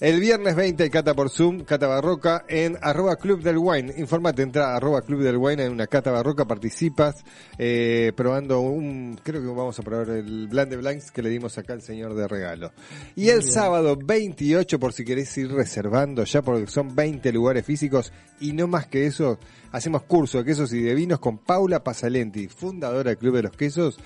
[0.00, 3.94] El viernes 20 hay cata por Zoom, cata barroca en arroba club del wine.
[3.96, 7.24] Informate, entra a arroba club del wine, hay una cata barroca, participas,
[7.58, 11.56] eh, probando un, creo que vamos a probar el Bland de Blancs que le dimos
[11.58, 12.72] acá al señor de regalo.
[13.14, 18.12] Y el sábado 28, por si querés ir reservando ya, porque son 20 lugares físicos
[18.40, 19.38] y no más que eso,
[19.72, 23.56] hacemos curso de quesos y de vinos con Paula Pasalenti, fundadora del Club de los
[23.56, 23.98] Quesos,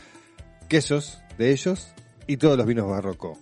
[0.69, 1.89] quesos de ellos
[2.27, 3.39] y todos los vinos barroco.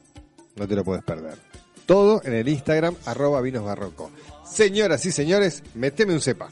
[0.57, 1.39] No te lo puedes perder.
[1.85, 4.11] Todo en el Instagram, arroba vinos barroco.
[4.49, 6.49] Señoras y señores, meteme un cepa.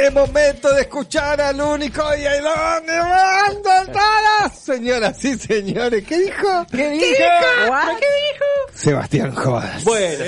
[0.00, 4.58] Es momento de escuchar al único y el donde todas.
[4.58, 6.66] Señoras y señores, ¿qué dijo?
[6.70, 7.68] ¿Qué dijo?
[7.68, 7.98] What?
[8.74, 9.84] Sebastián Jodas.
[9.84, 10.24] Bueno,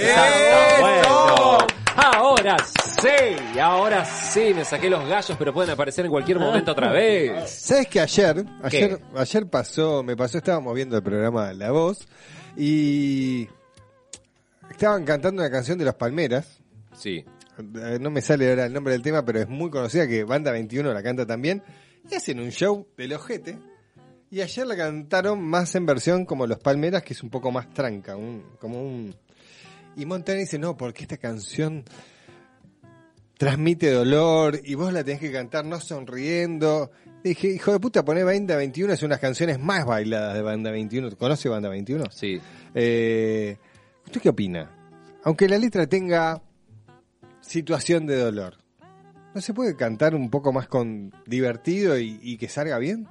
[0.78, 1.58] bueno.
[1.96, 6.90] Ahora sí, ahora sí, me saqué los gallos, pero pueden aparecer en cualquier momento otra
[6.92, 7.50] vez.
[7.50, 12.06] ¿Sabes que ayer, ayer, ayer pasó, me pasó, estábamos viendo el programa La Voz
[12.58, 13.48] y
[14.70, 16.60] estaban cantando una canción de Las Palmeras.
[16.94, 17.24] Sí.
[17.58, 20.52] Eh, No me sale ahora el nombre del tema, pero es muy conocida que Banda
[20.52, 21.62] 21 la canta también.
[22.10, 23.58] Y hacen un show del ojete.
[24.30, 27.68] Y ayer la cantaron más en versión como Los Palmeras, que es un poco más
[27.74, 29.14] tranca, un, como un...
[29.94, 31.84] Y Montana dice, no, porque esta canción
[33.36, 36.90] transmite dolor y vos la tenés que cantar no sonriendo.
[37.22, 41.14] Dije, hijo de puta, poné Banda 21, es unas canciones más bailadas de Banda 21.
[41.16, 42.04] ¿Conoce Banda 21?
[42.10, 42.40] Sí.
[42.74, 43.56] Eh,
[44.06, 44.70] ¿Usted qué opina?
[45.24, 46.40] Aunque la letra tenga
[47.52, 48.54] situación de dolor,
[49.34, 53.06] ¿no se puede cantar un poco más con divertido y, que salga bien?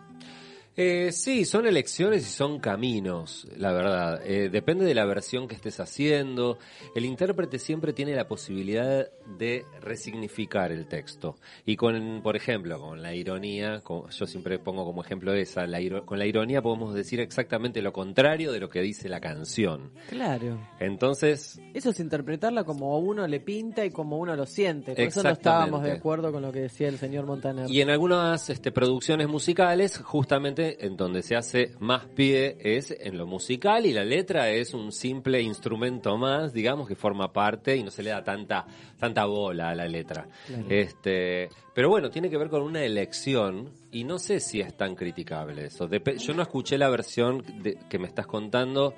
[0.76, 4.22] Eh, sí, son elecciones y son caminos, la verdad.
[4.26, 6.58] Eh, depende de la versión que estés haciendo.
[6.96, 9.08] El intérprete siempre tiene la posibilidad
[9.38, 11.36] de resignificar el texto.
[11.66, 15.80] Y con, por ejemplo, con la ironía, como- yo siempre pongo como ejemplo esa, la
[16.06, 19.92] con la ironía podemos decir exactamente lo contrario de lo que dice la canción.
[20.10, 20.58] Claro.
[20.80, 24.94] Entonces, Eso es interpretarla como uno le pinta y como uno lo siente.
[24.94, 27.70] Por eso no estábamos de acuerdo con lo que decía el señor Montaner.
[27.70, 33.18] Y en algunas este, producciones musicales, justamente en donde se hace más pie es en
[33.18, 37.84] lo musical y la letra es un simple instrumento más, digamos, que forma parte y
[37.84, 38.66] no se le da tanta,
[39.02, 40.26] tanta bola a la letra.
[40.70, 44.96] Este, pero bueno, tiene que ver con una elección y no sé si es tan
[44.96, 45.90] criticable eso.
[45.90, 48.94] Dep- yo no escuché la versión de- que me estás contando.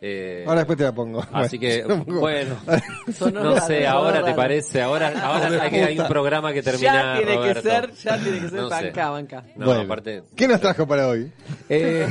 [0.00, 1.24] Eh, Ahora después te la pongo.
[1.32, 2.20] Así que, pongo.
[2.20, 2.56] bueno,
[3.32, 7.14] no sé, ahora te parece, ahora, ahora hay, que- hay un programa que termina.
[7.14, 7.62] Ya tiene Roberto.
[7.62, 8.74] que ser, ya tiene que ser No sé.
[8.84, 9.42] banca, banca.
[9.56, 10.22] No, Bueno, aparte.
[10.36, 11.32] ¿Qué nos trajo para hoy?
[11.68, 12.06] Eh,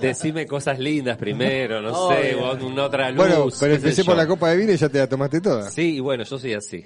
[0.00, 3.16] decime cosas lindas primero, no sé, una otra luz.
[3.18, 5.70] bueno, pero empecé por la copa de vino y ya te la tomaste toda.
[5.70, 6.84] Sí, y bueno, yo soy así.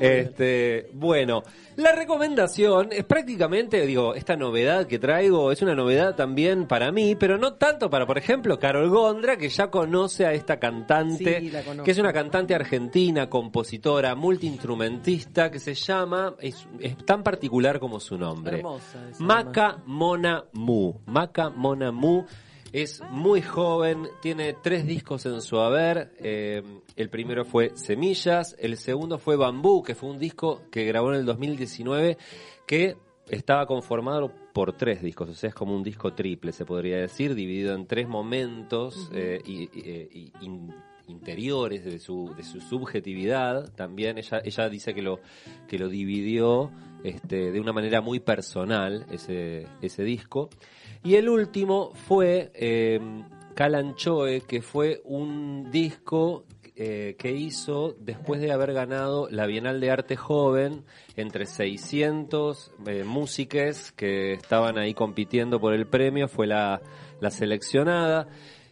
[0.00, 1.42] Este, bueno,
[1.76, 7.14] la recomendación es prácticamente, digo, esta novedad que traigo es una novedad también para mí,
[7.16, 11.52] pero no tanto para, por ejemplo, Carol Gondra, que ya conoce a esta cantante, Sí,
[11.84, 18.00] que es una cantante argentina, compositora, multiinstrumentista, que se llama, es, es tan particular como
[18.00, 18.62] su nombre.
[19.18, 20.94] Maca Mona Mu.
[21.06, 22.24] Maca Mona Mu.
[22.72, 26.12] Es muy joven, tiene tres discos en su haber.
[26.18, 26.60] eh,
[26.96, 31.20] el primero fue Semillas, el segundo fue Bambú, que fue un disco que grabó en
[31.20, 32.18] el 2019,
[32.66, 32.96] que
[33.28, 37.34] estaba conformado por tres discos, o sea, es como un disco triple, se podría decir,
[37.34, 40.74] dividido en tres momentos eh, y, y- y in-
[41.08, 43.72] interiores de su, de su subjetividad.
[43.74, 45.20] También ella, ella dice que lo,
[45.68, 46.70] que lo dividió
[47.02, 50.48] este, de una manera muy personal, ese, ese disco.
[51.02, 52.98] Y el último fue eh,
[53.54, 56.44] Calanchoe, que fue un disco
[56.76, 60.84] eh, que hizo después de haber ganado la Bienal de Arte Joven
[61.16, 66.80] entre 600 eh, músiques que estaban ahí compitiendo por el premio, fue la,
[67.20, 68.26] la seleccionada.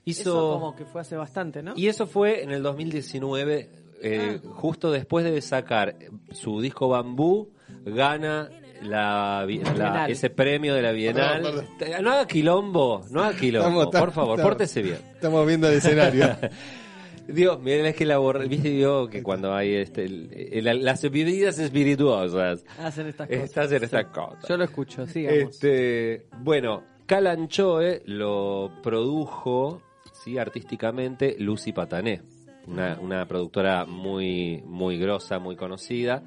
[0.04, 1.74] Hizo, Eso como que fue hace bastante, ¿no?
[1.76, 3.70] y eso fue en el 2019,
[4.02, 5.94] eh, justo después de sacar
[6.32, 7.50] su disco Bambú,
[7.84, 8.50] gana
[8.82, 9.46] la,
[9.76, 11.40] la- ese premio de la Bienal.
[11.78, 14.98] Perdón, No haga quilombo, no haga quilombo, Estamos- por favor, estamos- pórtese bien.
[15.14, 16.36] Estamos viendo el escenario.
[17.28, 21.02] Dios, miren, es que la borra- viste Dios, que cuando hay este, el- el- las
[21.02, 23.44] bebidas espirituosas, Hacen estas cosas.
[23.44, 23.84] estás en Sí.
[23.84, 24.48] estas cosas.
[24.48, 25.38] Yo lo escucho, sigamos.
[25.38, 29.82] Este, bueno, Calanchoe lo produjo,
[30.24, 32.22] sí, artísticamente, Lucy Patané,
[32.66, 36.22] una, una productora muy, muy grosa, muy conocida.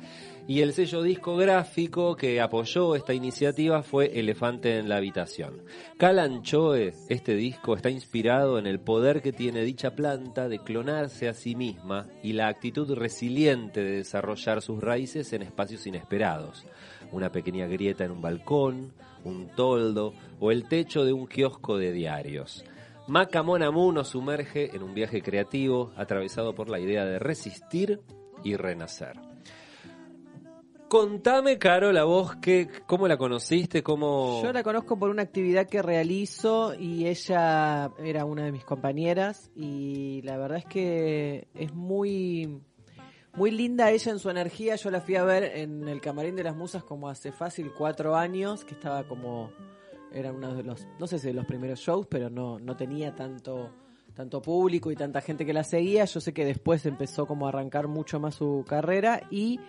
[0.47, 5.63] Y el sello discográfico que apoyó esta iniciativa fue Elefante en la Habitación.
[5.97, 11.33] Calanchoe, este disco, está inspirado en el poder que tiene dicha planta de clonarse a
[11.33, 16.67] sí misma y la actitud resiliente de desarrollar sus raíces en espacios inesperados.
[17.11, 18.93] Una pequeña grieta en un balcón,
[19.23, 22.63] un toldo o el techo de un kiosco de diarios.
[23.07, 28.01] Maca Monamu nos sumerge en un viaje creativo atravesado por la idea de resistir
[28.43, 29.34] y renacer.
[30.95, 33.83] Contame, Caro, la voz, que, ¿cómo la conociste?
[33.83, 34.41] ¿Cómo...
[34.41, 39.51] Yo la conozco por una actividad que realizo y ella era una de mis compañeras
[39.57, 42.61] y la verdad es que es muy
[43.33, 44.77] muy linda ella en su energía.
[44.77, 48.15] Yo la fui a ver en el Camarín de las Musas como hace fácil cuatro
[48.15, 49.51] años, que estaba como
[50.13, 53.13] era uno de los no sé si de los primeros shows, pero no no tenía
[53.13, 53.69] tanto
[54.13, 56.05] tanto público y tanta gente que la seguía.
[56.05, 59.59] Yo sé que después empezó como a arrancar mucho más su carrera y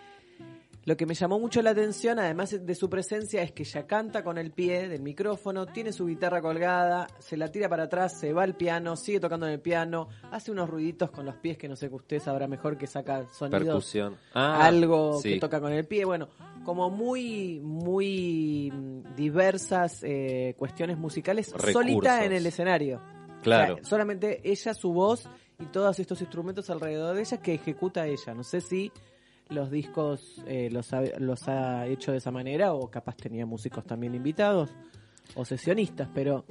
[0.86, 4.22] lo que me llamó mucho la atención, además de su presencia, es que ella canta
[4.22, 8.32] con el pie del micrófono, tiene su guitarra colgada, se la tira para atrás, se
[8.32, 11.68] va al piano, sigue tocando en el piano, hace unos ruiditos con los pies que
[11.68, 13.64] no sé que usted sabrá mejor que saca sonidos.
[13.64, 14.16] Percusión.
[14.32, 15.34] Ah, algo sí.
[15.34, 16.28] que toca con el pie, bueno,
[16.64, 21.72] como muy, muy mm, diversas eh, cuestiones musicales Recursos.
[21.72, 23.02] solita en el escenario.
[23.42, 23.74] Claro.
[23.74, 28.06] O sea, solamente ella, su voz y todos estos instrumentos alrededor de ella que ejecuta
[28.06, 28.34] ella.
[28.34, 28.92] No sé si
[29.48, 33.84] los discos eh, los, ha, los ha hecho de esa manera o capaz tenía músicos
[33.84, 34.70] también invitados
[35.34, 36.44] o sesionistas, pero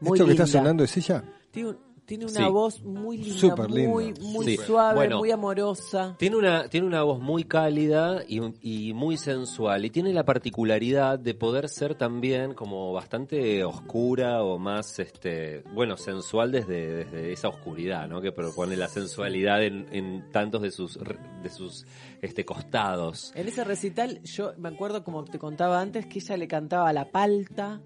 [0.00, 1.22] muy ¿Esto que está sonando es ella?
[1.50, 1.78] Tiene, un-
[2.12, 2.52] tiene una Sí.
[2.52, 3.90] voz muy linda, Súper linda.
[4.20, 4.56] muy, Sí.
[4.58, 5.18] suave, Bueno.
[5.18, 6.14] muy amorosa.
[6.18, 11.18] Tiene una, tiene una voz muy cálida y, y muy sensual y tiene la particularidad
[11.18, 17.48] de poder ser también como bastante oscura o más, este, bueno, sensual desde, desde esa
[17.48, 18.20] oscuridad, ¿no?
[18.20, 20.98] Que propone la sensualidad en, en tantos de sus,
[21.42, 21.86] de sus
[22.20, 23.32] este, costados.
[23.34, 27.10] En ese recital, yo me acuerdo, como te contaba antes, que ella le cantaba la
[27.10, 27.80] palta,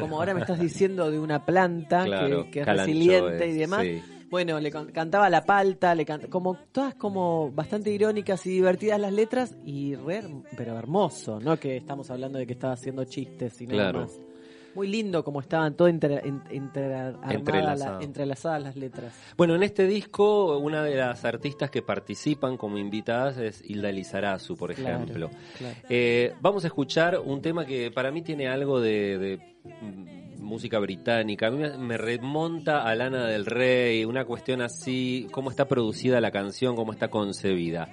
[0.00, 3.82] como ahora me estás diciendo de una planta Claro, que, que es resiliente y demás.
[3.82, 4.02] sí.
[4.30, 8.98] Bueno, le can- cantaba la palta, le can- como todas como bastante irónicas y divertidas
[9.00, 10.22] las letras y re,
[10.56, 11.56] pero hermoso, ¿no?
[11.56, 14.00] Que estamos hablando de que estaba haciendo chistes y nada Claro.
[14.00, 14.20] más.
[14.74, 18.00] Muy lindo como estaban todo entre, en- entre- armada la- Entrelazado.
[18.00, 19.12] entrelazadas las letras.
[19.36, 24.56] Bueno, en este disco, una de las artistas que participan como invitadas es Hilda Lizarazu,
[24.56, 25.30] por Claro, ejemplo.
[25.58, 25.74] claro.
[25.88, 29.38] Eh, vamos a escuchar un tema que para mí tiene algo de, de,
[29.80, 31.46] mm, música británica.
[31.46, 36.20] A mí me- me remonta a Lana del Rey, una cuestión así, cómo está producida
[36.20, 37.88] la canción, cómo está concebida.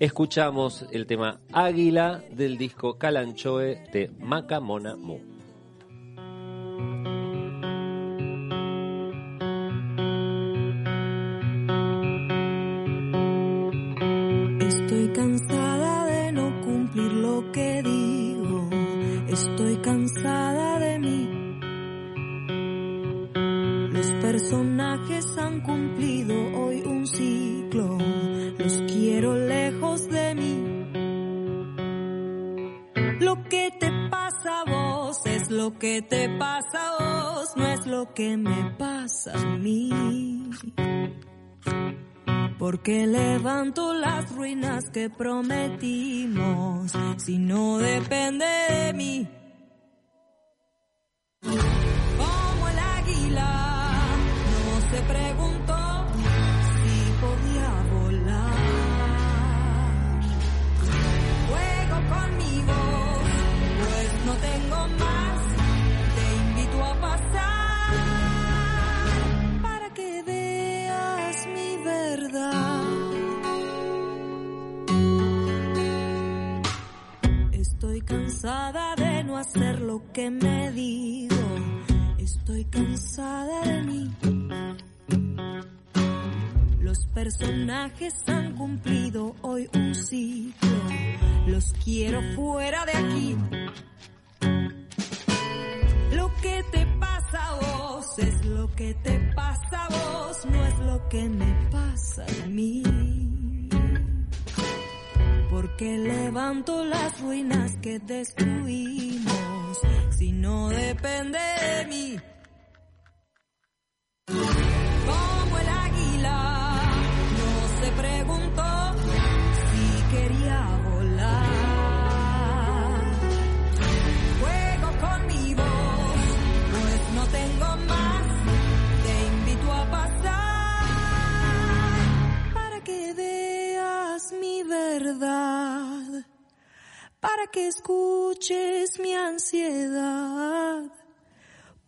[0.00, 5.18] Escuchamos el tema Águila del disco Calanchoe de Maca Mona Mu.
[45.02, 45.41] Que prometimos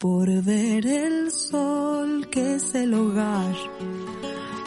[0.05, 3.55] por ver el sol que es el hogar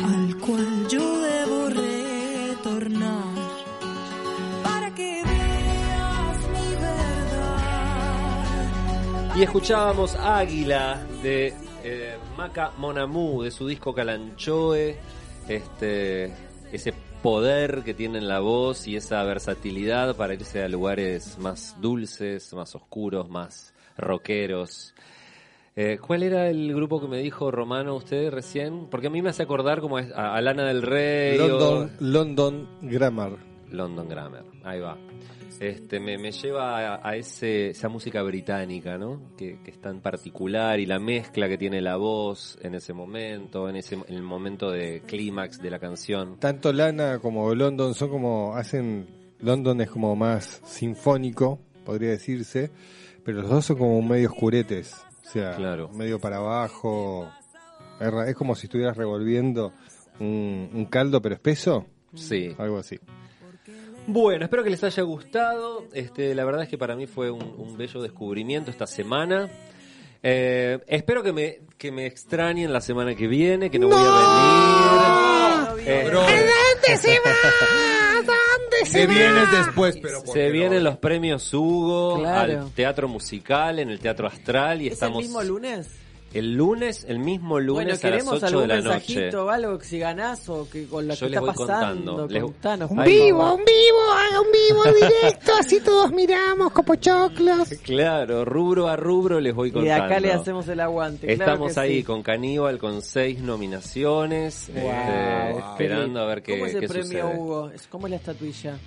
[0.03, 3.37] al cual yo debo retornar.
[9.35, 11.53] Y escuchábamos Águila de
[11.83, 14.97] eh, Maca Monamu, de su disco Calanchoe,
[15.47, 16.33] este,
[16.71, 21.79] ese poder que tiene en la voz y esa versatilidad para irse a lugares más
[21.79, 24.95] dulces, más oscuros, más rockeros.
[25.79, 28.87] Eh, ¿Cuál era el grupo que me dijo Romano usted recién?
[28.89, 30.01] Porque a mí me hace acordar como a,
[30.35, 33.33] a Lana del Rey o- London, London Grammar.
[33.69, 34.97] London Grammar, ahí va.
[35.59, 39.33] Este, me, me lleva a, a ese, esa música británica, ¿no?
[39.37, 43.69] Que, que es tan particular y la mezcla que tiene la voz en ese momento,
[43.69, 46.39] en ese en el momento de clímax de la canción.
[46.39, 49.07] Tanto Lana como London son como hacen
[49.41, 52.71] London es como más sinfónico, podría decirse,
[53.23, 54.95] pero los dos son como medio oscuretes,
[55.27, 55.89] o sea, Claro.
[55.89, 57.29] medio para abajo.
[58.27, 59.73] Es como si estuvieras revolviendo
[60.19, 61.85] un, un caldo pero espeso,
[62.15, 62.55] Sí.
[62.57, 62.99] algo así.
[64.07, 65.83] Bueno, espero que les haya gustado.
[65.93, 69.49] Este, la verdad es que para mí fue un, un bello descubrimiento esta semana.
[70.23, 75.73] Eh, espero que me, que me extrañen la semana que viene, que no, voy a
[75.75, 75.87] venir.
[75.89, 76.09] Eh,
[78.91, 80.53] Te vienes después, pero ¿por Se qué no?
[80.53, 82.61] vienen los premios Hugo Claro.
[82.61, 85.87] al teatro musical en el Teatro Astral y ¿Es estamos el mismo lunes?
[86.33, 88.89] El lunes, el mismo Bueno, lunes a las queremos 8 algún de la noche.
[89.15, 91.67] mensajito o algo que si ganás o que con lo Yo que les está voy
[91.67, 92.11] pasando.
[92.15, 92.27] contando.
[92.27, 93.59] Les- Contanos, Un por vivo, favor.
[93.59, 97.69] un vivo, haga un vivo directo, así todos miramos como choclos.
[97.83, 99.95] Claro, rubro a rubro les voy Y contando.
[99.95, 101.27] de acá le hacemos el aguante.
[101.27, 102.03] claro Estamos que ahí sí.
[102.03, 104.83] con Caníbal con seis nominaciones, Wow.
[104.89, 107.37] este, esperando a ver qué, ¿Cómo es el qué premio sucede.
[107.37, 107.69] Hugo?
[107.73, 108.77] Es- ¿Cómo es la estatuilla?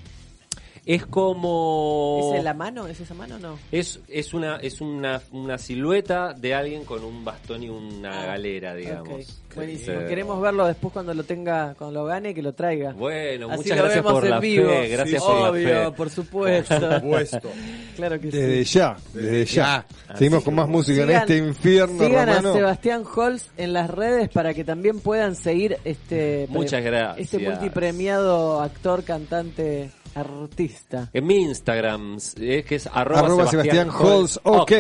[0.86, 2.86] Es como ¿Es en la mano?
[2.86, 3.58] ¿Es esa mano o no?
[3.70, 8.74] es, es una es una, una silueta de alguien con un bastón y una galera,
[8.74, 9.40] digamos.
[9.54, 9.94] Buenísimo.
[9.98, 12.92] Este, Queremos verlo después cuando lo tenga, cuando lo gane, que lo traiga.
[12.92, 14.68] Bueno, Así muchas lo gracias vemos por en la vivo.
[14.70, 15.96] fe, gracias Sí, por la obvio, fe.
[15.96, 16.80] por supuesto.
[16.80, 17.50] Por supuesto.
[17.96, 18.78] claro que Desde sí.
[18.78, 19.86] ya, desde ya.
[20.08, 20.14] ya.
[20.16, 22.50] Seguimos con más música en este infierno Sigan romano.
[22.50, 27.18] a Sebastián Holz en las redes para que también puedan seguir este Muchas gracias.
[27.32, 31.08] este multipremiado actor, cantante Artista.
[31.12, 34.72] En mi Instagram es que es arroba, Arroba Sebastián Holz, ok.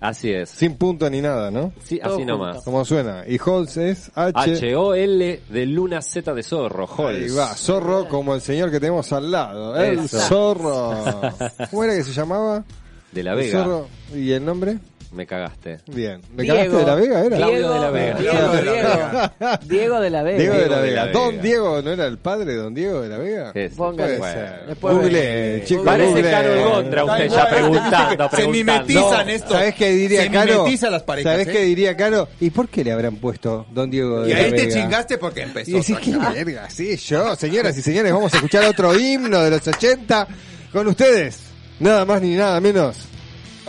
[0.00, 0.50] Así es.
[0.50, 1.72] Sin punto ni nada, ¿no?
[1.82, 2.32] Sí, Todo así junto.
[2.38, 2.62] nomás.
[2.64, 3.24] ¿Cómo suena?
[3.26, 4.52] Y Holz es H.
[4.54, 7.38] H-O-L de Luna Z de Zorro, Ahí Holz.
[7.38, 9.76] va, zorro como el señor que tenemos al lado.
[9.76, 10.18] El Eso.
[10.20, 10.94] zorro.
[11.70, 12.64] ¿Cómo era que se llamaba?
[13.12, 13.62] De la El Vega.
[13.62, 13.86] zorro.
[14.14, 14.78] ¿Y el nombre?
[15.14, 15.78] Me cagaste.
[15.86, 16.20] Bien.
[16.34, 16.56] ¿Me Diego.
[16.58, 17.20] cagaste de la Vega?
[17.24, 17.36] ¿Era?
[17.36, 18.14] Claudio Diego de la Vega.
[18.18, 19.58] Diego, Diego de la Diego.
[19.68, 20.38] Diego de la Vega.
[20.38, 21.06] Diego de la Vega.
[21.12, 21.42] Don Vega.
[21.42, 23.52] Diego, ¿no era el padre de Don Diego de la Vega?
[23.76, 24.18] Póngale.
[24.18, 24.34] Bueno.
[24.34, 24.66] ser.
[24.66, 26.30] Después Google, chicos, Parece Google.
[26.30, 29.52] Caro Gondra usted ya preguntando, Se mimetizan No, esto.
[29.54, 30.52] ¿Sabés qué diría Se Caro?
[30.58, 31.32] mimetiza las parejas.
[31.32, 31.52] ¿Sabés ¿eh?
[31.52, 32.28] qué diría Caro?
[32.40, 34.74] ¿Y por qué le habrán puesto Don Diego de Y la ahí te Vega?
[34.74, 35.70] chingaste porque empezó.
[35.70, 39.50] Y decís, qué verga, sí, yo, señoras y señores, vamos a escuchar otro himno de
[39.50, 40.26] los 80
[40.72, 41.38] con ustedes.
[41.78, 42.96] Nada más ni nada menos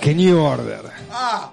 [0.01, 0.94] que New Order.
[1.17, 1.51] Ah.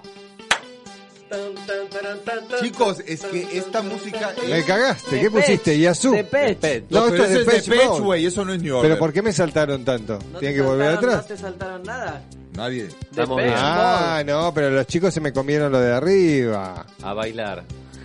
[2.61, 4.49] Chicos, es que esta música es...
[4.49, 5.79] Me cagaste, ¿qué pusiste?
[5.79, 6.11] Yasu.
[6.11, 6.83] Depeche.
[6.89, 8.01] No, No, esto es Depeche, Mode.
[8.01, 8.91] güey, eso no es New Order.
[8.91, 10.19] ¿Pero por qué me saltaron tanto?
[10.31, 11.15] ¿No ¿Tienen que volver atrás?
[11.15, 12.21] ¿No te saltaron nada?
[12.55, 12.83] Nadie.
[12.83, 13.57] Estamos Depeche bien.
[13.57, 16.85] Ah, no, pero los chicos se me comieron lo de arriba.
[17.01, 17.63] A bailar.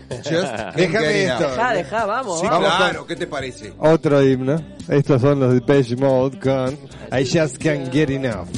[0.09, 0.31] Just
[0.77, 1.51] Déjame esto.
[1.51, 2.41] Dejá, dejá, vamos.
[2.41, 2.77] Sí, vamos.
[2.77, 3.75] claro, ¿qué te parece?
[3.79, 4.63] Otro himno.
[4.89, 6.79] Estos son los Depeche Mode con
[7.13, 8.49] I Just Can't Get Enough.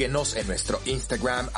[0.00, 1.50] Síguenos en nuestro Instagram,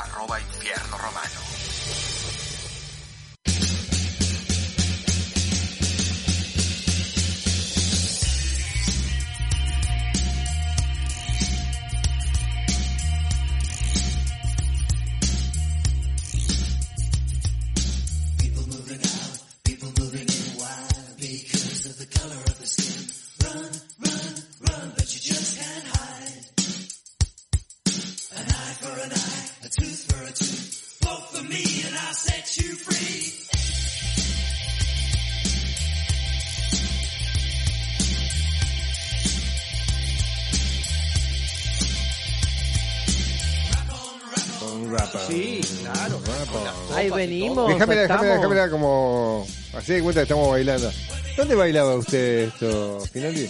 [47.85, 48.25] déjamela, estamos.
[48.37, 49.47] déjamela como...
[49.73, 50.91] Así de cuenta que estamos bailando.
[51.37, 53.43] ¿Dónde bailaba usted esto, Finaldi?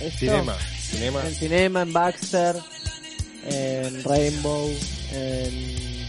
[0.00, 0.56] Esto, Cinema.
[0.90, 1.22] Cinema.
[1.26, 2.56] En Cinema, en Baxter,
[3.46, 4.70] en Rainbow,
[5.12, 6.06] en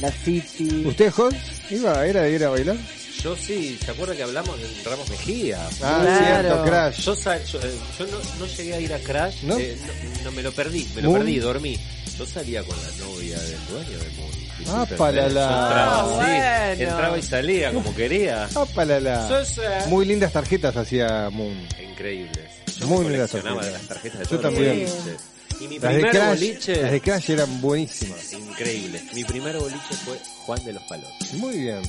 [0.00, 0.84] La City.
[0.86, 1.36] ¿Usted, Hall?
[1.70, 2.76] ¿Iba, era de ir a bailar?
[3.22, 5.58] Yo sí, ¿se acuerda que hablamos de Ramos Mejía?
[5.82, 6.24] Ah, Claro.
[6.50, 7.00] cierto, Crash.
[7.00, 9.58] Yo, sal- yo, eh, yo no, no llegué a ir a Crash, ¿No?
[9.58, 9.78] eh,
[10.18, 11.80] no, no, me lo perdí, me lo perdí, dormí.
[12.18, 14.23] Yo salía con la novia del dueño de Moon.
[14.68, 14.86] Ah.
[14.88, 14.96] ¿eh?
[14.96, 16.14] Yo entraba Ah, así,
[16.76, 16.90] bueno.
[16.92, 18.48] entraba y salía como quería.
[18.54, 19.44] ¡Apalala!
[19.44, 19.60] Sí, sí.
[19.90, 21.56] Muy lindas tarjetas hacía Moon.
[21.90, 22.50] Increíbles.
[22.78, 23.72] Yo Muy me lindas de tarjetas.
[23.72, 24.86] las tarjetas de Yo también.
[25.60, 26.82] Y mi Las de, primer Crash, boliche...
[26.82, 28.32] las de Crash eran buenísimas.
[28.32, 29.02] Increíble.
[29.14, 31.34] Mi primer boliche fue Juan de los Palotes.
[31.34, 31.80] Muy bien.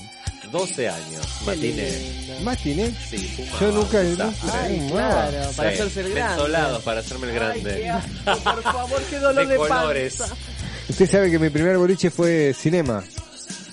[0.52, 1.90] 12 años, matiné.
[2.44, 2.94] ¿Matiné?
[3.10, 4.04] Sí, fumaba, Yo nunca...
[4.04, 6.22] nunca- Ay, Ay, claro, para Sí, hacerse el grande.
[6.36, 7.76] Mensolados para hacerme el Ay, grande.
[7.82, 10.16] qué asco, por favor, qué dolor de de, colores.
[10.18, 10.36] panza.
[10.90, 13.04] Usted sabe que mi primer boliche fue cinema.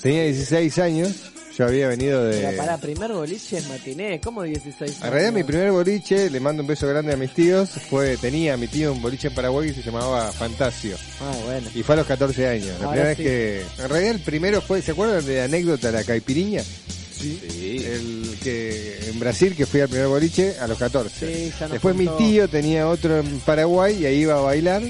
[0.00, 1.12] Tenía 16 años.
[1.56, 2.40] Yo había venido de...
[2.40, 5.46] Pero para primer boliche es matiné, ¿cómo 16 En realidad mi años?
[5.48, 9.02] primer boliche, le mando un beso grande a mis tíos, fue, tenía mi tío un
[9.02, 10.96] boliche en Paraguay que se llamaba Fantasio.
[11.20, 11.68] Ah, bueno.
[11.74, 12.68] Y fue a los 14 años.
[12.80, 13.22] La Ahora primera sí.
[13.22, 13.30] vez
[13.76, 13.82] que...
[13.82, 16.62] En realidad el primero fue, ¿se acuerdan de la anécdota de la caipiriña?
[16.62, 17.38] Sí.
[17.86, 21.26] El que en Brasil que fui al primer boliche a los 14.
[21.26, 24.82] Sí, ya después mi tío tenía otro en Paraguay y ahí iba a bailar.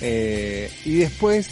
[0.00, 1.48] Eh, y después,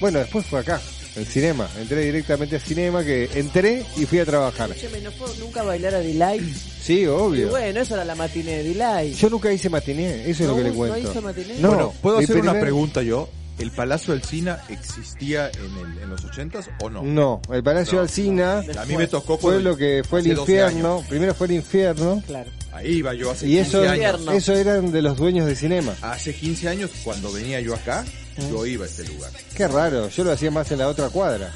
[0.00, 0.80] bueno, después fue acá,
[1.16, 1.68] en cinema.
[1.78, 4.70] Entré directamente a cinema, que entré y fui a trabajar.
[4.70, 6.40] Escúcheme, ¿no puedo nunca bailar a Delay?
[6.84, 7.48] Sí, Y obvio.
[7.48, 9.14] bueno, eso era la matiné de Delay.
[9.14, 11.10] Yo nunca hice matiné, eso es lo ¿No- que le no cuento.
[11.10, 11.54] hizo matiné?
[11.58, 13.30] No, bueno, ¿puedo hacer una pregunta yo?
[13.58, 17.02] ¿El Palacio Alcina existía en, el, en los ochentas o no?
[17.02, 20.34] No, el Palacio No, Alsina A mí me tocó fue lo que fue el hace
[20.34, 20.94] 12 infierno.
[20.96, 21.06] años.
[21.08, 22.22] Primero fue el infierno.
[22.26, 22.50] Claro.
[22.72, 23.94] Ahí iba yo hace Y 15 eso, años.
[23.94, 24.32] Infierno.
[24.32, 25.94] eso eran de los dueños de cinema.
[26.02, 28.04] Hace 15 años, cuando venía yo acá,
[28.50, 29.30] yo iba a este lugar.
[29.54, 31.52] Qué raro, yo lo hacía más en la otra cuadra.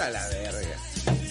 [0.00, 0.68] A la verga.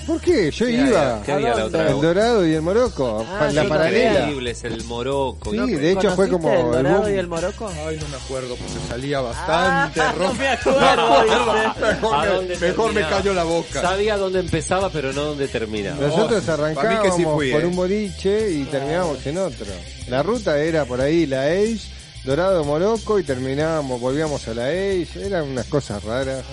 [0.06, 0.52] ¿Por qué?
[0.52, 0.84] Yo ¿Qué iba.
[1.14, 1.22] había?
[1.24, 4.20] ¿Qué había la ¿A otra El Dorado y el Morocco, Ah, la paralela.
[4.20, 5.52] Increíbles, el Morocco.
[5.52, 7.14] Sí, No, de hecho fue ¿Conociste como el el dorado boom.
[7.14, 7.72] y el moroco?
[7.88, 10.34] Ay, no me acuerdo porque salía bastante Ah, rojo.
[10.34, 11.54] no me acuerdo.
[11.82, 13.82] Mejor, ¿A me, mejor me callo la boca.
[13.82, 15.96] Sabía dónde empezaba, pero no dónde terminaba.
[16.06, 17.66] Nosotros arrancábamos sí fui, por eh.
[17.66, 19.68] un boliche y terminábamos en otro.
[20.10, 21.80] La ruta era por ahí la Age,
[22.24, 25.26] Dorado Morocco y terminábamos, volvíamos a la Age.
[25.26, 26.46] Eran unas cosas raras.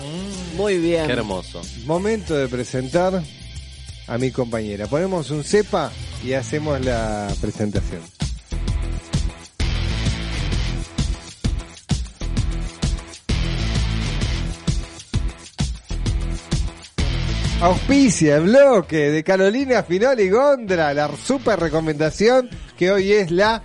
[0.57, 1.07] Muy bien.
[1.07, 1.61] Qué hermoso.
[1.85, 3.23] Momento de presentar
[4.07, 4.87] a mi compañera.
[4.87, 5.89] Ponemos un cepa
[6.25, 8.01] y hacemos la presentación.
[17.61, 23.61] Auspicia bloque de Carolina Final y Gondra, la super recomendación que hoy es la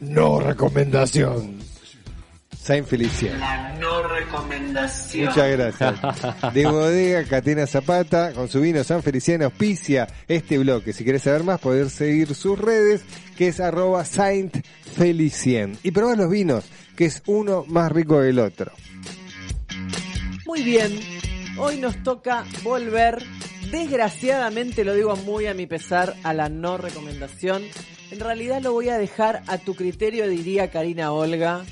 [0.00, 1.56] no recomendación.
[2.66, 3.38] Saint Felicien.
[3.78, 5.26] no recomendación.
[5.26, 6.52] Muchas gracias.
[6.52, 10.92] De Bodega Catena Zapata, con su vino San Feliciano, auspicia este bloque.
[10.92, 13.02] Si querés saber más, podés seguir sus redes,
[13.36, 14.66] que es arroba Saint
[14.96, 15.78] Felicien.
[15.84, 16.64] Y probá los vinos,
[16.96, 18.72] que es uno más rico que el otro.
[20.44, 20.98] Muy bien.
[21.58, 23.22] Hoy nos toca volver,
[23.70, 27.62] desgraciadamente lo digo muy a mi pesar, a la no recomendación.
[28.10, 31.64] En realidad lo voy a dejar a tu criterio, diría Karina Olga,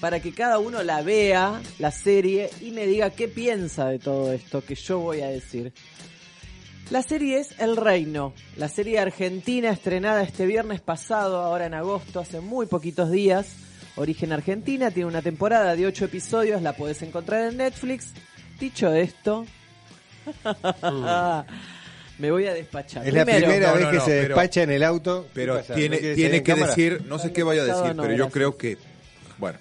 [0.00, 4.32] para que cada uno la vea, la serie, y me diga qué piensa de todo
[4.32, 5.72] esto que yo voy a decir.
[6.90, 12.20] La serie es El Reino, la serie argentina estrenada este viernes pasado, ahora en agosto,
[12.20, 13.56] hace muy poquitos días.
[13.96, 18.12] Origen Argentina, tiene una temporada de 8 episodios, la puedes encontrar en Netflix.
[18.60, 19.46] Dicho esto,
[22.18, 23.06] me voy a despachar.
[23.06, 25.26] Es la Primero, primera No, vez no, que no, se pero- despacha en el auto.
[25.34, 25.74] Pero ¿Qué pasa?
[25.74, 26.68] tiene, ¿No quiere tiene salir en que cámara?
[26.68, 28.32] decir, no sé qué vaya a decir, no, pero yo gracias.
[28.32, 28.78] creo que,
[29.38, 29.58] bueno,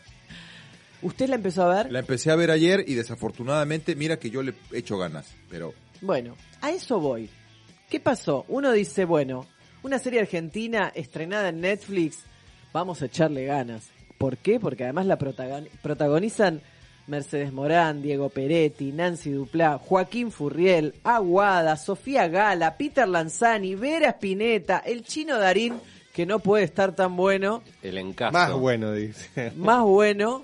[1.02, 1.92] ¿Usted la empezó a ver?
[1.92, 6.36] la empecé a ver ayer y desafortunadamente, mira que yo le echo ganas, pero Bueno,
[6.62, 7.30] a eso voy.
[7.90, 8.46] ¿Qué pasó?
[8.48, 9.46] Uno dice, bueno,
[9.84, 12.20] una serie argentina estrenada en Netflix,
[12.74, 13.90] vamos a echarle ganas.
[14.18, 14.60] ¿Por qué?
[14.60, 16.62] Porque además la protagon- protagonizan
[17.08, 24.80] Mercedes Morán, Diego Peretti, Nancy Duplá, Joaquín Furriel, Aguada, Sofía Gala, Peter Lanzani, Vera Spinetta,
[24.80, 25.80] el chino Darín,
[26.14, 28.34] que no puede estar tan bueno, El encaso.
[28.34, 29.52] Más bueno, dice.
[29.56, 30.44] más bueno.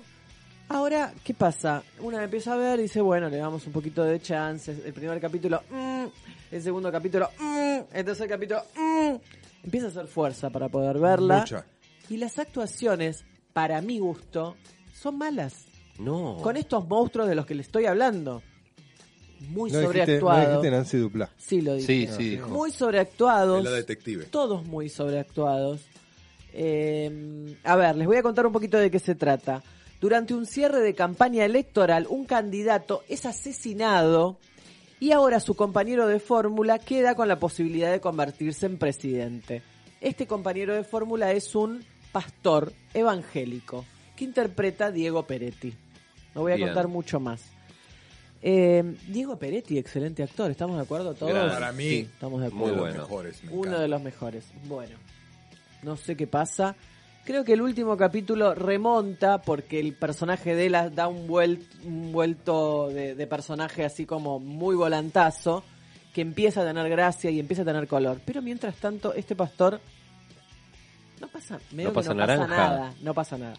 [0.68, 1.82] Ahora, ¿qué pasa?
[2.00, 4.78] Una empieza a ver y dice, bueno, le damos un poquito de chances.
[4.84, 6.04] El primer capítulo, mm,
[6.50, 9.16] el segundo capítulo, mm, el tercer capítulo, mm.
[9.64, 11.40] empieza a hacer fuerza para poder verla.
[11.40, 11.66] mucha.
[12.08, 14.56] Y las actuaciones, para mi gusto,
[14.94, 15.71] son malas.
[16.04, 16.38] No.
[16.42, 18.42] Con estos monstruos de los que le estoy hablando.
[19.48, 20.48] Muy No dijiste, no sobreactuados.
[20.48, 21.30] dijiste Nancy Dupla.
[21.36, 21.86] Sí, lo dije.
[21.86, 22.48] Sí, sí, dijo.
[22.48, 24.24] Muy sobreactuados la detective.
[24.26, 25.80] todos muy sobreactuados.
[26.52, 29.62] Eh, a ver, les voy a contar un poquito de qué se trata.
[30.00, 34.38] Durante un cierre de campaña electoral, un candidato es asesinado
[35.00, 39.62] Y ahora su compañero de fórmula queda con la posibilidad de convertirse en presidente.
[40.00, 43.84] Este compañero de fórmula es un pastor evangélico
[44.14, 45.74] que interpreta a Diego Peretti.
[46.34, 46.68] No voy a Bien.
[46.68, 47.42] contar mucho más.
[48.44, 51.32] Eh, Diego Peretti, excelente actor, ¿estamos de acuerdo todos?
[51.32, 51.48] Gran.
[51.50, 52.74] Para mí, Sí, estamos de Muy acuerdo.
[52.74, 52.96] de bueno.
[52.98, 53.44] los mejores.
[53.44, 54.44] me Uno de los mejores.
[54.66, 54.96] Bueno,
[55.82, 56.74] no sé qué pasa.
[57.24, 62.10] Creo que el último capítulo remonta porque el personaje de él da un, vuel- un
[62.10, 65.62] vuelto de, de personaje así como muy volantazo,
[66.12, 68.20] que empieza a tener gracia y empieza a tener color.
[68.24, 69.80] Pero mientras tanto, este pastor
[71.20, 72.56] no pasa, medio No que pasa no pasa naranja.
[72.56, 73.54] nada, no pasa nada.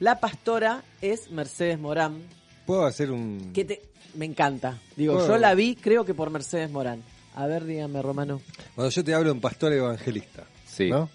[0.00, 2.20] La pastora es Mercedes Morán,
[2.66, 3.52] ¿Puedo hacer un...?
[3.52, 3.82] que te,
[4.14, 4.78] me encanta.
[4.96, 7.02] Digo, yo la vi, creo que por Mercedes Morán.
[7.34, 8.40] A ver, dígame, Romano.
[8.74, 10.88] Cuando yo te hablo en pastor evangelista, Sí.
[10.90, 11.08] ¿no?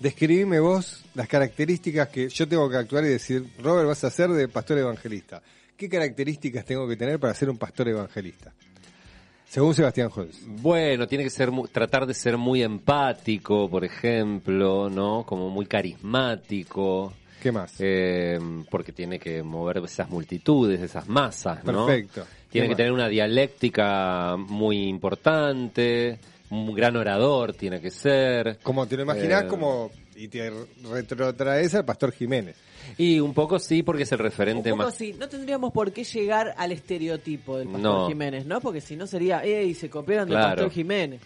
[0.00, 4.30] Describime vos las características que yo tengo que actuar y decir, Robert, vas a ser
[4.30, 5.42] de pastor evangelista.
[5.76, 8.52] ¿Qué características tengo que tener para ser un pastor evangelista?
[9.48, 10.40] Según Sebastián Holz.
[10.46, 15.24] Bueno, tiene que ser mu- tratar de ser muy empático, por ejemplo, ¿no?
[15.24, 17.12] Como muy carismático.
[17.44, 17.74] ¿Qué más?
[17.78, 18.38] eh,
[18.70, 21.86] porque tiene que mover esas multitudes, esas masas, ¿no?
[21.86, 22.24] Perfecto.
[22.50, 22.76] Tiene ¿Qué que más?
[22.78, 26.18] tener una dialéctica muy importante,
[26.50, 28.58] un gran orador tiene que ser.
[28.62, 29.90] Como te lo imaginás, Eh, como...
[30.16, 30.50] Y te
[30.90, 32.56] retrotraes al pastor Jiménez.
[32.96, 34.96] Y un poco sí, porque es el referente Un poco más.
[34.96, 38.08] sí, no tendríamos por qué llegar al estereotipo del Pastor No.
[38.08, 38.60] Jiménez, ¿no?
[38.60, 39.74] Porque si no sería, ¡ey!
[39.74, 40.50] Se copiaron del Claro.
[40.54, 41.20] Pastor Jiménez.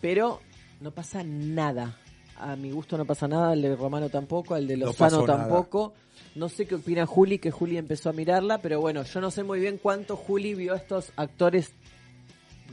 [0.00, 0.40] Pero
[0.80, 1.96] no pasa nada.
[2.40, 5.38] A mi gusto no pasa nada, al de Romano tampoco, al de No Lozano nada.
[5.38, 5.94] tampoco.
[6.34, 9.42] No sé qué opina Juli, que Juli empezó a mirarla, pero bueno, yo no sé
[9.42, 11.72] muy bien cuánto Juli vio a estos actores,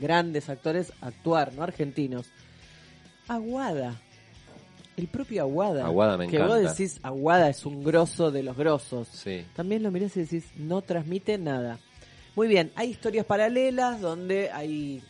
[0.00, 1.62] grandes actores, actuar, ¿no?
[1.62, 2.26] Argentinos.
[3.28, 4.00] Aguada.
[4.96, 5.84] El propio Aguada.
[5.84, 6.54] Aguada me que encanta.
[6.54, 9.08] vos decís, Aguada es un grosso de los grosos.
[9.08, 9.44] Sí.
[9.54, 11.78] También lo mirás y decís, no transmite nada.
[12.34, 15.02] Muy bien, hay historias paralelas donde hay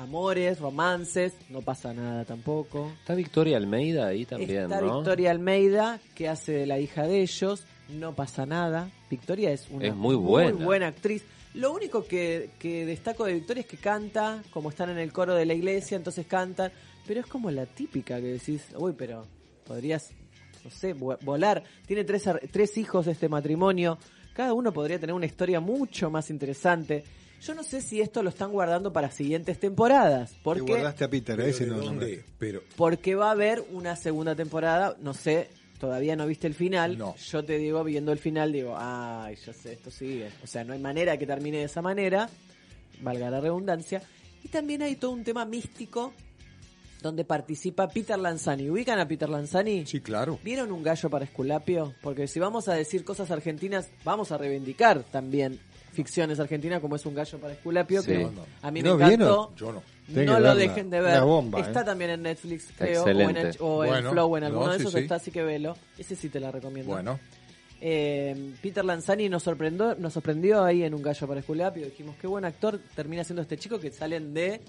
[0.00, 2.90] amores, romances, no pasa nada tampoco.
[3.00, 4.96] Está Victoria Almeida ahí también, Está ¿no?
[4.96, 8.90] Victoria Almeida, que hace de la hija de ellos, no pasa nada.
[9.10, 10.64] Victoria es una Es muy buena.
[10.64, 11.24] buena actriz.
[11.54, 15.34] Lo único que, que destaco de Victoria es que canta, como están en el coro
[15.34, 16.70] de la iglesia, entonces cantan,
[17.06, 19.26] pero es como la típica que decís, uy, pero
[19.66, 20.10] podrías,
[20.64, 21.62] no sé, vo- volar.
[21.86, 23.98] Tiene tres, tres hijos de este matrimonio,
[24.32, 27.02] cada uno podría tener una historia mucho más interesante.
[27.40, 31.08] Yo no sé si esto lo están guardando para siguientes temporadas, Te porque guardaste a
[31.10, 31.78] Peter, a ese ¿de no.
[31.78, 32.24] dónde?
[32.38, 35.48] Pero porque va a haber una segunda temporada, no sé,
[35.78, 36.98] todavía no viste el final.
[36.98, 37.16] No.
[37.16, 40.28] Yo te digo, viendo el final, digo, ay, yo sé, esto sigue.
[40.44, 42.28] O sea, no hay manera que termine de esa manera,
[43.00, 44.02] valga la redundancia.
[44.44, 46.12] Y también hay todo un tema místico
[47.02, 48.68] donde participa Peter Lanzani.
[48.68, 49.86] ¿Ubican a Peter Lanzani?
[49.86, 50.38] sí, claro.
[50.44, 51.94] ¿Vieron un gallo para Esculapio?
[52.02, 55.58] Porque si vamos a decir cosas argentinas, vamos a reivindicar también
[55.92, 58.08] ficciones argentinas como es un gallo para Esculapio, Sí.
[58.08, 58.28] que
[58.62, 59.52] a mí ¿No me encantó.
[59.52, 59.56] vieron?
[59.56, 60.40] Yo no.
[60.40, 61.20] Lo dejen de ver.
[61.22, 61.84] Bomba, está ¿eh?
[61.84, 63.48] también en Netflix, creo, o en, Excelente.
[63.50, 64.98] H- o en Bueno, Flow, en alguno no, de esos sí.
[65.00, 65.76] está, así que velo.
[65.98, 66.92] Ese sí te la recomiendo.
[66.92, 67.18] Bueno,
[67.82, 71.86] Eh, Peter Lanzani nos sorprendió, nos sorprendió ahí en Un Gallo para Esculapio.
[71.86, 74.60] Dijimos, qué buen actor termina siendo este chico que salen de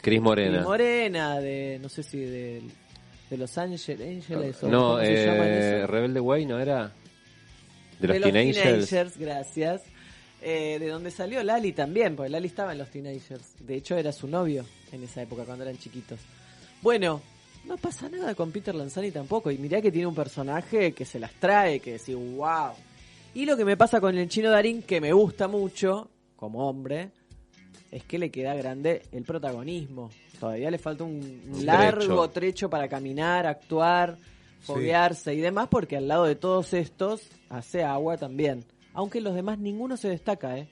[0.00, 0.58] Cris Morena.
[0.58, 2.62] de Morena, de, no sé si de,
[3.30, 5.86] de Los Ángeles, No, ¿cómo se llaman eh?
[5.86, 6.90] Rebelde Way, ¿no era?
[8.00, 8.62] De los, de Teenagers.
[8.88, 9.82] Teenagers, gracias.
[10.40, 13.54] Eh, de donde salió Lali también, porque Lali estaba en los Teenagers.
[13.58, 16.20] De hecho, era su novio en esa época, cuando eran chiquitos.
[16.80, 17.20] Bueno,
[17.64, 19.50] no pasa nada con Peter Lanzani tampoco.
[19.50, 22.72] Y mirá que tiene un personaje que se las trae, que decís, wow.
[23.34, 27.10] Y lo que me pasa con el chino Darín, que me gusta mucho, como hombre,
[27.90, 30.10] es que le queda grande el protagonismo.
[30.38, 32.30] Todavía le falta un, largo trecho.
[32.30, 34.16] trecho para caminar, actuar,
[34.60, 38.64] foguearse y demás, porque al lado de todos estos hace agua también.
[38.94, 40.68] Aunque los demás ninguno se destaca, ¿eh?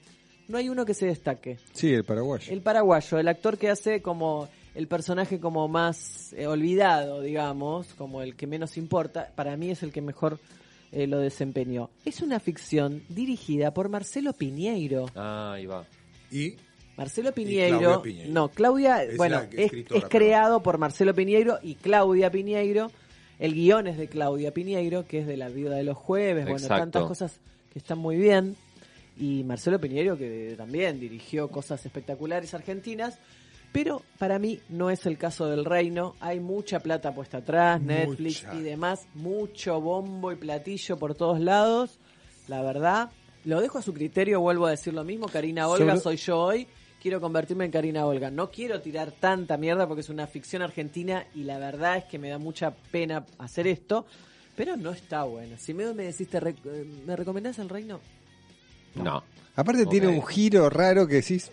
[0.49, 1.59] No hay uno que se destaque.
[1.73, 2.53] Sí, el paraguayo.
[2.53, 8.23] El paraguayo, el actor que hace como el personaje como más eh, olvidado, digamos, como
[8.23, 10.39] el que menos importa, para mí es el que mejor
[10.93, 11.91] eh, lo desempeñó.
[12.05, 15.07] Es una ficción dirigida por Marcelo Piñeiro.
[15.17, 15.85] Ah, ahí va.
[16.31, 16.57] y
[16.97, 18.33] Marcelo Claudia Piñeiro, Piñeiro.
[18.33, 19.73] no, Claudia, Es bueno, es,
[20.09, 22.91] creado por Marcelo Piñeiro y Claudia Piñeiro.
[23.39, 26.69] El guion es de Claudia Piñeiro, que es de La Viuda de los Jueves, bueno,
[26.69, 27.39] tantas cosas
[27.77, 28.57] que están muy bien.
[29.19, 33.19] Y Marcelo Piñeiro, que también dirigió cosas espectaculares argentinas.
[33.71, 36.17] Pero para mí no es el caso del reino.
[36.21, 38.55] Hay mucha plata puesta atrás, Netflix Mucha.
[38.59, 39.07] y demás.
[39.15, 41.99] Mucho bombo y platillo por todos lados.
[42.49, 43.11] La verdad,
[43.45, 45.27] lo dejo a su criterio, vuelvo a decir lo mismo.
[45.29, 46.67] Karina Olga, Sobre- soy yo hoy.
[47.03, 48.31] Quiero convertirme en Karina Olga.
[48.31, 52.19] No quiero tirar tanta mierda porque es una ficción argentina y la verdad es que
[52.19, 54.07] me da mucha pena hacer esto.
[54.57, 55.59] Pero no está buena.
[55.59, 56.63] Si me, me decís, te rec-
[57.07, 58.01] ¿me recomendás el reino?
[58.95, 59.23] No.
[59.55, 61.51] Aparte tiene un giro raro que decís,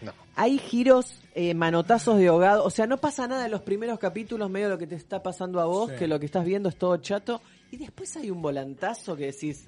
[0.00, 0.12] No.
[0.36, 2.64] Hay giros, eh, manotazos de ahogado.
[2.64, 5.60] O sea, no pasa nada en los primeros capítulos, medio lo que te está pasando
[5.60, 7.40] a vos, que lo que estás viendo es todo chato.
[7.70, 9.66] Y después hay un volantazo que decís,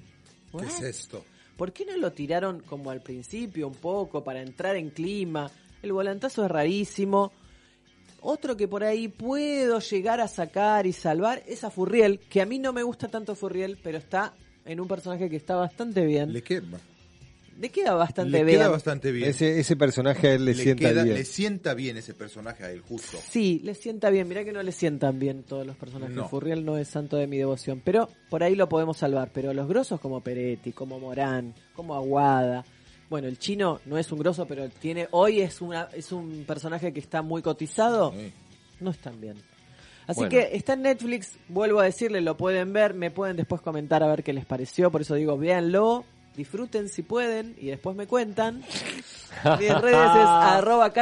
[0.57, 0.83] ¿Qué es "What?
[0.85, 1.25] esto?
[1.57, 5.51] ¿por qué no lo tiraron como al principio un poco para entrar en clima?
[5.83, 7.31] El volantazo es rarísimo.
[8.21, 12.45] Otro que por ahí puedo llegar a sacar y salvar es a Furriel, que a
[12.45, 14.33] mí no me gusta tanto Furriel, pero está
[14.65, 16.31] en un personaje que está bastante bien.
[16.31, 16.77] Le queda,
[17.59, 18.59] Le queda bastante le bien.
[18.59, 19.29] queda bastante bien.
[19.29, 21.15] Ese, ese personaje a él le, le, sienta queda- bien.
[21.15, 23.17] le sienta bien ese personaje a él, justo.
[23.27, 24.27] Sí, le sienta bien.
[24.27, 26.15] Mirá que no le sientan bien todos los personajes.
[26.15, 26.29] No.
[26.29, 27.81] Furriel no es santo de mi devoción.
[27.83, 29.31] Pero por ahí lo podemos salvar.
[29.33, 32.63] Pero los grosos como Peretti, como Morán, como Aguada.
[33.11, 36.93] Bueno, el chino no es un grosso, pero tiene hoy es una es un personaje
[36.93, 38.13] que está muy cotizado.
[38.13, 38.31] Sí.
[38.79, 39.35] No están bien.
[40.07, 40.29] Así Bueno.
[40.29, 44.07] que está en Netflix, vuelvo a decirle, lo pueden ver, me pueden después comentar a
[44.07, 46.05] ver qué les pareció, por eso digo, véanlo,
[46.37, 48.59] disfruten si pueden y después me cuentan.
[49.59, 50.93] Mis redes es arroba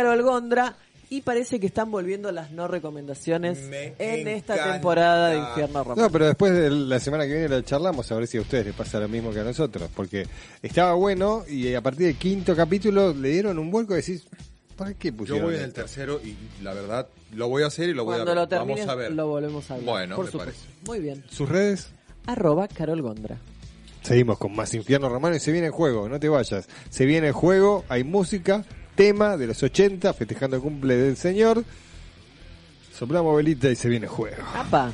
[1.10, 4.74] y parece que están volviendo las no recomendaciones Me en esta encanta.
[4.74, 6.02] temporada de Infierno Romano.
[6.04, 8.68] No, pero después de la semana que viene la charlamos a ver si a ustedes
[8.68, 9.90] les pasa lo mismo que a nosotros.
[9.96, 10.28] Porque
[10.62, 14.28] estaba bueno y a partir del quinto capítulo le dieron un vuelco y decís,
[14.76, 17.90] ¿para qué Yo pusieron voy en el tercero y la verdad lo voy a hacer
[17.90, 18.50] y lo voy Cuando a lo ver.
[18.50, 19.12] termines Vamos a ver.
[19.12, 19.84] lo volvemos a ver.
[19.86, 20.54] Bueno, por me supuesto.
[20.54, 20.86] parece.
[20.86, 21.24] Muy bien.
[21.30, 21.90] ¿Sus redes?
[22.28, 23.38] Arroba Carol Gondra.
[24.04, 26.68] Seguimos con más Infierno Romano y se viene el juego, no te vayas.
[26.90, 28.64] Se viene el juego, hay música,
[29.00, 31.64] tema de los 80, festejando el cumple del señor.
[32.94, 34.44] Soplamos velita y se viene el juego.
[34.54, 34.92] Apa.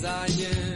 [0.00, 0.69] Zion.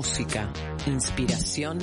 [0.00, 0.50] Música,
[0.86, 1.78] inspiración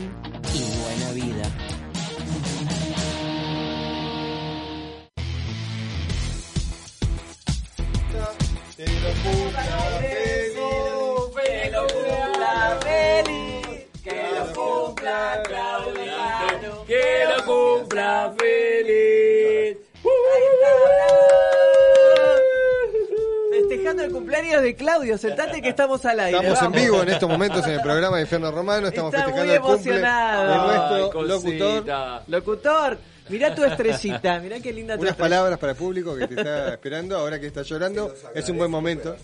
[25.18, 26.38] sentate que estamos al aire.
[26.38, 28.88] Estamos en vivo en estos momentos en el programa de Infierno Romano.
[28.88, 32.24] Estamos Está festejando muy el cumple de nuestro Ay, locutor.
[32.28, 32.98] Locutor,
[33.30, 36.70] mirá tu estrellita, mirá qué linda tu Unas palabras para el público que te está
[36.74, 38.14] esperando ahora que está llorando.
[38.34, 39.16] Es un buen momento.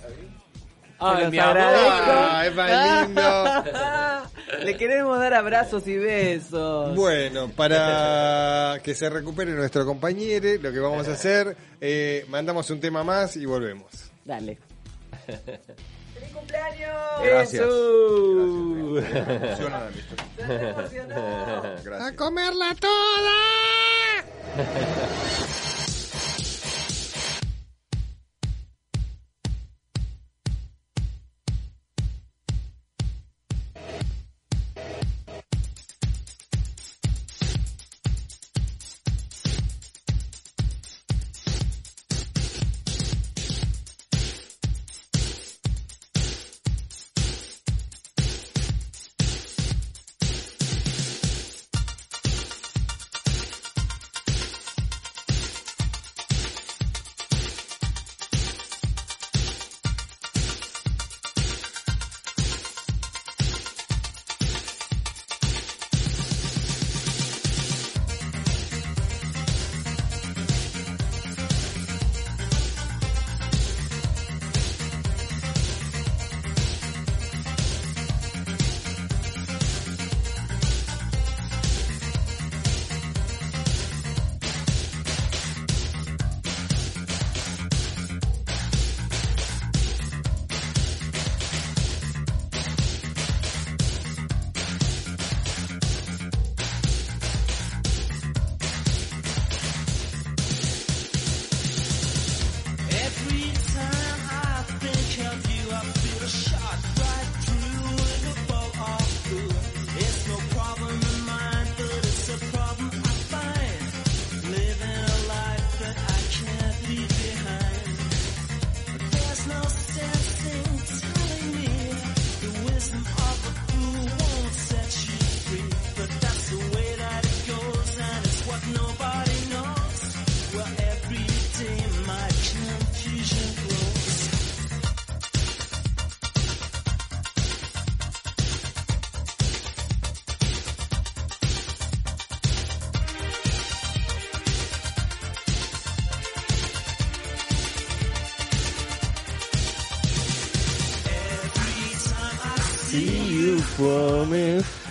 [0.99, 1.37] Ay, mi.
[1.39, 3.63] Ah, es más lindo.
[4.63, 6.95] Le queremos dar abrazos y besos.
[6.95, 12.79] Bueno, para que se recupere nuestro compañero, lo que vamos a hacer, eh, mandamos un
[12.79, 14.11] tema más y volvemos.
[14.23, 14.59] Dale.
[15.25, 16.95] ¡Feliz cumpleaños!
[17.23, 17.63] Gracias.
[17.63, 19.03] Jesús.
[19.03, 20.17] Emociona la amistad.
[20.35, 21.61] Se emocionó.
[21.83, 22.13] Gracias.
[22.13, 23.33] comerla toda!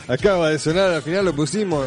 [0.09, 1.87] Acaba de sonar, al final lo pusimos.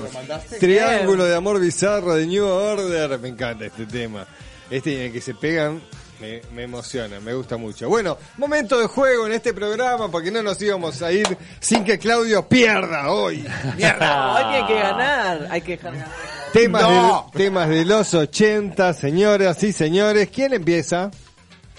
[0.60, 3.20] Triángulo de amor bizarro de New Order.
[3.20, 4.26] Me encanta este tema.
[4.70, 5.82] Este en el que se pegan
[6.20, 7.88] me, me emociona, me gusta mucho.
[7.90, 12.00] Bueno, momento de juego en este programa porque no nos íbamos a ir sin que
[12.00, 13.46] Claudio pierda hoy.
[13.66, 15.48] Hoy tiene que ganar.
[15.52, 16.08] Hay que ganar.
[16.54, 17.30] Temas, No.
[17.34, 20.30] de, temas de los 80, señoras y señores.
[20.34, 21.12] ¿Quién empieza?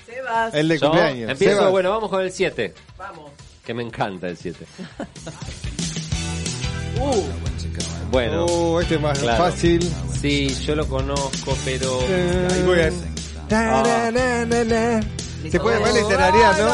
[0.05, 0.55] Sebas.
[0.55, 1.31] El de Yo cumpleaños.
[1.31, 1.71] empiezo, Sebas.
[1.71, 2.75] bueno, vamos con el 7.
[2.99, 3.31] Vamos.
[3.67, 4.65] Que me encanta el 7.
[6.99, 7.23] Uh,
[8.11, 9.45] Bueno, Oh, este es más Claro.
[9.45, 9.93] fácil.
[10.19, 12.01] sí, yo lo conozco, pero.
[12.01, 15.01] A- Taranana.
[15.51, 16.69] Se puede mal tararear, ¿no?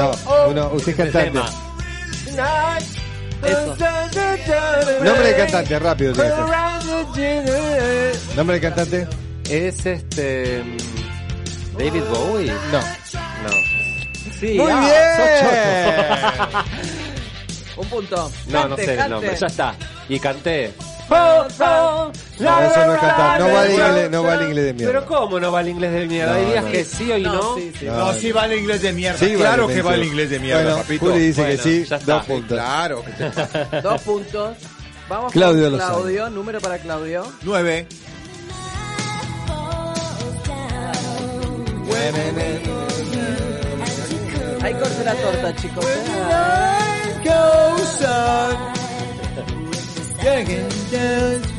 [0.00, 1.38] No, uno, usted es cantante.
[3.46, 3.76] eso.
[5.02, 6.12] Nombre de cantante, rápido.
[8.36, 9.08] Nombre de cantante.
[9.48, 10.62] Es este.
[10.62, 12.52] mm, David Bowie.
[12.70, 12.80] No.
[12.80, 13.73] No.
[14.40, 14.80] Sí, Muy ah,
[16.54, 16.84] bien.
[17.76, 18.30] Un punto.
[18.48, 19.10] No, no Cante, sé el cante.
[19.10, 19.36] nombre.
[19.36, 19.74] Ya está.
[20.08, 20.72] Y canté.
[21.10, 23.40] No, eso no es cantar.
[23.40, 25.06] No vale inglés, no vale inglés de Pero mierda.
[25.06, 26.32] ¿cómo no vale inglés de mierda?
[26.32, 26.70] No, Hay días no.
[26.70, 27.32] que sí o y no.
[27.34, 27.84] No, sí, sí.
[27.86, 29.18] No, No, sí vale inglés de mierda.
[29.18, 30.08] Sí, claro que vale sí.
[30.10, 31.06] inglés de mierda, Bueno, papito.
[31.06, 32.14] Juli dice que Bueno, sí, ya está.
[32.14, 32.48] dos puntos.
[32.58, 33.04] Claro.
[33.82, 34.56] Dos puntos.
[35.08, 35.78] Vamos Claudio con.
[35.78, 36.30] Claudio.
[36.30, 37.26] Número para Claudio.
[37.42, 37.86] Nueve.
[44.64, 45.84] Ahí corte la torta, chicos.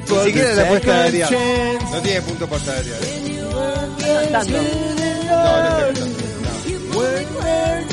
[0.09, 1.77] Ni siquiera la puesta de Ariel.
[1.91, 2.97] No tiene punto por de Ariel.
[4.31, 4.57] Cantando.
[4.57, 6.15] No, no está cantando.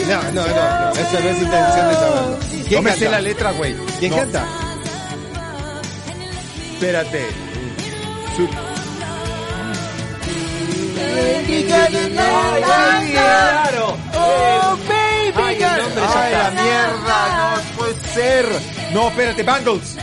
[0.09, 0.93] No, no, no, no.
[0.93, 2.39] Eso no es intención de saberlo.
[2.69, 3.11] ¿Quién canta?
[3.11, 3.77] la letra, güey.
[3.99, 4.47] ¿Quién No, canta?
[6.73, 7.27] Espérate.
[13.13, 13.97] claro.
[14.15, 14.77] Oh,
[16.53, 18.47] mierda, no puede ser.
[18.93, 19.97] No, espérate, Bangles.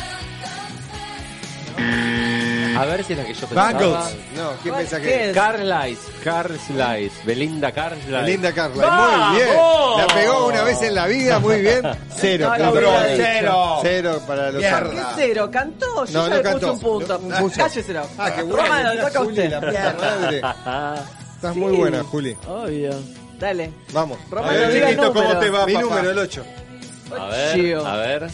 [2.78, 3.72] A ver si es la que yo pensaba.
[3.74, 4.16] Bangles.
[4.38, 5.36] No, ¿quién ¿Qué que es?
[5.36, 8.24] Carlisle, Carlisle, Belinda Carlisle.
[8.24, 8.88] Linda Carla.
[8.88, 9.28] ¡Vamos!
[9.32, 9.56] Muy bien.
[9.98, 11.82] La pegó una vez en la vida, muy bien.
[12.16, 12.54] Cero.
[12.58, 13.04] No, ella.
[13.18, 13.80] Cero.
[13.82, 14.90] Cero para los Mierda.
[14.92, 15.50] ¿Qué cero?
[15.52, 16.06] ¿Cantó?
[16.06, 16.60] Yo No, ya no le cantó.
[16.60, 17.22] puse un punto.
[17.22, 17.52] No.
[17.52, 18.08] Cálleselo.
[18.18, 18.64] Ah, qué bueno.
[18.64, 19.52] Romano, le toca usted.
[19.52, 21.04] la.
[21.36, 22.38] Estás muy buena, Juli.
[22.48, 22.92] Obvio.
[23.40, 23.72] Dale.
[23.94, 24.18] Vamos.
[24.30, 25.40] Romano, A ver, diga ¿cómo número.
[25.40, 25.86] te va, Mi papá?
[25.86, 26.46] número, el 8.
[27.18, 27.88] A ver, Chío.
[27.88, 28.28] a ver.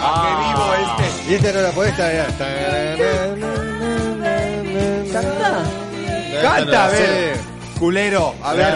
[0.00, 1.30] Ah, qué vivo este.
[1.30, 2.26] Y esta no la podés traer.
[5.12, 5.64] Canta.
[6.42, 7.36] Canta, a ver.
[7.78, 8.74] Culero, a ver.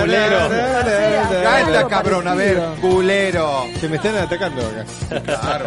[0.00, 0.38] Culero.
[1.42, 2.58] Canta, cabrón, a ver.
[2.80, 3.64] Culero.
[3.80, 4.84] Que me están atacando acá.
[5.24, 5.66] Claro.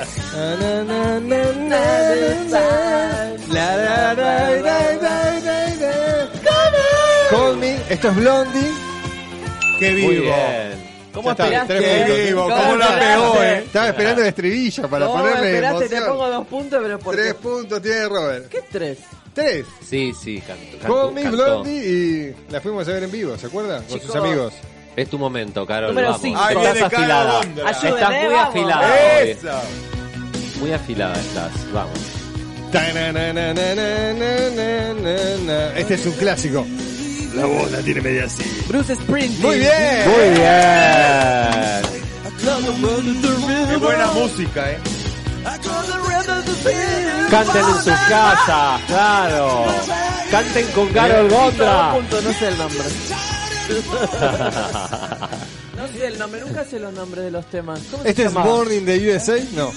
[7.93, 8.71] Esto es Blondie.
[9.79, 10.23] Qué Muy vivo.
[10.23, 10.93] bien.
[11.13, 11.77] ¿Cómo esperaste?
[11.77, 13.57] Qué vivo, ¿Cómo cómo la pegó, eh.
[13.59, 15.89] Estaba esperando el estribillo para ¿Cómo ponerle esperaste?
[15.89, 16.17] Te emoción.
[16.17, 18.49] pongo dos puntos, pero por Tres puntos tiene Robert.
[18.49, 18.97] ¿Qué tres?
[19.35, 19.65] Tres.
[19.87, 21.37] Sí, sí, canto, me canto.
[21.37, 23.83] Blondie y la fuimos a ver en vivo, ¿se acuerdan?
[23.83, 24.53] Con sus amigos.
[24.95, 25.89] Es tu momento, Carol.
[25.89, 26.21] Número vamos.
[26.23, 26.49] cinco.
[26.49, 27.43] Estás afilada.
[27.43, 27.69] Londra.
[27.69, 28.49] Ayúdenme, Estás muy vamos.
[28.49, 29.21] afilada.
[29.21, 29.61] Esa.
[30.59, 31.51] Muy afilada estás.
[31.71, 31.99] Vamos.
[35.75, 36.65] Este es un clásico.
[37.35, 38.43] La voz la tiene media así.
[38.68, 39.41] Bruce Springsteen.
[39.41, 40.10] Muy bien.
[40.10, 41.84] Muy bien.
[43.69, 44.77] Qué buena música, eh.
[47.30, 49.65] Canten en sus casas, claro.
[50.31, 51.93] Canten con Carol Gondra.
[51.93, 52.80] no sé el nombre.
[55.76, 57.80] No sé el nombre, nunca sé los nombres de los temas.
[57.91, 58.34] ¿Cómo se Este es?
[58.34, 59.38] Born in the USA.
[59.53, 59.72] No,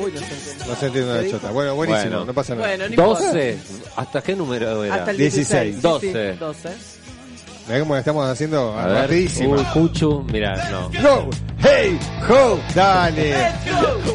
[0.00, 0.64] Uy, no sé entiende.
[0.66, 1.50] no se entiende una ¿Qué chota.
[1.50, 2.24] Bueno, buenísimo, Bueno.
[2.24, 2.66] no pasa nada.
[2.68, 3.24] Bueno, no importa.
[3.26, 3.58] 12.
[3.96, 4.94] ¿Hasta qué número era?
[4.94, 5.82] Hasta el 16.
[5.82, 6.00] 16.
[6.00, 6.32] Sí, sí, 12.
[6.36, 6.68] 12.
[7.68, 9.02] Mirá cómo la estamos haciendo A ver.
[9.02, 9.54] rapidísimo.
[9.54, 10.88] Uy, Cuchu, mira, no.
[11.02, 11.28] Go,
[11.64, 11.98] hey,
[12.30, 13.34] ho, dale.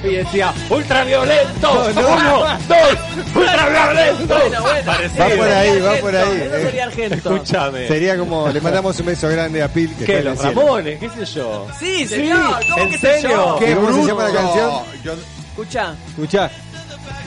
[0.05, 1.73] Y decía, ultraviolento.
[1.93, 2.13] No, no.
[2.13, 4.35] Uno, dos, ultraviolento.
[4.39, 4.91] Bueno, bueno.
[5.19, 6.41] Va por ahí, va por ahí.
[6.45, 6.61] Eso eh.
[6.63, 7.15] sería Argento.
[7.35, 7.87] Escúchame.
[7.89, 9.93] Sería como, le mandamos un beso grande a Pil.
[9.97, 10.23] Que ¿Qué?
[10.23, 10.61] Los cielo.
[10.61, 11.67] Ramones, qué sé yo.
[11.77, 12.55] Sí, señor.
[12.69, 13.29] ¿Cómo ¿en que sé serio?
[13.31, 13.55] yo?
[13.59, 13.75] ¿Qué?
[13.75, 14.07] ¿Cómo se bruto.
[14.07, 14.71] llama la canción?
[15.03, 15.13] Yo-
[15.61, 16.51] Escucha, Escuchá.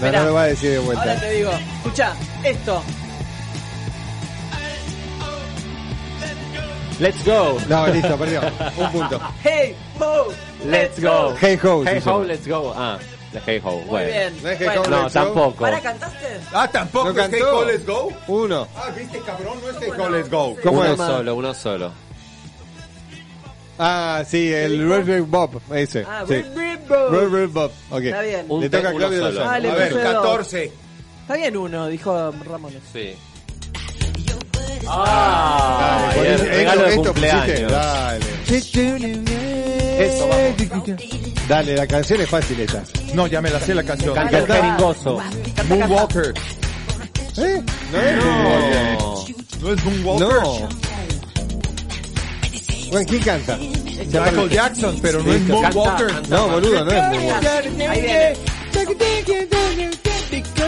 [0.01, 1.21] No, no lo va a decir de ahora vuelta.
[1.21, 1.51] te digo.
[1.53, 2.13] Escucha,
[2.43, 2.83] esto.
[6.99, 7.57] Let's go.
[7.69, 8.41] No, listo, perdió.
[8.77, 9.21] Un punto.
[9.45, 10.27] Hey, ho,
[10.67, 11.35] Let's go.
[11.41, 12.73] Hey ho, Hey ho, let's go.
[12.77, 12.99] Ah,
[13.33, 13.71] la hey ho.
[13.71, 14.07] Muy Bueno.
[14.09, 14.43] bien.
[14.43, 15.21] No es Hey Bueno, Ho, No, Let's go.
[15.25, 15.61] tampoco.
[15.65, 16.27] ¿Para cantaste?
[16.53, 17.53] Ah, tampoco ¿No es Hey cantó?
[17.57, 18.13] Go, Let's Go.
[18.27, 18.69] Uno.
[18.77, 20.57] Ah, viste, cabrón, no es Hey Go, Let's Go.
[20.63, 20.97] ¿Cómo uno es?
[20.97, 21.93] solo, uno solo.
[23.79, 26.05] Ah, sí, el Red Red Bob, ese.
[26.09, 26.35] Ah, sí.
[26.35, 27.11] Red Red Bob.
[27.13, 27.73] Red Red Bob.
[27.91, 28.01] Ok.
[28.03, 28.47] Está bien.
[28.49, 29.31] Un Le toca a uno Claudio solo.
[29.33, 29.51] Lozano.
[29.51, 30.13] Ah, le A ver, puse dos.
[30.15, 30.73] 14.
[31.23, 32.83] Está bien uno, dijo Ramones.
[32.93, 33.15] Sí.
[34.87, 37.31] Ah, Dale, el poné- regalo de esto pusiste.
[37.31, 37.73] cumpleaños.
[37.73, 38.21] Dale.
[39.99, 41.01] Eso, vamos.
[41.49, 42.83] Dale, la canción es fácil esta.
[43.15, 44.15] No, ya me la sé la canción.
[44.15, 45.21] Canta el jeringoso.
[45.69, 46.35] Moonwalker.
[47.39, 47.63] ¿Eh?
[47.93, 48.99] No es Moonwalker.
[48.99, 49.25] No.
[49.61, 50.29] No es Moonwalker.
[50.43, 50.69] No.
[52.95, 53.57] Bueno, ¿quién canta?
[53.57, 55.41] Michael Jackson, pero no es.
[55.43, 56.07] Moonwalker.
[56.07, 57.91] Canta, No, boludo, no es Moonwalker.
[57.91, 58.37] Ahí viene.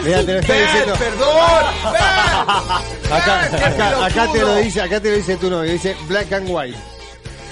[0.05, 0.95] Mira, te lo está Ben, diciendo.
[0.99, 1.65] perdón.
[1.93, 3.13] Ben.
[3.13, 6.33] Acá, Ben, acá, acá te lo dice, acá te lo dice tu novio, dice Black
[6.33, 6.79] and White.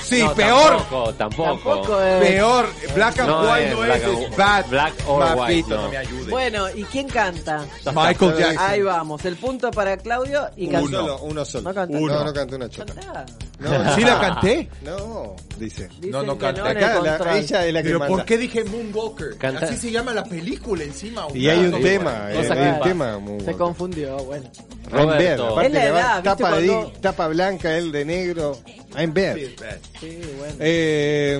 [0.04, 0.76] Sí, No, peor.
[0.76, 1.48] Tampoco, tampoco.
[1.80, 2.26] Tampoco es.
[2.28, 2.68] Peor.
[2.94, 4.66] Black and No White es no black es, and- es bad.
[4.68, 5.82] black or Mapito, white, no.
[5.82, 6.30] no me ayude.
[6.30, 7.64] Bueno, ¿y quién canta?
[7.86, 8.58] Michael Jackson.
[8.70, 11.70] Ahí vamos, el punto para Claudio y Uno uno solo.
[11.70, 11.98] No canta.
[11.98, 12.92] No, no canta una chota.
[12.94, 13.24] Cantá.
[13.58, 14.68] No, ¿Sí la canté?
[14.82, 15.88] No, dice.
[16.00, 18.16] Dicen No, no en el Acá la- ella es la que Pero manda.
[18.16, 19.36] ¿por qué dije Moonwalker?
[19.38, 21.26] Canta- Así se llama la película encima.
[21.32, 23.58] Y hay un No, tema, no, eh, Cosa hay un tema Se bueno.
[23.58, 24.50] confundió, bueno.
[24.92, 25.14] I'm bad.
[25.14, 25.46] Roberto.
[25.52, 26.28] Aparte Es la edad, ¿viste?
[26.42, 28.58] tapa, de- Cuando- tapa blanca, él de negro.
[28.98, 29.34] I'm bad.
[29.36, 29.54] Sí.
[30.00, 30.54] Sí, bueno.
[30.58, 31.38] Eh,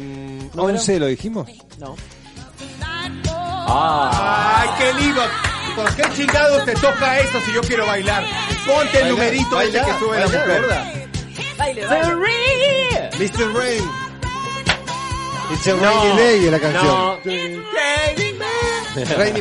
[0.54, 0.62] Número.
[0.78, 1.48] 11 lo dijimos.
[1.78, 1.96] No.
[3.66, 5.20] Ah, Ay, qué lindo.
[5.74, 8.24] ¿Por qué chingados te toca eso si yo quiero bailar?
[8.66, 10.60] Ponte el numerito ese que sube la baila, mujer.
[10.60, 10.92] gorda.
[11.58, 13.10] Baile, baile.
[13.18, 13.52] Mr.
[13.54, 13.82] Rain.
[15.52, 16.86] It's a rainy day es la canción.
[16.86, 17.18] no.
[17.24, 17.58] Rainy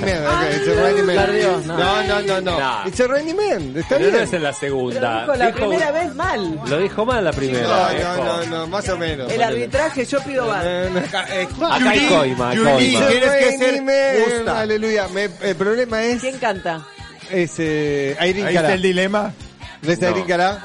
[0.02, 1.16] Man, ok, it's a rainy man.
[1.16, 1.78] Perdió, no.
[1.78, 2.60] No, no, no, no.
[2.60, 2.88] No.
[2.88, 4.24] It's a rainy man, está Pero no bien.
[4.24, 5.22] es en la segunda.
[5.22, 6.60] dijo la Dijo- primera vez mal.
[6.68, 7.68] Lo dijo mal la No, primera.
[7.68, 8.24] no, viejo.
[8.24, 9.32] no, no, más o menos.
[9.32, 10.64] El arbitraje, yo pido bar.
[10.66, 11.00] No, no.
[11.00, 12.78] Acá eh, Acá hay coima, hay coima.
[12.80, 14.60] tienes que Rainy ser Man, justa.
[14.60, 15.08] Aleluya.
[15.10, 16.86] Me- el problema es, ¿Quién canta?
[17.32, 18.68] es eh, Irene Ahí Cara.
[18.68, 19.34] está el dilema.
[19.84, 20.12] ¿No está No.
[20.18, 20.64] Irene Cara?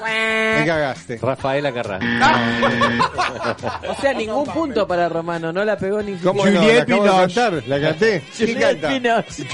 [0.60, 1.18] Me cagaste.
[1.22, 1.98] Rafaela Carrá.
[3.88, 6.52] O sea, ningún punto para Romano, no la pegó ni ¿Cómo no?
[6.52, 7.34] Juliette acabo de Binoche.
[7.34, 8.22] cantar, la canté.
[8.36, 8.88] ¿Quién Juliette canta?
[8.88, 9.46] Binoche.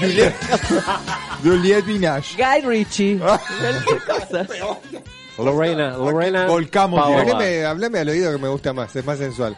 [1.43, 2.35] Juliette Binoche.
[2.37, 3.19] Guy Ritchie.
[3.19, 4.47] Cualquier cosa.
[5.37, 6.45] Lorena, Lorena.
[6.47, 7.21] Volcamos, Paola.
[7.21, 9.57] Hablame, hablame al oído que me gusta más, es más sensual.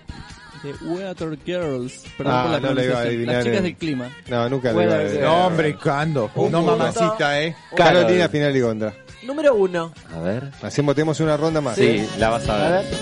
[0.63, 2.03] de Weather Girls.
[2.17, 3.07] Perdón Ah, por la no le iba a pronunciación.
[3.07, 4.09] adivinar Las chicas del clima.
[4.27, 5.21] No, nunca Bueno, iba a decir.
[5.21, 6.31] No, hombre, ¿cuándo?
[6.49, 7.55] No, mamacita, ¿eh?
[7.75, 8.93] Carolina Final y Gondra.
[9.27, 9.91] Número uno.
[10.15, 10.49] A ver.
[10.61, 11.75] Hacemos, tenemos una ronda más.
[11.75, 12.85] Sí, la vas a A ver.
[12.85, 12.97] ver.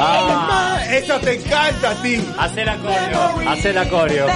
[0.00, 0.80] ¡Ah!
[0.90, 2.24] ¡Eso te encanta a ti!
[2.38, 3.50] Hace la coreo.
[3.50, 4.26] Hace la coreo.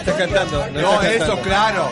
[0.00, 0.66] Está cantando.
[0.72, 1.42] No, eso, cantando.
[1.42, 1.88] claro.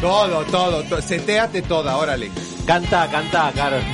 [0.00, 1.02] Todo, todo, todo.
[1.02, 2.30] Seteate toda, órale.
[2.66, 3.82] Canta, canta, Carol.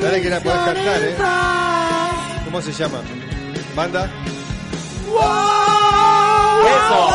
[0.00, 1.16] Dale que la podés cantar, ¿eh?
[2.44, 2.98] ¿Cómo se llama?
[3.74, 4.10] ¿Banda?
[6.64, 7.08] Eso.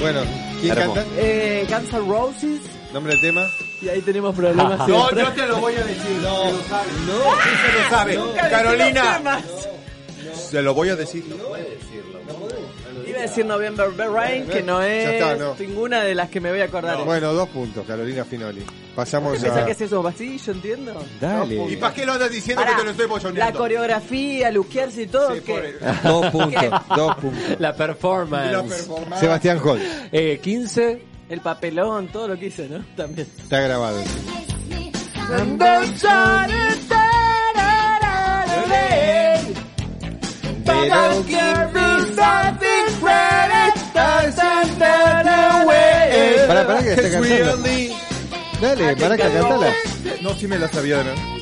[0.00, 0.20] Bueno,
[0.60, 0.94] ¿quién Hermoso.
[0.94, 1.10] canta?
[1.16, 2.60] Eh, Guns N' Roses.
[2.92, 3.46] ¿Nombre del tema?
[3.82, 5.24] Y ahí tenemos problemas No, siempre.
[5.24, 6.18] yo te lo voy a decir.
[6.22, 8.18] No, no, sí se lo sabe.
[8.50, 9.40] Carolina,
[10.34, 11.24] se lo voy a decir.
[13.18, 15.54] Iba a decir November Rain, que no es está, no.
[15.58, 17.04] ninguna de las que me voy a acordar.
[17.04, 18.64] Bueno, dos puntos, Carolina Finoli.
[18.94, 19.64] Pasamos ¿Pensás a...
[19.66, 20.02] que es eso?
[20.18, 21.04] Yo entiendo.
[21.20, 21.54] Dale.
[21.72, 23.58] ¿Y para qué lo andas diciendo Pará, que te lo estoy La bochoneando?
[23.58, 25.34] coreografía, luquearse y todo.
[25.34, 25.52] Sí, ¿qué?
[25.80, 26.64] por- Dos puntos,
[26.96, 27.60] dos puntos.
[27.60, 28.52] La performance.
[28.52, 29.20] La performance.
[29.20, 29.82] Sebastián Holt.
[30.12, 31.02] Eh, 15.
[31.28, 32.84] El papelón, todo lo que hice, ¿no?
[32.96, 33.28] También.
[33.38, 34.00] Está grabado.
[40.68, 40.94] Pero
[46.46, 47.68] Pará, pará que está cantando.
[48.60, 49.72] Dale, Maraca, cantala.
[50.20, 51.38] No, sí me la sabía, ¿no?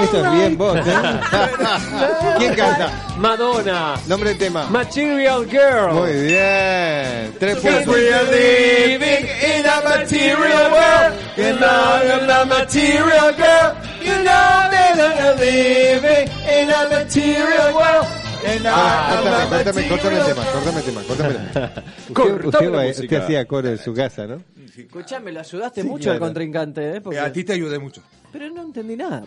[0.00, 0.82] Esto es bien vos, ¿eh?
[2.38, 2.90] ¿Quién canta?
[3.18, 3.94] Madonna.
[4.06, 4.66] Nombre del tema.
[4.66, 5.92] Material Girl.
[5.92, 7.34] Muy bien.
[7.38, 7.94] Tres Cause puntos.
[7.94, 11.14] we are living in a material world.
[11.36, 13.81] You're not a material girl.
[14.12, 18.06] You know that I'm living in a material world.
[18.44, 21.72] And Ah, I'm a Córtame, el tema, córtame el tema, córtame el tema.
[22.88, 24.42] Usted, hacía coro en su casa, ¿no?
[24.76, 26.14] Escuchame, lo ayudaste Sí, mucho claro.
[26.14, 27.00] al contrincante, ¿eh?
[27.00, 28.02] Porque- A ti te ayudé mucho.
[28.32, 29.22] Pero no entendí nada.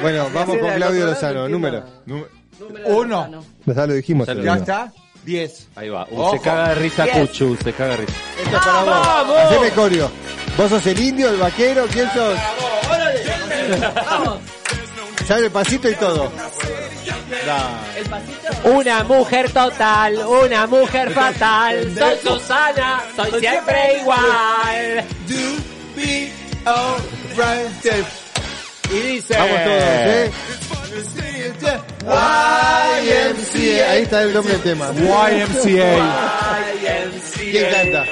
[0.00, 1.48] Bueno, vamos con Claudio Lozano.
[1.48, 1.84] Número.
[2.06, 2.28] Número-
[2.86, 3.16] Uno.
[3.26, 3.44] Lozano.
[3.66, 4.28] Ya lo dijimos.
[4.42, 4.92] Ya está.
[5.24, 5.68] Diez.
[5.76, 6.06] Ahí va.
[6.10, 7.14] Uh, se caga de risa Yes.
[7.28, 8.12] Cuchu, se caga de risa.
[8.42, 9.38] Esto es para vos.
[9.38, 10.10] Haceme corio.
[10.58, 11.86] ¿Vos sos el indio, el vaquero?
[11.92, 12.36] ¿Quién sos?
[15.26, 16.30] ¿Sabe el pasito y todo?
[17.96, 18.68] El pasito.
[18.68, 21.94] Una mujer total, una mujer fatal.
[21.96, 25.04] Soy Susana, soy siempre igual.
[25.28, 25.34] Do
[25.96, 26.32] be
[26.64, 27.86] alright.
[28.90, 29.34] Y dice.
[29.34, 30.30] Vamos todos, ¿eh?
[32.04, 33.90] YMCA.
[33.90, 34.90] Ahí está el nombre del tema.
[34.92, 36.62] YMCA.
[37.40, 38.04] ¿Quién canta?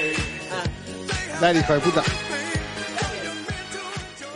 [1.41, 2.03] Dale, hijo de puta.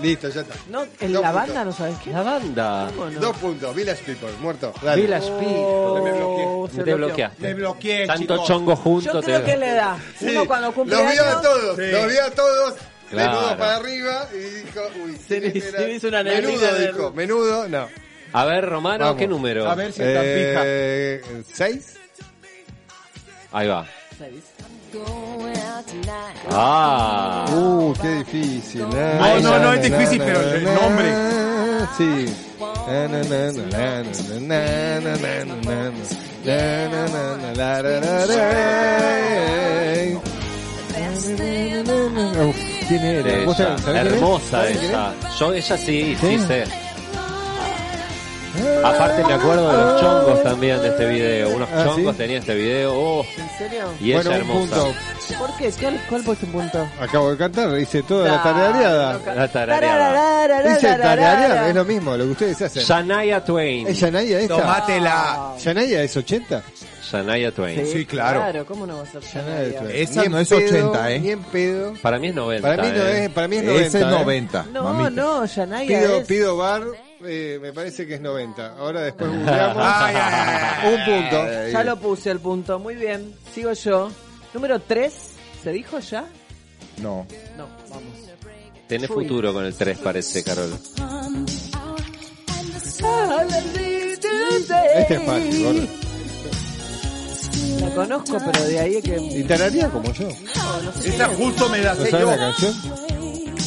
[0.05, 0.55] Listo, ya está.
[0.71, 1.35] No, en Dos la puntos.
[1.35, 2.11] banda no sabes qué.
[2.11, 2.91] La banda.
[2.95, 3.21] ¿Cómo no?
[3.21, 3.75] Dos puntos.
[3.75, 4.73] Village People, muerto.
[4.83, 5.03] Dale.
[5.03, 6.13] Village Oh, People.
[6.13, 6.45] Me bloqueé.
[6.45, 6.97] se Te bloqueó.
[7.07, 7.43] bloqueaste.
[7.43, 8.47] Me bloqueé, Tanto chicos.
[8.49, 9.13] chongo junto.
[9.13, 9.99] Yo te- creo que le da.
[10.19, 10.27] Sí.
[10.31, 11.91] Uno cuando cumple Los vio a todos, Sí.
[11.91, 12.75] los vio a todos.
[13.11, 13.33] Claro.
[13.33, 15.79] Menudo para arriba y dijo, uy, Se le- ¿quién era?
[15.79, 17.89] se le hizo una neblina Menudo de- dijo, menudo, no.
[18.33, 19.19] A ver, Romano, Vamos.
[19.21, 19.71] ¿qué número?
[19.71, 20.63] A ver si está fija.
[20.65, 21.23] Eh,
[21.53, 21.95] ¿Seis?
[23.53, 23.87] Ahí va.
[26.51, 27.47] Ah.
[27.51, 28.83] Uh, qué difícil.
[28.83, 31.13] No, no, no, es difícil, pero el nombre.
[31.97, 32.35] Sí.
[42.89, 44.01] ¿Quién era?
[44.01, 45.13] Hermosa ella.
[45.39, 46.84] Yo ella sí, sí, sí sé.
[48.85, 51.51] Aparte me acuerdo de los chongos también de este video.
[51.57, 52.19] Unos Ah, chongos ¿sí?
[52.19, 52.93] tenía este video.
[52.95, 53.85] Oh, ¿En serio?
[54.01, 54.77] y ella Bueno, un hermosa.
[54.85, 54.95] punto.
[55.39, 55.71] ¿Por qué?
[55.81, 56.87] ¿Cuál, cuál fue tu punto?
[57.01, 59.21] Acabo de cantar, hice toda la tarareada.
[59.35, 60.77] La tarareada.
[60.77, 62.83] Hice tararear, es lo mismo, lo que ustedes hacen.
[62.83, 63.89] Shania Twain.
[63.89, 64.57] ¿Es Yanaya esta?
[64.57, 65.55] Tomátela.
[65.59, 66.63] ¿Yanaya es 80?
[67.11, 67.87] Shania Twain.
[67.87, 68.41] Sí, claro.
[68.41, 69.91] Claro, ¿cómo no va a ser Shania?
[69.93, 71.21] es Esa no es pedo, 80, ¿eh?
[71.21, 71.95] Ni en pedo.
[72.03, 72.69] Para mí es 90.
[72.69, 73.25] Para mí no eh.
[73.25, 73.87] es, para mí es 90.
[73.87, 74.09] Ese es ¿eh?
[74.11, 74.67] 90.
[74.73, 75.11] No, mamita.
[75.11, 76.27] no, Shania Pido, es...
[76.27, 76.83] pido bar,
[77.27, 78.77] eh, me parece que es 90.
[78.79, 79.77] Ahora después googleamos.
[79.81, 80.95] Ay, ay, ay.
[80.95, 81.69] Un punto.
[81.73, 83.35] Ya lo puse el punto, muy bien.
[83.55, 84.11] Sigo yo.
[84.53, 85.13] Número 3,
[85.63, 86.25] ¿se dijo ya?
[87.03, 87.27] No.
[87.57, 88.05] No, vamos.
[88.87, 89.25] Tenés Fui.
[89.25, 90.79] futuro con el 3, parece, Carol.
[94.97, 95.87] Este es fácil, gordo.
[97.81, 99.17] La conozco, pero de ahí es que...
[99.17, 100.29] ¿Y tararía como yo?
[101.05, 102.31] Esa justo me la ¿No sé sabes yo.
[102.31, 102.75] la canción?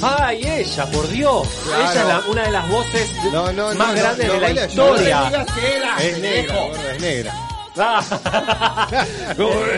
[0.01, 1.47] ¡Ay, ella, por Dios!
[1.67, 4.49] Ella es la- una de las voces No, no, más no, grandes no, de la
[4.49, 5.45] no, no, historia.
[5.99, 7.33] Es negra, gordo, es negra.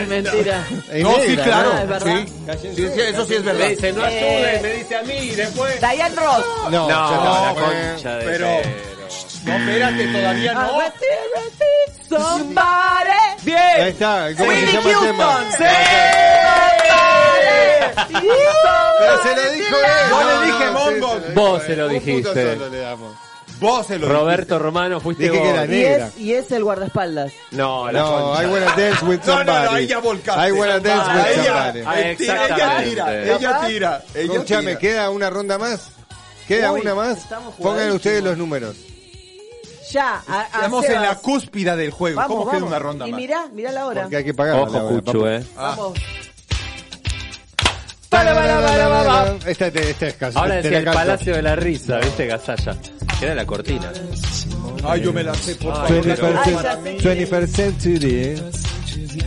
[0.08, 0.66] mentira.
[0.92, 1.72] Es No, sí, negra, claro.
[1.78, 2.16] Es verdad.
[2.60, 2.68] Sí.
[2.76, 3.68] Sí, sí, eso sí es Me verdad.
[3.68, 5.80] dice, no ayudes, me dice a mí, y después...
[5.80, 6.44] Diane Ross.
[6.70, 7.54] No, No,
[8.24, 8.60] pero-.
[9.44, 10.80] No, espérate, todavía no.
[12.08, 13.42] Somebody.
[13.42, 13.58] Bien.
[13.58, 14.28] Ahí está.
[14.36, 15.44] ¿Cómo se llama el tema?
[15.56, 15.64] ¡Sí!
[18.98, 20.10] Pero se lo dijo él.
[20.10, 21.20] Yo le No, dije no, Mongo.
[21.34, 22.54] Vos se lo dijiste.
[22.54, 23.16] solo le damos.
[23.60, 25.42] Vos se lo Roberto Romano, fuiste Dije vos.
[25.46, 26.06] que era Y negra.
[26.06, 27.30] es, y es el guardaespaldas.
[27.50, 28.42] No, la No, concha.
[28.42, 29.76] I wanna dance with No, no, no, somebody.
[29.76, 30.48] ahí ya volcaste.
[30.48, 31.80] I wanna dance with ella, somebody.
[31.80, 34.78] Ella tira, ella tira, ella tira, ella tira.
[34.78, 35.90] ¿queda una ronda más?
[36.48, 37.18] ¿Queda Uy, una más?
[37.60, 38.76] Pongan ustedes los números.
[39.92, 42.16] Ya, a, a Estamos en la cúspida del juego.
[42.16, 43.20] Vamos, ¿Cómo queda una ronda y más?
[43.20, 44.02] mirá, mirá la hora.
[44.02, 44.56] Porque hay que pagar.
[44.60, 45.44] Ojo, eh.
[45.56, 45.98] Vamos.
[48.08, 49.04] Para, para, para, para,
[49.38, 49.50] para.
[49.50, 50.36] Esta, te- esta es casi.
[50.38, 50.98] Ahora te decía el canto.
[50.98, 52.26] Palacio de la Risa, ¿viste?
[52.26, 52.76] Gasalla.
[53.18, 53.92] Que era la cortina.
[54.84, 55.90] Ay, yo me la sé, por favor.
[55.90, 56.76] 21st, Ay, ya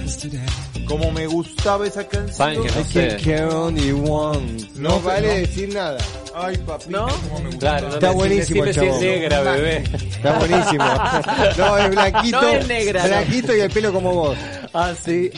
[0.07, 0.72] sé.
[0.83, 0.85] 21st century.
[0.85, 2.33] Como me gustaba esa canción.
[2.35, 3.17] Saben que no I sé.
[3.23, 4.57] can only one.
[4.75, 5.33] No, No, vale no.
[5.35, 5.97] decir nada.
[6.35, 6.85] Ay, papi.
[6.89, 7.07] ¿No?
[7.07, 7.59] Cómo me gusta.
[7.59, 9.01] Claro, no Está buenísimo, decime si es chabón.
[9.01, 9.83] negra, bebé.
[9.93, 10.83] Está buenísimo.
[11.57, 12.41] No, es blanquito.
[12.41, 13.07] No es negra, no.
[13.07, 14.37] Blanquito y el pelo como vos.
[14.73, 15.29] Ah, sí.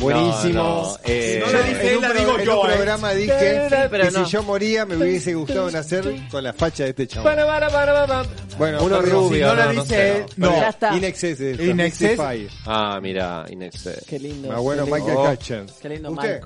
[0.00, 0.52] Buenísimo.
[0.54, 2.74] No, no, eh, Si no lo dice en un, la digo en yo, un eh.
[2.74, 4.24] programa dije pero que no.
[4.24, 7.24] si yo moría me hubiese gustado nacer con la facha de este chabón.
[7.24, 8.28] Para, para, para, para.
[8.58, 10.50] Bueno, Uno rubio, si no la dice no.
[10.56, 10.96] Ya está.
[10.96, 12.18] In Excess de In Excess.
[12.18, 12.48] Mystify.
[12.66, 14.02] Ah, mira, Inexe.
[14.08, 14.48] Qué lindo.
[14.48, 15.04] Más bueno, qué lindo.
[15.06, 15.32] Michael Oh.
[15.32, 15.72] Hutchins.
[15.80, 16.10] Qué lindo.
[16.10, 16.40] Michael.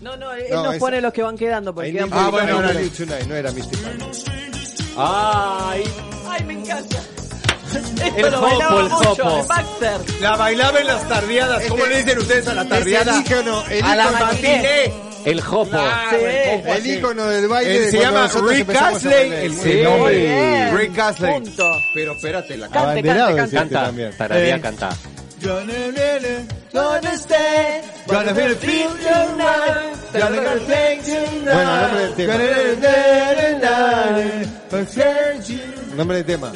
[0.00, 3.34] No, no, él No, nos pone los que van quedando porque quedan Ah, bueno, no
[3.36, 3.86] era Mystify.
[4.96, 5.84] Ay,
[6.28, 6.98] Ay, me encanta.
[8.16, 8.88] El bailaba el
[9.46, 10.20] Baxter.
[10.20, 11.62] La bailaba en las tardeadas.
[11.68, 13.18] ¿Cómo le dicen ustedes a la Es el tardeada?
[13.20, 14.84] ícono, el A la ícono- matiné.
[15.24, 15.40] el.
[15.42, 16.16] Claro, Sí.
[16.70, 19.32] el ícono del baile Él de se llama Rick Astley.
[19.32, 19.70] El, Sí.
[19.70, 20.18] el nombre.
[20.18, 20.76] Bien.
[20.78, 21.32] Rick Astley.
[21.32, 21.80] Punto.
[21.94, 24.16] Pero espérate, la Cante, Abanderado cante, es este Canta, también.
[24.18, 24.60] tararía Eh.
[24.60, 24.90] canta.
[26.72, 29.92] Gonna stay, Gonna feel it feel tonight.
[30.12, 31.52] Gonna Gonna go take tonight.
[31.52, 32.34] Bueno, nombre del tema.
[35.96, 36.52] Nombre de tema.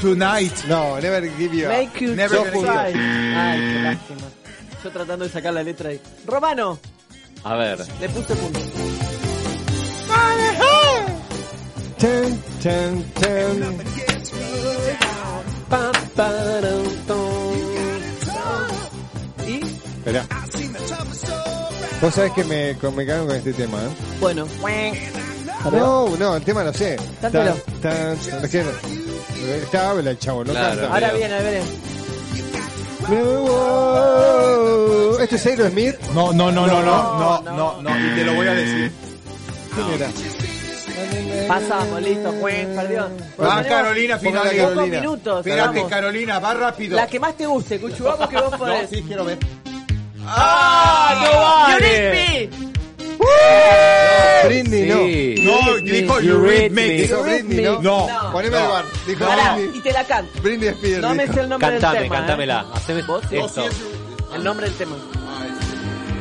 [0.00, 0.64] Tonight.
[0.66, 1.72] No, Never Give You Up.
[1.72, 2.92] Make you Never try.
[2.94, 4.28] Ay, qué lástima.
[4.82, 6.00] Yo tratando de sacar la letra ahí.
[6.26, 6.78] Romano,
[7.44, 7.78] A ver.
[8.00, 8.60] le puse punto.
[11.98, 13.78] Ten, ten, ten.
[19.46, 19.60] Y,
[19.98, 20.26] Esperá.
[22.00, 23.88] Vos sabés que me, me cago con este tema, ¿eh?
[24.18, 24.46] bueno.
[25.70, 26.96] No, no, el tema no sé.
[27.20, 27.54] Cántelo.
[27.82, 28.40] Tan, tan,
[29.48, 30.80] está habla el chavo, no Claro.
[30.80, 30.94] canta.
[30.94, 31.60] Ahora viene, viene.
[34.30, 35.98] No, ¿Esto es Aerosmith?
[36.14, 38.92] No, no, no, no, no, no, no, no, y te lo voy a decir.
[39.74, 40.08] ¿Quién era?
[41.48, 42.32] Pasamos, listo.
[42.32, 43.08] Buen, perdió.
[43.40, 44.42] Va Carolina, final.
[44.42, 45.00] Pocos Carolina.
[45.00, 45.46] minutos.
[45.46, 45.90] Espérate, vamos.
[45.90, 46.96] Carolina, va rápido.
[46.96, 48.88] La que más te guste, Cuchu, vamos que vos No, podés.
[48.90, 49.38] sí, quiero ver.
[50.26, 51.36] ¡Ah, no You
[51.80, 52.50] vale!
[52.50, 52.69] need
[53.20, 54.48] me.
[54.48, 54.98] Britney, no.
[55.04, 55.34] Sí.
[55.42, 56.88] No, dijo You read me.
[57.02, 57.82] Dijo Britney, ¿no?
[57.82, 58.08] No.
[58.32, 58.64] Poneme No.
[58.64, 58.84] el bar.
[59.06, 59.78] Dijo Pará, Britney.
[59.78, 60.42] y te la canto.
[60.42, 61.02] Britney Spears.
[61.02, 61.34] No me dijo.
[61.34, 62.16] sé el nombre Cantame, del tema.
[62.16, 62.60] cantámela.
[62.60, 62.64] ¿eh?
[62.74, 63.36] Haceme ¿Vos sí?
[63.36, 63.64] esto.
[64.34, 64.96] El nombre del tema.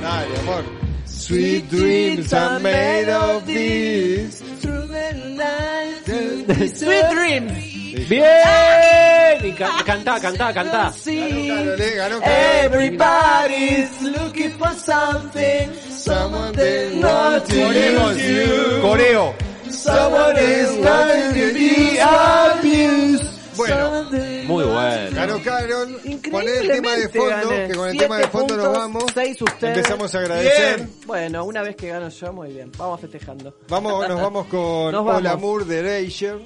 [0.01, 0.63] Dale, amor.
[1.05, 4.39] Sweet dreams are made of this.
[6.80, 7.78] Sweet Dreams.
[8.07, 9.45] ¡Bien!
[9.45, 10.93] Y ca- cantá, cantá, cantá.
[11.05, 12.65] Ganó, Carole, ganó Carole.
[12.65, 15.69] Everybody's looking for something.
[15.89, 18.81] Someone they not to.
[18.81, 19.34] Coreo.
[19.69, 23.26] Someone is going to be abused.
[23.55, 24.09] Bueno,
[24.45, 25.11] Muy bueno.
[25.15, 25.99] ganó Carol.
[26.31, 27.67] Poné el tema de fondo, gané.
[27.67, 29.03] que con el Siete tema de fondo nos puntos, vamos.
[29.13, 29.77] Seis ustedes.
[29.77, 30.76] Empezamos a agradecer.
[30.77, 30.93] Bien.
[31.05, 32.71] Bueno, una vez que gano yo, muy bien.
[32.77, 33.53] Vamos festejando.
[33.67, 35.41] Vamos, nos vamos con Nos vamos.
[35.41, 36.39] Moore de Erasure.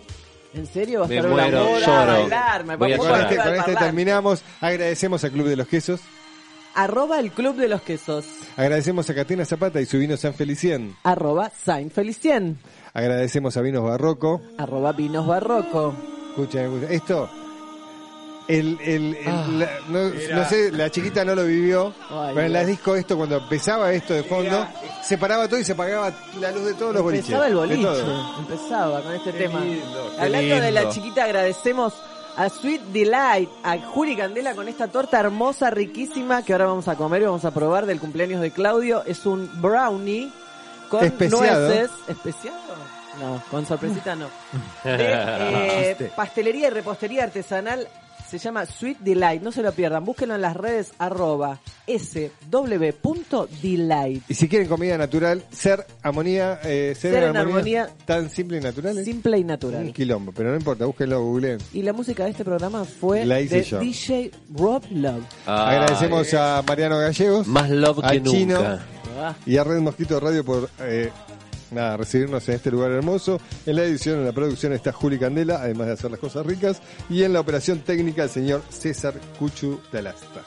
[0.54, 1.00] ¿En serio?
[1.00, 2.66] ¿Va a Me estar una muero, bailar?
[2.66, 4.44] Me Voy a pongo Con este, con este terminamos.
[4.62, 6.02] Agradecemos al Club de los Quesos.
[6.76, 8.26] Arroba el Club de los Quesos.
[8.58, 10.96] Agradecemos a Catina Zapata y su vino San Felicien.
[11.04, 12.58] Arroba Saint Felicien.
[12.94, 14.42] Agradecemos a Vinos Barroco.
[14.58, 15.96] Arroba Vinos Barroco.
[16.30, 16.92] Escuchen, escuchen.
[16.92, 17.30] Esto,
[18.48, 19.46] el, el, el- Ah.
[19.52, 23.16] la- no, no sé, la chiquita no lo vivió, Ay, pero en las discos esto,
[23.18, 24.68] cuando empezaba esto de fondo,
[25.02, 27.26] se paraba todo y se apagaba la luz de todos los boliches.
[27.30, 28.04] Empezaba el boliche.
[28.40, 29.60] Empezaba con este tema.
[29.62, 31.94] lindo, Hablando de la chiquita, agradecemos
[32.36, 36.96] a Sweet Delight, a Juli Candela con esta torta hermosa, riquísima, que ahora vamos a
[36.96, 39.04] comer y vamos a probar del cumpleaños de Claudio.
[39.06, 40.32] Es un brownie
[40.90, 41.68] con Especiado.
[41.68, 41.92] nueces.
[42.08, 42.58] ¿Especiado?
[43.22, 44.26] No, con sorpresita no.
[44.84, 47.88] De, eh, pastelería y repostería artesanal.
[48.34, 49.44] Se llama Sweet Delight.
[49.44, 50.04] No se lo pierdan.
[50.06, 51.60] Búsquenlo en las redes arroba
[53.14, 54.24] sw.delight.
[54.28, 58.06] Y si quieren comida natural, ser amonía, eh, ser, Ser en armonía, armonía.
[58.06, 58.98] tan simple y natural.
[58.98, 59.04] ¿eh?
[59.06, 59.94] Simple y Un natural.
[59.94, 61.60] quilombo, pero no importa, búsquenlo, googleen.
[61.74, 63.80] Y la música de este programa fue La hice de yo.
[63.80, 65.24] DJ Rob Love.
[65.46, 68.84] Ay, Agradecemos a Mariano Gallegos, Más love al que Chino nunca.
[69.20, 70.72] Ah, y a Red Mosquito Radio por
[71.74, 73.40] nada, recibirnos en este lugar hermoso.
[73.66, 76.82] En la edición, en la producción está Juli Candela, además de hacer las cosas ricas.
[77.10, 80.42] Y en la operación técnica el señor César Cuchu de Alastra.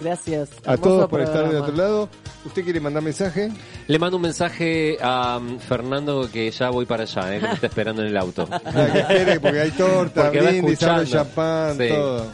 [0.00, 0.50] Gracias.
[0.66, 1.60] A Hermoso todos por estar programa.
[1.66, 2.08] otro lado.
[2.44, 3.50] ¿Usted quiere mandar mensaje?
[3.86, 7.54] Le mando un mensaje a um, Fernando que ya voy para allá, eh, que me
[7.54, 8.46] está esperando en el auto.
[8.66, 11.88] Ah, que espere, porque hay torta, Porque brindis, champán, Sí.
[11.88, 12.26] todo.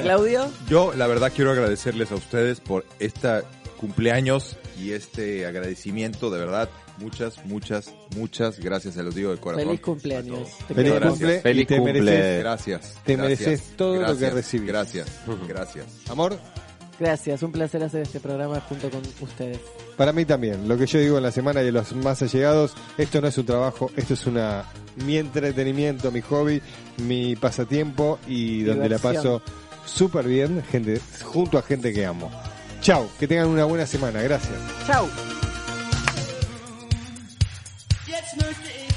[0.00, 3.42] Claudio, Yo, la verdad, quiero agradecerles a ustedes por esta
[3.80, 6.68] cumpleaños y este agradecimiento, de verdad.
[6.98, 9.66] Muchas, muchas, muchas gracias, se los digo de corazón.
[9.66, 10.48] feliz cumpleaños.
[10.68, 11.18] Te Feliz queremos.
[11.18, 12.00] cumple Feliz te cumple.
[12.02, 12.38] mereces.
[12.40, 12.94] Gracias.
[13.04, 14.66] Te gracias, mereces todo lo que gracias, recibís.
[14.68, 15.08] Gracias,
[15.48, 15.86] gracias.
[16.08, 16.38] Amor,
[17.00, 19.58] Gracias, un placer hacer este programa junto con ustedes.
[19.96, 20.68] para mí también.
[20.68, 23.36] Lo que yo digo en la semana y de los más allegados, esto no es
[23.36, 24.64] un trabajo, esto es una
[25.04, 26.62] mi entretenimiento, mi hobby,
[26.98, 29.42] mi pasatiempo y donde la paso
[29.84, 32.30] súper bien gente, junto a gente que amo.
[32.84, 34.20] Chau, que tengan una buena semana.
[34.20, 34.52] Gracias.
[34.86, 35.08] Chau.
[38.06, 38.94] Jetzt möchte ich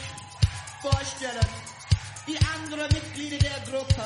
[0.81, 1.47] vorstellen,
[2.27, 4.03] die anderen Mitglieder der Gruppe.